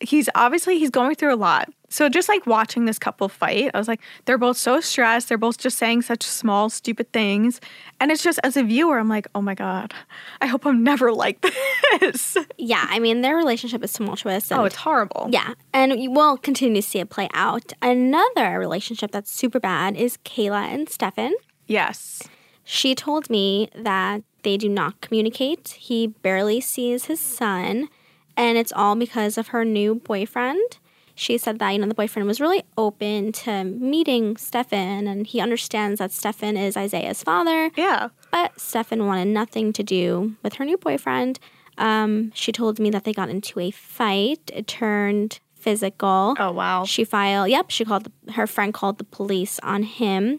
he's 0.00 0.28
obviously 0.34 0.78
he's 0.78 0.90
going 0.90 1.14
through 1.14 1.34
a 1.34 1.36
lot 1.36 1.72
So 1.88 2.08
just 2.08 2.28
like 2.28 2.46
watching 2.46 2.84
this 2.84 2.98
couple 2.98 3.28
fight, 3.28 3.70
I 3.72 3.78
was 3.78 3.88
like, 3.88 4.00
they're 4.24 4.38
both 4.38 4.56
so 4.56 4.80
stressed. 4.80 5.28
They're 5.28 5.38
both 5.38 5.58
just 5.58 5.78
saying 5.78 6.02
such 6.02 6.22
small, 6.22 6.68
stupid 6.68 7.12
things. 7.12 7.60
And 8.00 8.10
it's 8.10 8.22
just 8.22 8.40
as 8.42 8.56
a 8.56 8.62
viewer, 8.62 8.98
I'm 8.98 9.08
like, 9.08 9.26
oh 9.34 9.40
my 9.42 9.54
God, 9.54 9.94
I 10.40 10.46
hope 10.46 10.66
I'm 10.66 10.82
never 10.82 11.12
like 11.12 11.44
this. 12.00 12.36
Yeah, 12.58 12.84
I 12.88 12.98
mean, 12.98 13.20
their 13.20 13.36
relationship 13.36 13.84
is 13.84 13.92
tumultuous. 13.92 14.50
Oh, 14.50 14.56
and, 14.56 14.62
oh, 14.62 14.64
it's 14.66 14.76
horrible. 14.76 15.28
yeah, 15.30 15.54
and 15.72 16.00
you 16.02 16.10
will 16.10 16.36
continue 16.36 16.82
to 16.82 16.86
see 16.86 16.98
it 16.98 17.08
play 17.10 17.28
out. 17.32 17.72
Another 17.80 18.58
relationship 18.58 19.12
that's 19.12 19.30
super 19.32 19.60
bad 19.60 19.96
is 19.96 20.18
Kayla 20.24 20.72
and 20.72 20.88
Stephan. 20.88 21.34
Yes. 21.66 22.22
She 22.64 22.94
told 22.96 23.30
me 23.30 23.68
that 23.76 24.22
they 24.42 24.56
do 24.56 24.68
not 24.68 25.00
communicate. 25.00 25.68
He 25.78 26.08
barely 26.08 26.60
sees 26.60 27.04
his 27.04 27.20
son, 27.20 27.88
and 28.36 28.58
it's 28.58 28.72
all 28.72 28.96
because 28.96 29.38
of 29.38 29.48
her 29.48 29.64
new 29.64 29.94
boyfriend. 29.94 30.78
She 31.18 31.38
said 31.38 31.58
that, 31.58 31.70
you 31.70 31.78
know, 31.78 31.88
the 31.88 31.94
boyfriend 31.94 32.28
was 32.28 32.42
really 32.42 32.62
open 32.76 33.32
to 33.32 33.64
meeting 33.64 34.36
Stephan, 34.36 35.08
and 35.08 35.26
he 35.26 35.40
understands 35.40 35.98
that 35.98 36.12
Stephan 36.12 36.58
is 36.58 36.76
Isaiah's 36.76 37.22
father. 37.22 37.70
Yeah. 37.74 38.10
But 38.30 38.60
Stephan 38.60 39.06
wanted 39.06 39.28
nothing 39.28 39.72
to 39.72 39.82
do 39.82 40.36
with 40.42 40.54
her 40.54 40.64
new 40.66 40.76
boyfriend. 40.76 41.38
Um, 41.78 42.32
she 42.34 42.52
told 42.52 42.78
me 42.78 42.90
that 42.90 43.04
they 43.04 43.14
got 43.14 43.30
into 43.30 43.58
a 43.60 43.70
fight. 43.70 44.50
It 44.52 44.66
turned 44.66 45.40
physical. 45.54 46.36
Oh, 46.38 46.52
wow. 46.52 46.84
She 46.84 47.02
filed. 47.04 47.48
Yep, 47.48 47.70
she 47.70 47.86
called 47.86 48.04
the, 48.04 48.32
her 48.32 48.46
friend 48.46 48.74
called 48.74 48.98
the 48.98 49.04
police 49.04 49.58
on 49.62 49.84
him. 49.84 50.38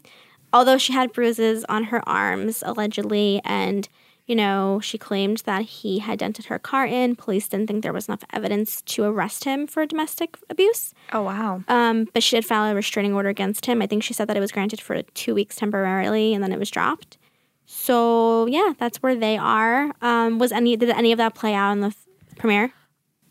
Although 0.54 0.78
she 0.78 0.94
had 0.94 1.12
bruises 1.12 1.66
on 1.68 1.86
her 1.86 2.08
arms 2.08 2.64
allegedly, 2.66 3.42
and 3.44 3.90
you 4.28 4.36
know 4.36 4.80
she 4.84 4.98
claimed 4.98 5.38
that 5.46 5.64
he 5.64 6.00
had 6.00 6.20
dented 6.20 6.46
her 6.46 6.60
car 6.60 6.86
in. 6.86 7.16
Police 7.16 7.48
didn't 7.48 7.68
think 7.68 7.82
there 7.82 7.94
was 7.94 8.08
enough 8.08 8.24
evidence 8.32 8.82
to 8.84 9.04
arrest 9.04 9.46
him 9.46 9.66
for 9.66 9.86
domestic 9.86 10.38
abuse. 10.50 10.94
Oh, 11.12 11.24
wow. 11.24 11.64
Um, 11.68 12.08
but 12.14 12.22
she 12.22 12.36
did 12.36 12.46
file 12.46 12.72
a 12.72 12.76
restraining 12.76 13.14
order 13.14 13.30
against 13.30 13.66
him. 13.66 13.82
I 13.82 13.88
think 13.88 14.04
she 14.04 14.14
said 14.14 14.28
that 14.28 14.38
it 14.38 14.42
was 14.42 14.52
granted 14.52 14.80
for 14.80 15.02
two 15.02 15.34
weeks 15.34 15.56
temporarily, 15.56 16.34
and 16.34 16.44
then 16.44 16.52
it 16.52 16.60
was 16.60 16.70
dropped. 16.70 17.18
So 17.66 18.46
yeah, 18.48 18.74
that's 18.78 19.02
where 19.02 19.16
they 19.16 19.38
are. 19.38 19.92
Um, 20.02 20.40
was 20.40 20.52
any 20.52 20.78
did 20.78 20.90
any 20.90 21.12
of 21.12 21.18
that 21.18 21.34
play 21.34 21.54
out 21.54 21.72
in 21.72 21.82
the 21.82 21.88
f- 21.88 22.06
premiere? 22.38 22.72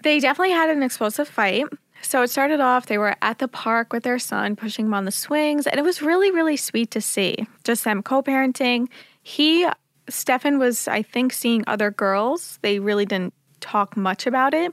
They 0.03 0.21
definitely 0.21 0.53
had 0.53 0.71
an 0.71 0.83
explosive 0.83 1.29
fight. 1.29 1.67
So 2.03 2.23
it 2.23 2.29
started 2.29 2.61
off, 2.61 2.87
they 2.87 2.99
were 2.99 3.17
at 3.23 3.39
the 3.39 3.49
park 3.49 3.93
with 3.93 4.03
their 4.03 4.19
son, 4.19 4.55
pushing 4.55 4.87
him 4.87 4.95
on 4.95 5.07
the 5.07 5.11
swings, 5.11 5.67
and 5.67 5.79
it 5.79 5.83
was 5.83 6.03
really, 6.03 6.31
really 6.31 6.57
sweet 6.57 6.91
to 6.93 7.01
see. 7.01 7.49
Just 7.65 7.85
them 7.85 8.03
co 8.03 8.23
parenting. 8.23 8.89
He, 9.23 9.67
Stephan, 10.09 10.59
was, 10.59 10.89
I 10.89 11.03
think, 11.03 11.33
seeing 11.33 11.65
other 11.67 11.91
girls. 11.91 12.59
They 12.63 12.79
really 12.79 13.07
didn't 13.07 13.35
talk 13.61 13.97
much 13.97 14.27
about 14.27 14.55
it, 14.55 14.73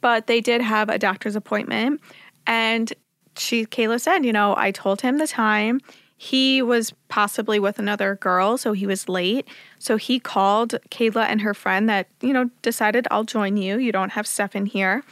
but 0.00 0.26
they 0.26 0.40
did 0.40 0.60
have 0.60 0.88
a 0.88 0.98
doctor's 0.98 1.36
appointment. 1.36 2.00
And 2.46 2.92
she, 3.36 3.66
Kayla 3.66 4.00
said, 4.00 4.24
you 4.24 4.32
know, 4.32 4.54
I 4.56 4.70
told 4.70 5.00
him 5.00 5.18
the 5.18 5.26
time. 5.26 5.80
He 6.16 6.62
was 6.62 6.92
possibly 7.08 7.60
with 7.60 7.78
another 7.78 8.16
girl, 8.16 8.58
so 8.58 8.72
he 8.72 8.86
was 8.86 9.08
late. 9.08 9.46
So 9.78 9.96
he 9.96 10.18
called 10.18 10.74
Kayla 10.90 11.26
and 11.28 11.40
her 11.42 11.54
friend 11.54 11.88
that, 11.88 12.08
you 12.20 12.32
know, 12.32 12.50
decided, 12.62 13.06
I'll 13.10 13.24
join 13.24 13.56
you. 13.56 13.78
You 13.78 13.92
don't 13.92 14.10
have 14.10 14.26
Stephan 14.26 14.66
here. 14.66 15.04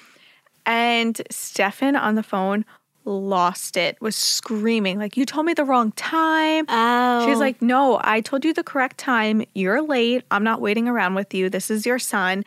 And 0.65 1.23
Stephan 1.31 1.95
on 1.95 2.17
the 2.17 2.25
phone 2.25 2.65
lost 3.07 3.77
it, 3.77 3.97
was 4.01 4.15
screaming, 4.17 4.99
like, 4.99 5.17
You 5.17 5.25
told 5.25 5.47
me 5.47 5.55
the 5.55 5.65
wrong 5.65 5.93
time. 5.93 6.67
Oh, 6.69 7.27
She's 7.27 7.39
like, 7.39 7.63
No, 7.63 8.01
I 8.03 8.21
told 8.21 8.45
you 8.45 8.53
the 8.53 8.65
correct 8.65 8.99
time. 8.99 9.45
You're 9.55 9.81
late. 9.81 10.25
I'm 10.31 10.45
not 10.45 10.61
waiting 10.61 10.89
around 10.89 11.15
with 11.15 11.33
you. 11.33 11.49
This 11.49 11.71
is 11.71 11.87
your 11.87 11.99
son. 11.99 12.45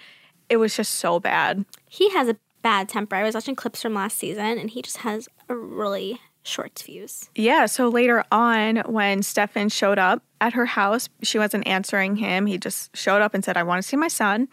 It 0.50 0.58
was 0.58 0.76
just 0.76 0.96
so 0.96 1.20
bad. 1.20 1.66
he 1.88 2.10
has 2.12 2.28
a 2.28 2.36
bad 2.62 2.90
temper. 2.90 3.16
I 3.16 3.24
was 3.24 3.36
watching 3.36 3.56
clips 3.56 3.82
from 3.82 3.94
last 3.94 4.18
season, 4.18 4.58
and 4.58 4.70
he 4.70 4.82
just 4.82 4.98
has 4.98 5.30
a 5.48 5.56
really 5.56 6.20
short 6.44 6.78
fuse. 6.80 7.30
Yeah. 7.36 7.66
So 7.68 7.88
later 7.88 8.26
on, 8.32 8.78
when 8.88 9.22
Stephan 9.24 9.70
showed 9.70 10.00
up 10.00 10.24
at 10.42 10.54
her 10.54 10.66
house, 10.66 11.08
she 11.22 11.38
wasn't 11.38 11.68
answering 11.68 12.16
him. 12.18 12.46
He 12.48 12.58
just 12.58 12.96
showed 12.98 13.22
up 13.22 13.34
and 13.34 13.44
said, 13.46 13.56
I 13.58 13.64
want 13.64 13.82
to 13.82 13.88
see 13.88 13.98
my 13.98 14.08
son. 14.08 14.48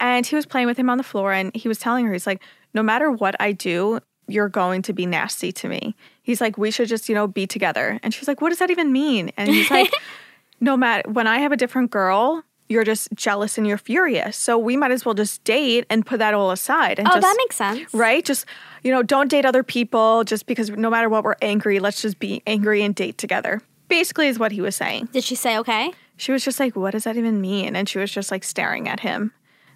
And 0.00 0.26
he 0.26 0.34
was 0.34 0.46
playing 0.46 0.66
with 0.66 0.76
him 0.78 0.88
on 0.90 0.96
the 0.98 1.04
floor 1.04 1.32
and 1.32 1.54
he 1.54 1.68
was 1.68 1.78
telling 1.78 2.06
her, 2.06 2.12
he's 2.12 2.26
like, 2.26 2.42
no 2.72 2.82
matter 2.82 3.10
what 3.10 3.36
I 3.40 3.52
do, 3.52 4.00
you're 4.28 4.48
going 4.48 4.82
to 4.82 4.92
be 4.92 5.06
nasty 5.06 5.52
to 5.52 5.68
me. 5.68 5.94
He's 6.22 6.40
like, 6.40 6.56
we 6.58 6.70
should 6.70 6.88
just, 6.88 7.08
you 7.08 7.14
know, 7.14 7.26
be 7.26 7.46
together. 7.46 7.98
And 8.02 8.12
she's 8.14 8.26
like, 8.28 8.40
what 8.40 8.48
does 8.50 8.58
that 8.58 8.70
even 8.70 8.92
mean? 8.92 9.30
And 9.36 9.48
he's 9.48 9.70
like, 9.70 9.92
no 10.60 10.76
matter 10.76 11.08
when 11.10 11.26
I 11.26 11.38
have 11.38 11.52
a 11.52 11.56
different 11.56 11.90
girl, 11.90 12.42
you're 12.68 12.84
just 12.84 13.08
jealous 13.14 13.58
and 13.58 13.66
you're 13.66 13.76
furious. 13.78 14.36
So 14.38 14.56
we 14.56 14.76
might 14.76 14.90
as 14.90 15.04
well 15.04 15.14
just 15.14 15.44
date 15.44 15.84
and 15.90 16.06
put 16.06 16.18
that 16.20 16.32
all 16.32 16.50
aside. 16.50 16.98
And 16.98 17.06
Oh, 17.06 17.10
just, 17.12 17.20
that 17.22 17.34
makes 17.36 17.56
sense. 17.56 17.92
right? 17.92 18.24
Just, 18.24 18.46
you 18.82 18.90
know, 18.90 19.02
don't 19.02 19.28
date 19.28 19.44
other 19.44 19.62
people 19.62 20.24
just 20.24 20.46
because 20.46 20.70
no 20.70 20.88
matter 20.88 21.08
what 21.10 21.24
we're 21.24 21.36
angry, 21.42 21.78
let's 21.78 22.00
just 22.00 22.18
be 22.18 22.42
angry 22.46 22.82
and 22.82 22.94
date 22.94 23.18
together. 23.18 23.60
Basically, 23.88 24.28
is 24.28 24.38
what 24.38 24.50
he 24.52 24.62
was 24.62 24.74
saying. 24.74 25.10
Did 25.12 25.24
she 25.24 25.34
say 25.34 25.58
okay? 25.58 25.92
She 26.16 26.32
was 26.32 26.42
just 26.42 26.58
like, 26.58 26.74
what 26.74 26.92
does 26.92 27.04
that 27.04 27.18
even 27.18 27.40
mean? 27.42 27.76
And 27.76 27.86
she 27.86 27.98
was 27.98 28.10
just 28.10 28.30
like 28.30 28.44
staring 28.44 28.88
at 28.88 29.00
him. 29.00 29.32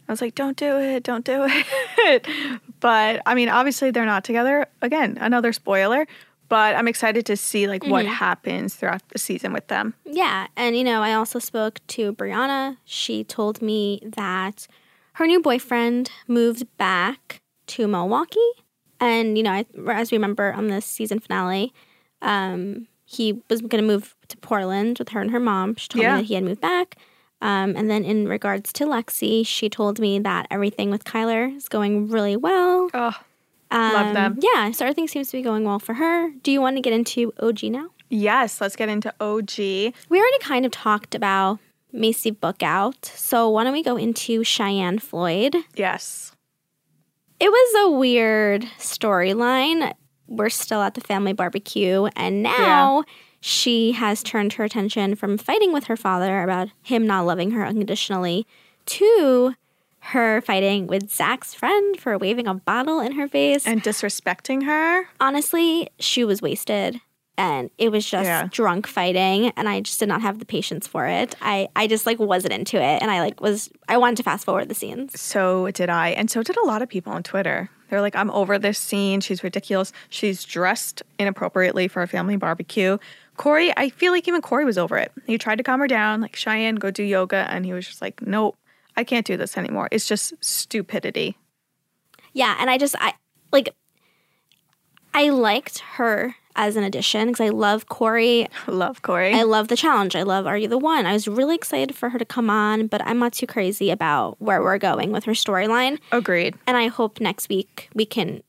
I 0.08 0.12
was 0.12 0.20
like, 0.22 0.34
don't 0.34 0.56
do 0.56 0.78
it, 0.78 1.02
don't 1.02 1.24
do 1.24 1.46
it. 1.98 2.26
but 2.80 3.20
I 3.26 3.34
mean, 3.34 3.48
obviously 3.48 3.90
they're 3.90 4.06
not 4.06 4.24
together. 4.24 4.66
Again, 4.82 5.18
another 5.20 5.52
spoiler. 5.52 6.06
But 6.48 6.76
I'm 6.76 6.88
excited 6.88 7.26
to 7.26 7.36
see 7.36 7.68
like 7.68 7.84
what 7.84 8.06
happens 8.06 8.74
throughout 8.74 9.06
the 9.10 9.18
season 9.18 9.52
with 9.52 9.66
them. 9.68 9.92
Yeah, 10.06 10.46
and 10.56 10.74
you 10.78 10.82
know, 10.82 11.02
I 11.02 11.12
also 11.12 11.38
spoke 11.38 11.78
to 11.88 12.14
Briana. 12.14 12.78
She 12.86 13.22
told 13.22 13.60
me 13.60 14.00
that 14.16 14.66
her 15.14 15.26
new 15.26 15.42
boyfriend 15.42 16.10
moved 16.26 16.66
back 16.78 17.42
to 17.66 17.86
Milwaukee, 17.86 18.40
and 18.98 19.36
you 19.36 19.44
know, 19.44 19.52
I, 19.52 19.66
as 19.90 20.10
we 20.10 20.16
remember 20.16 20.54
on 20.54 20.68
the 20.68 20.80
season 20.80 21.18
finale, 21.20 21.74
um, 22.22 22.86
he 23.04 23.42
was 23.50 23.60
going 23.60 23.82
to 23.82 23.86
move 23.86 24.16
to 24.28 24.36
Portland 24.38 24.98
with 24.98 25.10
her 25.10 25.20
and 25.20 25.30
her 25.32 25.40
mom. 25.40 25.74
She 25.76 25.88
told 25.88 26.02
Yeah. 26.02 26.14
me 26.16 26.22
that 26.22 26.26
he 26.28 26.34
had 26.34 26.44
moved 26.44 26.62
back. 26.62 26.96
Um, 27.40 27.77
and 27.77 27.88
then 27.88 28.05
in 28.05 28.27
regards 28.29 28.72
to 28.74 28.85
Lexi, 28.85 29.46
she 29.46 29.68
told 29.68 30.01
me 30.01 30.18
that 30.18 30.46
everything 30.51 30.90
with 30.90 31.05
Kyler 31.05 31.55
is 31.57 31.68
going 31.68 32.09
really 32.09 32.37
well. 32.37 32.90
Oh, 32.92 33.12
Um, 33.70 33.92
love 33.92 34.14
them. 34.14 34.38
Yeah, 34.40 34.70
so 34.72 34.85
everything 34.85 35.07
seems 35.09 35.31
to 35.31 35.37
be 35.37 35.42
going 35.42 35.64
well 35.64 35.79
for 35.79 35.94
her. 35.94 36.31
Do 36.42 36.51
you 36.51 36.61
want 36.61 36.77
to 36.77 36.81
get 36.83 36.92
into 36.92 37.33
OG 37.40 37.64
now? 37.64 37.90
yes. 38.11 38.61
Let's 38.61 38.74
get 38.74 38.88
into 38.88 39.12
OG. 39.20 39.59
We 39.59 40.18
already 40.18 40.38
kind 40.40 40.64
of 40.64 40.72
talked 40.72 41.14
about 41.14 41.59
Maci 41.94 42.33
Bookout, 42.37 43.05
so 43.05 43.48
why 43.51 43.64
don't 43.64 43.72
we 43.72 43.83
go 43.83 43.96
into 43.96 44.42
Cheyenne 44.44 44.98
Floyd? 44.98 45.55
Yes. 45.77 46.33
It 47.38 47.51
was 47.51 47.87
a 47.87 47.90
weird 47.96 48.62
storyline. 48.79 49.92
We're 50.27 50.48
still 50.51 50.83
at 50.83 50.94
the 50.94 51.01
family 51.01 51.33
barbecue, 51.35 52.07
and 52.16 52.42
now 52.42 53.05
she 53.40 53.92
has 53.92 54.22
turned 54.22 54.55
her 54.55 54.64
attention 54.64 55.14
from 55.14 55.38
fighting 55.38 55.72
with 55.72 55.85
her 55.85 55.96
father 55.96 56.42
about 56.42 56.68
him 56.83 57.07
not 57.07 57.27
loving 57.27 57.53
her 57.53 57.64
unconditionally 57.64 58.46
to 58.87 59.55
her 60.01 60.40
fighting 60.40 60.87
with 60.87 61.11
Zach's 61.11 61.55
friend 61.55 61.98
for 62.01 62.16
waving 62.16 62.46
a 62.46 62.55
bottle 62.55 63.01
in 63.01 63.12
her 63.12 63.29
face. 63.29 63.66
And 63.66 63.83
disrespecting 63.83 64.64
her. 64.64 65.05
honestly, 65.20 65.88
she 65.98 66.24
was 66.24 66.40
wasted 66.40 67.01
and 67.37 67.70
it 67.79 67.92
was 67.92 68.05
just 68.09 68.24
Yeah. 68.27 68.48
drunk 68.51 68.87
fighting 68.87 69.53
and 69.57 69.68
I 69.68 69.81
just 69.81 70.01
did 70.01 70.09
not 70.09 70.22
have 70.22 70.38
the 70.40 70.44
patience 70.44 70.87
for 70.87 71.07
it. 71.07 71.35
I 71.42 71.68
I 71.77 71.87
just 71.87 72.07
like 72.07 72.18
wasn't 72.18 72.53
into 72.55 72.77
it 72.77 73.03
and 73.03 73.11
I 73.11 73.20
like 73.20 73.40
was 73.40 73.70
I 73.88 73.96
wanted 73.98 74.16
to 74.16 74.22
fast 74.24 74.44
forward 74.44 74.68
the 74.68 74.74
scenes. 74.74 75.20
So 75.20 75.70
did 75.72 75.90
I. 75.90 76.11
And 76.11 76.31
so 76.31 76.42
did 76.42 76.57
a 76.57 76.64
lot 76.66 76.81
of 76.83 76.88
people 76.88 77.12
on 77.12 77.22
Twitter. 77.22 77.68
They're 77.90 78.01
like, 78.03 78.16
I'm 78.16 78.31
over 78.33 78.59
this 78.59 78.79
scene. 78.79 79.20
She's 79.20 79.42
ridiculous. 79.42 79.92
She's 80.11 80.44
dressed 80.44 81.03
inappropriately 81.18 81.88
for 81.88 82.03
a 82.03 82.07
family 82.09 82.37
barbecue. 82.37 82.98
Corey, 83.38 83.72
I 83.77 83.88
feel 83.88 84.12
like 84.12 84.29
even 84.29 84.42
Corey 84.42 84.66
was 84.66 84.77
over 84.77 84.98
it. 84.98 85.11
He 85.27 85.38
tried 85.38 85.57
to 85.57 85.64
calm 85.64 85.81
her 85.81 85.87
down, 85.87 86.20
like, 86.20 86.37
Cheyenne, 86.37 86.74
go 86.74 86.90
do 86.90 87.03
yoga. 87.03 87.46
And 87.48 87.64
he 87.64 87.72
was 87.72 87.87
just 87.87 88.03
like, 88.03 88.20
nope, 88.20 88.59
I 88.96 89.05
can't 89.05 89.24
do 89.24 89.37
this 89.37 89.57
anymore. 89.57 89.88
It's 89.90 90.07
just 90.07 90.35
stupidity. 90.40 91.37
Yeah, 92.33 92.57
and 92.59 92.68
I 92.68 92.79
just 92.79 92.94
I 93.01 93.14
like 93.53 93.74
I 95.14 95.31
liked 95.31 95.79
her 95.94 96.37
as 96.57 96.77
an 96.77 96.83
addition 96.83 97.29
because 97.29 97.40
I 97.40 97.51
love 97.51 97.88
Corey. 97.88 98.48
I 98.66 98.70
love 98.70 99.03
Corey. 99.03 99.33
I 99.33 99.44
love 99.44 99.68
the 99.68 99.77
challenge. 99.77 100.16
I 100.16 100.24
love 100.24 100.46
Are 100.46 100.59
You 100.59 100.68
the 100.68 100.78
One? 100.78 101.07
I 101.07 101.12
was 101.12 101.28
really 101.28 101.55
excited 101.55 101.95
for 101.95 102.11
her 102.11 102.18
to 102.18 102.24
come 102.24 102.51
on, 102.51 102.89
but 102.89 103.01
I'm 103.07 103.18
not 103.18 103.32
too 103.32 103.47
crazy 103.47 103.91
about 103.91 104.41
where 104.41 104.62
we're 104.62 104.78
going 104.78 105.12
with 105.12 105.24
her 105.24 105.32
storyline. 105.32 105.99
Agreed. 106.12 106.57
And 106.66 106.76
I 106.76 106.89
hope 106.89 107.20
next 107.20 107.49
week 107.49 107.89
we 107.95 108.05
can 108.05 108.43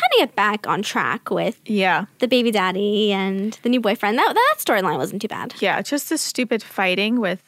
kind 0.00 0.12
of 0.22 0.28
get 0.28 0.34
back 0.36 0.66
on 0.66 0.82
track 0.82 1.30
with 1.30 1.60
Yeah. 1.64 2.06
the 2.18 2.28
baby 2.28 2.50
daddy 2.50 3.12
and 3.12 3.58
the 3.62 3.68
new 3.68 3.80
boyfriend. 3.80 4.18
That 4.18 4.34
that 4.34 4.54
storyline 4.58 4.96
wasn't 4.98 5.22
too 5.22 5.28
bad. 5.28 5.54
Yeah. 5.60 5.80
Just 5.82 6.08
the 6.08 6.18
stupid 6.18 6.62
fighting 6.62 7.20
with 7.20 7.42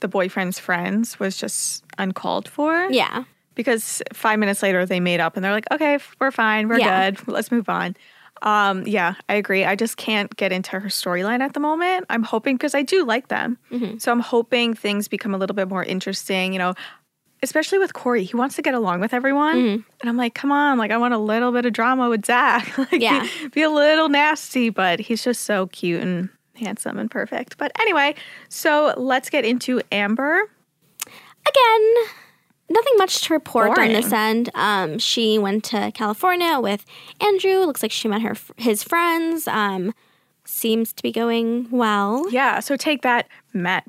the 0.00 0.08
boyfriend's 0.08 0.58
friends 0.58 1.18
was 1.20 1.36
just 1.36 1.84
uncalled 1.98 2.48
for. 2.48 2.88
Yeah. 2.90 3.24
because 3.54 4.02
five 4.14 4.38
minutes 4.38 4.62
later 4.62 4.86
they 4.86 4.98
made 4.98 5.20
up 5.20 5.36
and 5.36 5.44
they're 5.44 5.52
like, 5.52 5.66
okay, 5.70 5.98
we're 6.18 6.30
fine, 6.30 6.68
we're 6.68 6.78
Yeah. 6.78 7.10
good, 7.10 7.28
let's 7.28 7.50
move 7.52 7.68
on. 7.68 7.94
Um, 8.40 8.84
yeah, 8.86 9.14
I 9.28 9.34
agree. 9.34 9.64
I 9.66 9.76
just 9.76 9.98
can't 9.98 10.34
get 10.36 10.52
into 10.52 10.80
her 10.80 10.88
storyline 10.88 11.40
at 11.40 11.52
the 11.52 11.60
moment. 11.60 12.06
I'm 12.08 12.22
hoping 12.22 12.56
because 12.56 12.74
I 12.74 12.80
do 12.82 13.04
like 13.04 13.28
them, 13.28 13.58
Mm-hmm. 13.70 13.98
so 13.98 14.10
I'm 14.10 14.20
hoping 14.20 14.72
things 14.74 15.06
become 15.06 15.34
a 15.34 15.38
little 15.38 15.54
bit 15.54 15.68
more 15.68 15.84
interesting. 15.84 16.54
You 16.54 16.58
know, 16.60 16.74
especially 17.42 17.78
with 17.78 17.92
Corey, 17.92 18.24
he 18.24 18.36
wants 18.36 18.56
to 18.56 18.62
get 18.62 18.74
along 18.74 19.00
with 19.00 19.12
everyone. 19.12 19.56
Mm-hmm. 19.56 19.80
And 20.00 20.10
I'm 20.10 20.16
like, 20.16 20.34
come 20.34 20.52
on, 20.52 20.78
like 20.78 20.90
I 20.90 20.96
want 20.96 21.14
a 21.14 21.18
little 21.18 21.52
bit 21.52 21.66
of 21.66 21.72
drama 21.72 22.08
with 22.08 22.24
Zach. 22.24 22.76
like, 22.78 22.92
Yeah. 23.00 23.26
be, 23.42 23.48
be 23.48 23.62
a 23.62 23.70
little 23.70 24.08
nasty, 24.08 24.70
but 24.70 25.00
he's 25.00 25.22
just 25.24 25.44
so 25.44 25.66
cute 25.68 26.00
and 26.02 26.28
handsome 26.54 26.98
and 26.98 27.10
perfect. 27.10 27.58
But 27.58 27.72
anyway, 27.80 28.14
so 28.48 28.94
let's 28.96 29.28
get 29.30 29.44
into 29.44 29.80
Amber. 29.90 30.42
Again, 31.44 31.94
nothing 32.68 32.92
much 32.98 33.22
to 33.26 33.34
report 33.34 33.76
on 33.78 33.88
this 33.88 34.12
end. 34.12 34.50
Um, 34.54 34.98
she 34.98 35.38
went 35.38 35.64
to 35.64 35.90
California 35.92 36.60
with 36.60 36.84
Andrew. 37.20 37.58
Looks 37.64 37.82
like 37.82 37.90
she 37.92 38.06
met 38.08 38.22
her 38.22 38.36
his 38.56 38.82
friends. 38.84 39.48
Um, 39.48 39.92
seems 40.44 40.92
to 40.92 41.02
be 41.02 41.10
going 41.10 41.68
well. 41.70 42.30
Yeah, 42.30 42.60
so 42.60 42.76
take 42.76 43.02
that, 43.02 43.28
Matt 43.52 43.84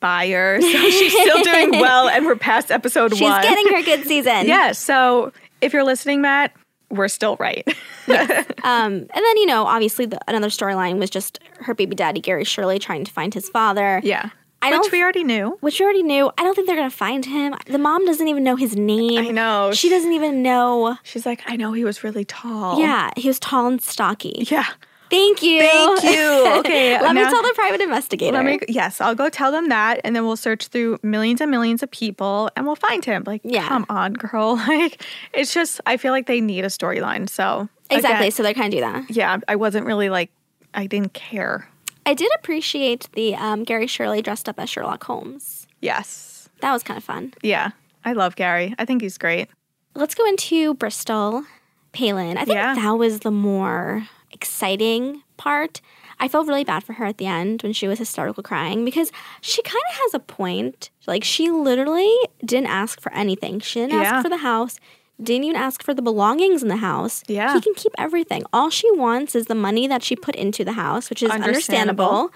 Baier. 0.00 0.60
So 0.60 0.90
she's 0.90 1.12
still 1.12 1.42
doing 1.42 1.70
well, 1.80 2.08
and 2.08 2.24
we're 2.26 2.36
past 2.36 2.70
episode 2.70 3.12
She's 3.12 3.22
one. 3.22 3.42
She's 3.42 3.50
getting 3.50 3.74
her 3.74 3.82
good 3.82 4.06
season. 4.06 4.46
yeah, 4.46 4.72
so 4.72 5.32
if 5.60 5.72
you're 5.72 5.84
listening, 5.84 6.20
Matt, 6.20 6.52
we're 6.90 7.08
still 7.08 7.36
right. 7.36 7.66
Um, 8.08 8.92
and 8.92 9.10
then 9.14 9.36
you 9.36 9.46
know, 9.46 9.66
obviously, 9.66 10.06
the, 10.06 10.18
another 10.26 10.48
storyline 10.48 10.98
was 10.98 11.10
just 11.10 11.38
her 11.60 11.74
baby 11.74 11.94
daddy 11.94 12.20
Gary 12.20 12.44
Shirley 12.44 12.78
trying 12.78 13.04
to 13.04 13.12
find 13.12 13.32
his 13.34 13.48
father. 13.48 14.00
yeah. 14.02 14.30
I 14.60 14.76
Which 14.76 14.90
we 14.90 15.00
already 15.02 15.22
knew. 15.22 15.56
Which 15.60 15.78
we 15.78 15.84
already 15.84 16.02
knew. 16.02 16.32
I 16.36 16.42
don't 16.42 16.54
think 16.54 16.66
they're 16.66 16.74
gonna 16.76 16.90
find 16.90 17.24
him. 17.24 17.54
The 17.66 17.78
mom 17.78 18.04
doesn't 18.06 18.26
even 18.26 18.42
know 18.42 18.56
his 18.56 18.74
name. 18.74 19.18
I 19.18 19.28
know. 19.30 19.70
She 19.72 19.88
doesn't 19.88 20.12
even 20.12 20.42
know. 20.42 20.96
She's 21.04 21.24
like, 21.24 21.42
I 21.46 21.54
know 21.54 21.72
he 21.74 21.84
was 21.84 22.02
really 22.02 22.24
tall. 22.24 22.80
Yeah, 22.80 23.10
he 23.16 23.28
was 23.28 23.38
tall 23.38 23.66
and 23.68 23.80
stocky. 23.80 24.46
Yeah. 24.50 24.66
Thank 25.10 25.42
you. 25.42 25.60
Thank 25.60 26.02
you. 26.04 26.58
Okay, 26.58 27.00
Let 27.02 27.14
me 27.14 27.22
tell 27.22 27.42
the 27.42 27.52
private 27.54 27.80
investigator. 27.80 28.32
Let 28.36 28.44
me, 28.44 28.58
yes, 28.68 29.00
I'll 29.00 29.14
go 29.14 29.28
tell 29.28 29.50
them 29.50 29.68
that, 29.68 30.00
and 30.04 30.14
then 30.14 30.24
we'll 30.24 30.36
search 30.36 30.68
through 30.68 30.98
millions 31.02 31.40
and 31.40 31.50
millions 31.50 31.82
of 31.82 31.90
people, 31.90 32.50
and 32.56 32.66
we'll 32.66 32.76
find 32.76 33.04
him. 33.04 33.24
Like, 33.26 33.40
Yeah. 33.44 33.66
come 33.68 33.86
on, 33.88 34.12
girl. 34.14 34.56
Like, 34.68 35.02
it's 35.32 35.52
just, 35.54 35.80
I 35.86 35.96
feel 35.96 36.12
like 36.12 36.26
they 36.26 36.40
need 36.40 36.64
a 36.64 36.68
storyline. 36.68 37.28
So 37.28 37.68
exactly. 37.90 38.16
again, 38.26 38.30
So 38.32 38.42
they're 38.42 38.54
kind 38.54 38.72
of 38.74 38.78
do 38.78 38.80
that. 38.80 39.10
yeah, 39.10 39.38
I 39.48 39.56
wasn't 39.56 39.86
really 39.86 40.10
like, 40.10 40.30
I 40.74 40.86
didn't 40.86 41.14
care. 41.14 41.68
I 42.04 42.14
did 42.14 42.30
appreciate 42.38 43.08
the 43.12 43.34
um, 43.34 43.64
Gary 43.64 43.86
Shirley 43.86 44.20
dressed 44.22 44.48
up 44.48 44.58
as 44.60 44.68
Sherlock 44.70 45.04
Holmes. 45.04 45.66
Yes, 45.80 46.48
That 46.60 46.72
was 46.72 46.82
kind 46.82 46.98
of 46.98 47.04
fun. 47.04 47.32
yeah, 47.42 47.70
I 48.04 48.12
love 48.12 48.36
Gary. 48.36 48.74
I 48.78 48.84
think 48.84 49.02
he's 49.02 49.16
great. 49.18 49.48
Let's 49.94 50.14
go 50.14 50.26
into 50.26 50.74
Bristol 50.74 51.44
Palin. 51.92 52.36
I 52.36 52.44
think 52.44 52.56
Yeah. 52.56 52.74
that 52.74 52.92
was 52.92 53.20
the 53.20 53.30
more 53.30 54.06
exciting 54.42 55.22
part. 55.36 55.80
I 56.20 56.26
felt 56.28 56.48
really 56.48 56.64
bad 56.64 56.82
for 56.84 56.94
her 56.94 57.04
at 57.04 57.18
the 57.18 57.26
end 57.26 57.62
when 57.62 57.72
she 57.72 57.86
was 57.88 57.98
hysterical 57.98 58.42
crying 58.42 58.84
because 58.84 59.12
she 59.40 59.62
kind 59.62 59.82
of 59.90 59.96
has 60.02 60.14
a 60.14 60.18
point. 60.18 60.90
Like, 61.06 61.22
she 61.24 61.50
literally 61.50 62.12
didn't 62.44 62.66
ask 62.68 63.00
for 63.00 63.12
anything. 63.12 63.60
She 63.60 63.80
didn't 63.80 63.94
Yeah. 64.00 64.02
ask 64.14 64.22
for 64.24 64.28
the 64.28 64.38
house, 64.38 64.78
didn't 65.22 65.44
even 65.44 65.56
ask 65.56 65.82
for 65.82 65.94
the 65.94 66.02
belongings 66.02 66.62
in 66.62 66.68
the 66.68 66.76
house. 66.90 67.22
Yeah. 67.28 67.54
He 67.54 67.60
can 67.60 67.74
keep 67.74 67.92
everything. 67.98 68.42
All 68.52 68.70
she 68.70 68.88
wants 68.92 69.34
is 69.34 69.46
the 69.46 69.54
money 69.54 69.86
that 69.88 70.02
she 70.02 70.14
put 70.16 70.34
into 70.34 70.64
the 70.64 70.72
house, 70.72 71.08
which 71.10 71.22
is 71.22 71.30
Understandable. 71.30 72.04
understandable. 72.04 72.30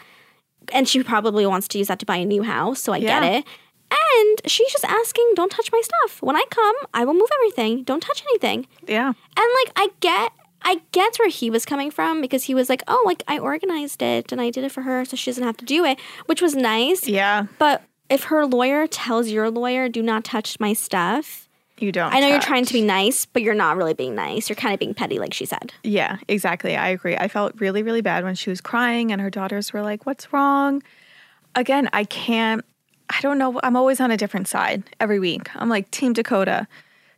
And 0.73 0.89
she 0.89 1.03
probably 1.03 1.45
wants 1.47 1.67
to 1.69 1.79
use 1.79 1.89
that 1.89 1.99
to 2.01 2.07
buy 2.07 2.17
a 2.17 2.25
new 2.25 2.43
house, 2.43 2.81
so 2.81 2.93
I 2.93 2.99
Yeah. 2.99 3.21
get 3.21 3.23
it. 3.37 3.45
And 3.91 4.41
she's 4.47 4.71
just 4.73 4.85
asking, 4.85 5.27
don't 5.35 5.51
touch 5.51 5.69
my 5.73 5.83
stuff. 5.91 6.23
When 6.23 6.37
I 6.37 6.45
come, 6.51 6.75
I 6.95 7.05
will 7.05 7.15
move 7.15 7.29
everything. 7.39 7.83
Don't 7.83 8.01
touch 8.01 8.23
anything. 8.31 8.67
Yeah, 8.87 9.09
And 9.09 9.49
like 9.61 9.71
I 9.77 9.89
get 10.01 10.31
I 10.65 10.83
get 10.93 11.17
where 11.19 11.29
he 11.29 11.51
was 11.51 11.65
coming 11.65 11.91
from 11.91 12.21
because 12.21 12.45
he 12.45 12.55
was 12.55 12.69
like, 12.69 12.83
"Oh, 12.89 13.03
like 13.05 13.23
I 13.29 13.39
organized 13.39 14.03
it 14.03 14.33
and 14.33 14.41
I 14.41 14.51
did 14.51 14.65
it 14.65 14.73
for 14.73 14.83
her 14.83 15.05
so 15.05 15.17
she 15.17 15.31
doesn't 15.31 15.45
have 15.45 15.57
to 15.59 15.65
do 15.65 15.85
it," 15.85 15.99
which 16.27 16.41
was 16.43 16.55
nice. 16.55 17.07
yeah, 17.07 17.47
But 17.59 17.83
if 18.09 18.25
her 18.25 18.47
lawyer 18.47 18.87
tells 18.87 19.29
your 19.29 19.51
lawyer, 19.51 19.89
"Do 19.89 20.03
not 20.03 20.25
touch 20.25 20.59
my 20.61 20.73
stuff." 20.73 21.49
you 21.79 21.91
don't. 21.91 22.15
I 22.15 22.21
know 22.21 22.29
you're 22.29 22.41
trying 22.41 22.65
to 22.65 22.73
be 22.73 22.81
nice, 22.83 23.27
but 23.27 23.43
you're 23.43 23.55
not 23.55 23.77
really 23.77 23.95
being 23.95 24.15
nice. 24.15 24.49
You're 24.49 24.57
kind 24.57 24.73
of 24.73 24.79
being 24.79 24.95
petty 24.95 25.19
like 25.19 25.35
she 25.35 25.45
said. 25.45 25.73
Yeah, 25.83 26.19
exactly. 26.29 26.77
I 26.77 26.89
agree. 26.89 27.17
I 27.17 27.27
felt 27.27 27.61
really, 27.61 27.83
really 27.83 28.03
bad 28.03 28.23
when 28.23 28.37
she 28.37 28.51
was 28.51 28.61
crying 28.61 29.11
and 29.11 29.21
her 29.21 29.31
daughters 29.31 29.73
were 29.73 29.83
like, 29.83 30.07
What's 30.07 30.33
wrong? 30.33 30.83
Again, 31.57 31.89
I 31.93 32.05
can't, 32.05 32.65
I 33.11 33.21
don't 33.21 33.37
know. 33.37 33.59
I'm 33.63 33.77
always 33.77 34.01
on 34.01 34.11
a 34.11 34.17
different 34.17 34.47
side 34.49 34.85
every 35.01 35.19
week. 35.19 35.51
I'm 35.57 35.69
like, 35.69 35.91
Team 35.91 36.13
Dakota, 36.13 36.69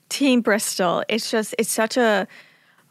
Team 0.09 0.41
Bristol. 0.41 1.05
It's 1.09 1.31
just, 1.31 1.55
it's 1.59 1.71
such 1.71 1.97
a 1.97 2.27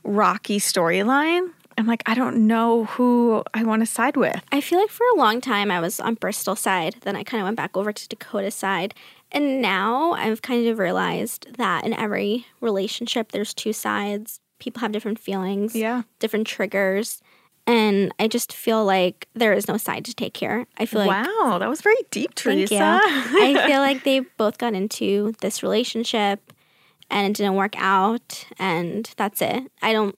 rocky 0.03 0.59
storyline. 0.59 1.49
I'm 1.77 1.87
like, 1.87 2.03
I 2.05 2.13
don't 2.13 2.45
know 2.45 2.85
who 2.85 3.43
I 3.53 3.63
want 3.63 3.81
to 3.81 3.85
side 3.87 4.15
with. 4.15 4.39
I 4.51 4.61
feel 4.61 4.79
like 4.79 4.91
for 4.91 5.05
a 5.15 5.17
long 5.17 5.41
time 5.41 5.71
I 5.71 5.79
was 5.79 5.99
on 5.99 6.13
Bristol's 6.15 6.59
side, 6.59 6.97
then 7.01 7.15
I 7.15 7.23
kind 7.23 7.41
of 7.41 7.45
went 7.45 7.57
back 7.57 7.75
over 7.75 7.91
to 7.91 8.07
Dakota's 8.07 8.53
side. 8.53 8.93
And 9.31 9.59
now 9.61 10.11
I've 10.11 10.43
kind 10.43 10.67
of 10.67 10.77
realized 10.77 11.47
that 11.57 11.83
in 11.83 11.93
every 11.93 12.45
relationship 12.61 13.31
there's 13.31 13.53
two 13.55 13.73
sides. 13.73 14.39
People 14.59 14.81
have 14.81 14.91
different 14.91 15.17
feelings, 15.17 15.75
Yeah. 15.75 16.03
different 16.19 16.45
triggers. 16.45 17.21
And 17.65 18.13
I 18.19 18.27
just 18.27 18.53
feel 18.53 18.85
like 18.85 19.27
there 19.33 19.53
is 19.53 19.67
no 19.67 19.77
side 19.77 20.05
to 20.05 20.13
take 20.13 20.37
here. 20.37 20.67
I 20.77 20.85
feel 20.85 20.99
like 21.03 21.09
wow, 21.25 21.57
that 21.57 21.69
was 21.69 21.81
very 21.81 21.95
deep, 22.11 22.35
Thank 22.35 22.69
Teresa. 22.69 22.75
you. 22.75 22.79
I 23.41 23.65
feel 23.67 23.79
like 23.87 24.03
they 24.03 24.19
both 24.19 24.59
got 24.59 24.73
into 24.75 25.33
this 25.41 25.63
relationship 25.63 26.52
and 27.09 27.27
it 27.27 27.37
didn't 27.37 27.55
work 27.55 27.75
out 27.77 28.45
and 28.59 29.13
that's 29.17 29.41
it. 29.41 29.71
I 29.81 29.93
don't 29.93 30.15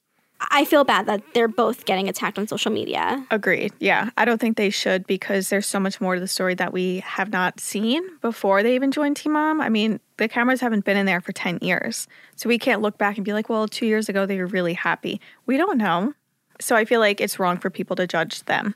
I 0.52 0.66
feel 0.66 0.84
bad 0.84 1.06
that 1.06 1.24
they're 1.34 1.48
both 1.48 1.86
getting 1.86 2.10
attacked 2.10 2.38
on 2.38 2.48
social 2.48 2.72
media. 2.72 3.26
Agreed. 3.32 3.74
Yeah. 3.80 4.10
I 4.18 4.26
don't 4.26 4.40
think 4.40 4.58
they 4.58 4.70
should 4.70 5.08
because 5.08 5.50
there's 5.50 5.66
so 5.66 5.80
much 5.80 6.02
more 6.02 6.16
to 6.16 6.22
the 6.22 6.28
story 6.28 6.56
that 6.56 6.74
we 6.74 7.00
have 7.00 7.32
not 7.32 7.60
seen 7.60 8.04
before 8.22 8.62
they 8.62 8.76
even 8.76 8.92
joined 8.92 9.18
Teen 9.18 9.32
Mom. 9.32 9.62
I 9.62 9.70
mean, 9.70 10.00
the 10.18 10.28
cameras 10.28 10.62
haven't 10.62 10.86
been 10.86 10.98
in 10.98 11.06
there 11.06 11.22
for 11.22 11.32
10 11.32 11.60
years. 11.62 12.08
So 12.36 12.50
we 12.50 12.60
can't 12.60 12.82
look 12.82 12.98
back 12.98 13.16
and 13.18 13.26
be 13.26 13.34
like, 13.34 13.50
well, 13.50 13.68
two 13.68 13.86
years 13.86 14.10
ago 14.10 14.26
they 14.26 14.38
were 14.38 14.46
really 14.46 14.74
happy. 14.74 15.22
We 15.46 15.58
don't 15.58 15.78
know. 15.78 16.14
So 16.60 16.76
I 16.76 16.86
feel 16.86 17.00
like 17.00 17.22
it's 17.22 17.40
wrong 17.40 17.58
for 17.58 17.70
people 17.70 17.96
to 17.96 18.08
judge 18.08 18.44
them. 18.44 18.76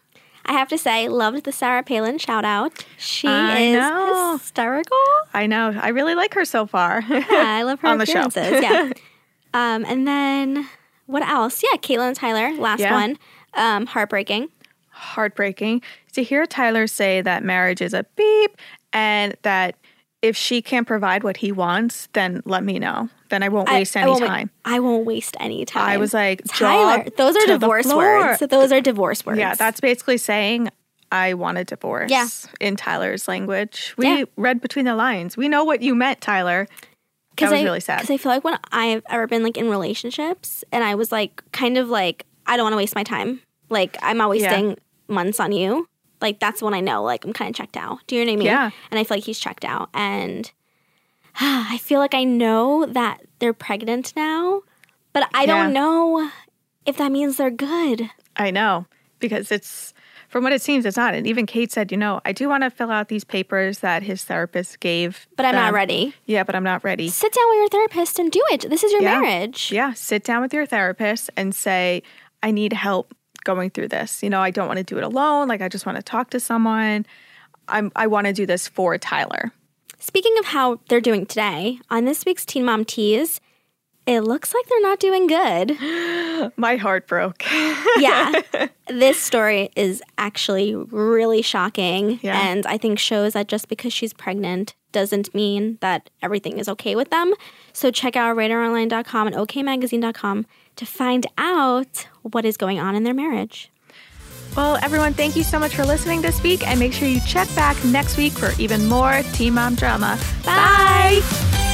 I 0.49 0.53
have 0.53 0.67
to 0.69 0.77
say, 0.77 1.07
loved 1.07 1.43
the 1.45 1.51
Sarah 1.51 1.83
Palin 1.83 2.17
shout 2.17 2.43
out. 2.43 2.83
She 2.97 3.27
I 3.27 3.59
is 3.59 3.75
know. 3.77 4.37
hysterical. 4.37 4.97
I 5.33 5.45
know. 5.45 5.77
I 5.79 5.89
really 5.89 6.15
like 6.15 6.33
her 6.33 6.43
so 6.43 6.65
far. 6.65 7.01
Yeah, 7.09 7.25
I 7.29 7.61
love 7.63 7.79
her 7.81 7.87
On 7.87 7.97
the 7.99 8.05
show. 8.05 8.27
yeah. 8.35 8.91
Um, 9.53 9.83
and 9.85 10.07
then 10.07 10.67
what 11.07 11.23
else? 11.23 11.63
Yeah, 11.63 11.77
Catelynn 11.79 12.13
Tyler, 12.13 12.51
last 12.59 12.81
Yeah. 12.81 12.93
one. 12.93 13.17
Um, 13.55 13.87
heartbreaking. 13.87 14.49
Heartbreaking 14.89 15.81
to 16.13 16.21
hear 16.23 16.45
Tyler 16.45 16.85
say 16.85 17.21
that 17.21 17.43
marriage 17.43 17.81
is 17.81 17.93
a 17.95 18.05
beep 18.15 18.57
and 18.93 19.35
that 19.43 19.75
if 20.21 20.35
she 20.35 20.61
can't 20.61 20.85
provide 20.87 21.23
what 21.23 21.37
he 21.37 21.51
wants, 21.51 22.07
then 22.13 22.41
let 22.45 22.63
me 22.63 22.77
know. 22.79 23.09
Then 23.29 23.43
I 23.43 23.49
won't 23.49 23.69
waste 23.69 23.95
I, 23.95 24.01
any 24.01 24.07
I 24.07 24.11
won't, 24.11 24.21
wa- 24.21 24.27
time. 24.27 24.49
I 24.65 24.79
won't 24.79 25.05
waste 25.05 25.37
any 25.39 25.63
time. 25.65 25.83
I 25.89 25.97
was 25.97 26.13
like, 26.13 26.41
Tyler. 26.45 27.05
Those 27.17 27.35
are 27.37 27.45
divorce 27.45 27.85
words. 27.93 28.39
Those 28.49 28.71
are 28.71 28.81
divorce 28.81 29.25
words. 29.25 29.39
Yeah, 29.39 29.53
that's 29.55 29.79
basically 29.79 30.17
saying 30.17 30.69
I 31.11 31.33
want 31.35 31.57
a 31.57 31.63
divorce. 31.63 32.11
Yeah. 32.11 32.27
In 32.59 32.75
Tyler's 32.75 33.27
language. 33.27 33.93
We 33.97 34.07
Yeah. 34.07 34.23
read 34.35 34.61
between 34.61 34.85
the 34.85 34.95
lines. 34.95 35.37
We 35.37 35.47
know 35.47 35.63
what 35.63 35.81
you 35.81 35.95
meant, 35.95 36.21
Tyler. 36.21 36.67
That 37.37 37.51
was 37.51 37.59
I, 37.61 37.63
really 37.63 37.79
sad. 37.79 38.01
Because 38.01 38.13
I 38.13 38.17
feel 38.17 38.31
like 38.33 38.43
when 38.43 38.57
I've 38.71 39.03
ever 39.09 39.25
been 39.25 39.43
like 39.43 39.55
in 39.57 39.69
relationships 39.69 40.63
and 40.73 40.83
I 40.83 40.95
was 40.95 41.11
like 41.11 41.41
kind 41.53 41.77
of 41.77 41.87
like 41.87 42.25
I 42.45 42.57
don't 42.57 42.65
want 42.65 42.73
to 42.73 42.77
waste 42.77 42.95
my 42.95 43.03
time. 43.03 43.41
Like 43.69 43.95
I'm 44.01 44.17
not 44.17 44.25
Yeah. 44.35 44.49
wasting 44.51 44.77
months 45.07 45.39
on 45.39 45.51
you. 45.53 45.87
Like 46.21 46.39
that's 46.39 46.61
when 46.61 46.73
I 46.73 46.79
know 46.81 47.03
like 47.03 47.23
I'm 47.25 47.33
kind 47.33 47.49
of 47.49 47.55
checked 47.55 47.77
out. 47.77 47.99
Do 48.07 48.15
you 48.15 48.25
know 48.25 48.31
what 48.31 48.33
I 48.33 48.37
mean? 48.37 48.45
Yeah. 48.47 48.69
And 48.91 48.99
I 48.99 49.03
feel 49.03 49.17
like 49.17 49.23
he's 49.25 49.39
checked 49.39 49.65
out 49.65 49.89
and 49.93 50.51
I 51.39 51.77
feel 51.81 51.99
like 51.99 52.13
I 52.13 52.23
know 52.23 52.85
that 52.85 53.21
they're 53.39 53.53
pregnant 53.53 54.13
now, 54.15 54.61
but 55.13 55.29
I 55.33 55.45
don't 55.45 55.73
know 55.73 56.29
if 56.85 56.97
that 56.97 57.11
means 57.11 57.37
they're 57.37 57.49
good. 57.51 58.09
I 58.35 58.51
know. 58.51 58.85
Because 59.19 59.51
it's 59.51 59.93
from 60.29 60.43
what 60.43 60.53
it 60.53 60.61
seems, 60.61 60.85
it's 60.85 60.95
not. 60.95 61.13
And 61.13 61.27
even 61.27 61.45
Kate 61.45 61.71
said, 61.71 61.91
you 61.91 61.97
know, 61.97 62.21
I 62.23 62.31
do 62.31 62.47
want 62.47 62.63
to 62.63 62.69
fill 62.69 62.89
out 62.91 63.09
these 63.09 63.23
papers 63.25 63.79
that 63.79 64.01
his 64.03 64.23
therapist 64.23 64.79
gave. 64.79 65.27
But 65.35 65.45
I'm 65.45 65.55
not 65.55 65.73
ready. 65.73 66.13
Yeah, 66.25 66.43
but 66.43 66.55
I'm 66.55 66.63
not 66.63 66.83
ready. 66.85 67.09
Sit 67.09 67.33
down 67.33 67.49
with 67.49 67.57
your 67.57 67.69
therapist 67.69 68.17
and 68.19 68.31
do 68.31 68.41
it. 68.51 68.69
This 68.69 68.83
is 68.83 68.91
your 68.93 69.01
Yeah. 69.01 69.19
marriage. 69.19 69.71
Yeah, 69.73 69.93
sit 69.93 70.23
down 70.23 70.41
with 70.41 70.53
your 70.53 70.65
therapist 70.65 71.29
and 71.35 71.53
say, 71.53 72.01
I 72.41 72.51
need 72.51 72.71
help 72.73 73.13
going 73.43 73.69
through 73.69 73.89
this. 73.89 74.23
You 74.23 74.29
know, 74.29 74.41
I 74.41 74.51
don't 74.51 74.67
want 74.67 74.77
to 74.77 74.83
do 74.83 74.97
it 74.97 75.03
alone. 75.03 75.47
Like, 75.47 75.61
I 75.61 75.69
just 75.69 75.85
want 75.85 75.97
to 75.97 76.03
talk 76.03 76.29
to 76.31 76.39
someone. 76.39 77.05
I'm, 77.67 77.91
I 77.95 78.07
want 78.07 78.27
to 78.27 78.33
do 78.33 78.45
this 78.45 78.67
for 78.67 78.97
Tyler. 78.97 79.51
Speaking 79.99 80.35
of 80.39 80.45
how 80.45 80.79
they're 80.87 81.01
doing 81.01 81.25
today, 81.25 81.79
on 81.89 82.05
this 82.05 82.25
week's 82.25 82.45
Teen 82.45 82.65
Mom 82.65 82.85
Tease, 82.85 83.41
it 84.09 84.21
looks 84.21 84.55
like 84.55 84.65
they're 84.67 84.81
not 84.81 84.99
doing 84.99 85.27
good. 85.27 86.51
My 86.57 86.77
heart 86.77 87.07
broke. 87.07 87.43
yeah. 87.97 88.41
This 88.89 89.21
story 89.21 89.69
is 89.75 90.01
actually 90.17 90.73
really 90.73 91.43
shocking. 91.43 92.19
Yeah. 92.23 92.41
And 92.41 92.65
I 92.65 92.79
think 92.79 92.97
shows 92.97 93.33
that 93.33 93.47
just 93.47 93.67
because 93.67 93.93
she's 93.93 94.13
pregnant 94.13 94.73
doesn't 94.91 95.35
mean 95.35 95.77
that 95.81 96.09
everything 96.23 96.57
is 96.57 96.67
okay 96.69 96.95
with 96.95 97.11
them. 97.11 97.35
So 97.71 97.91
check 97.91 98.15
out 98.15 98.35
radaronline.com 98.35 99.27
and 99.27 99.35
okmagazine.com 99.35 100.47
to 100.79 100.85
find 100.85 101.27
out 101.37 102.07
what 102.23 102.45
is 102.45 102.57
going 102.57 102.79
on 102.79 102.95
in 102.95 103.03
their 103.03 103.13
marriage. 103.13 103.69
Well, 104.55 104.77
everyone, 104.81 105.13
thank 105.13 105.35
you 105.35 105.43
so 105.43 105.59
much 105.59 105.75
for 105.75 105.85
listening 105.85 106.21
this 106.21 106.41
week, 106.41 106.67
and 106.67 106.79
make 106.79 106.93
sure 106.93 107.07
you 107.07 107.21
check 107.27 107.53
back 107.55 107.81
next 107.85 108.17
week 108.17 108.33
for 108.33 108.51
even 108.59 108.87
more 108.87 109.21
Teen 109.33 109.53
Mom 109.53 109.75
drama. 109.75 110.19
Bye. 110.43 111.68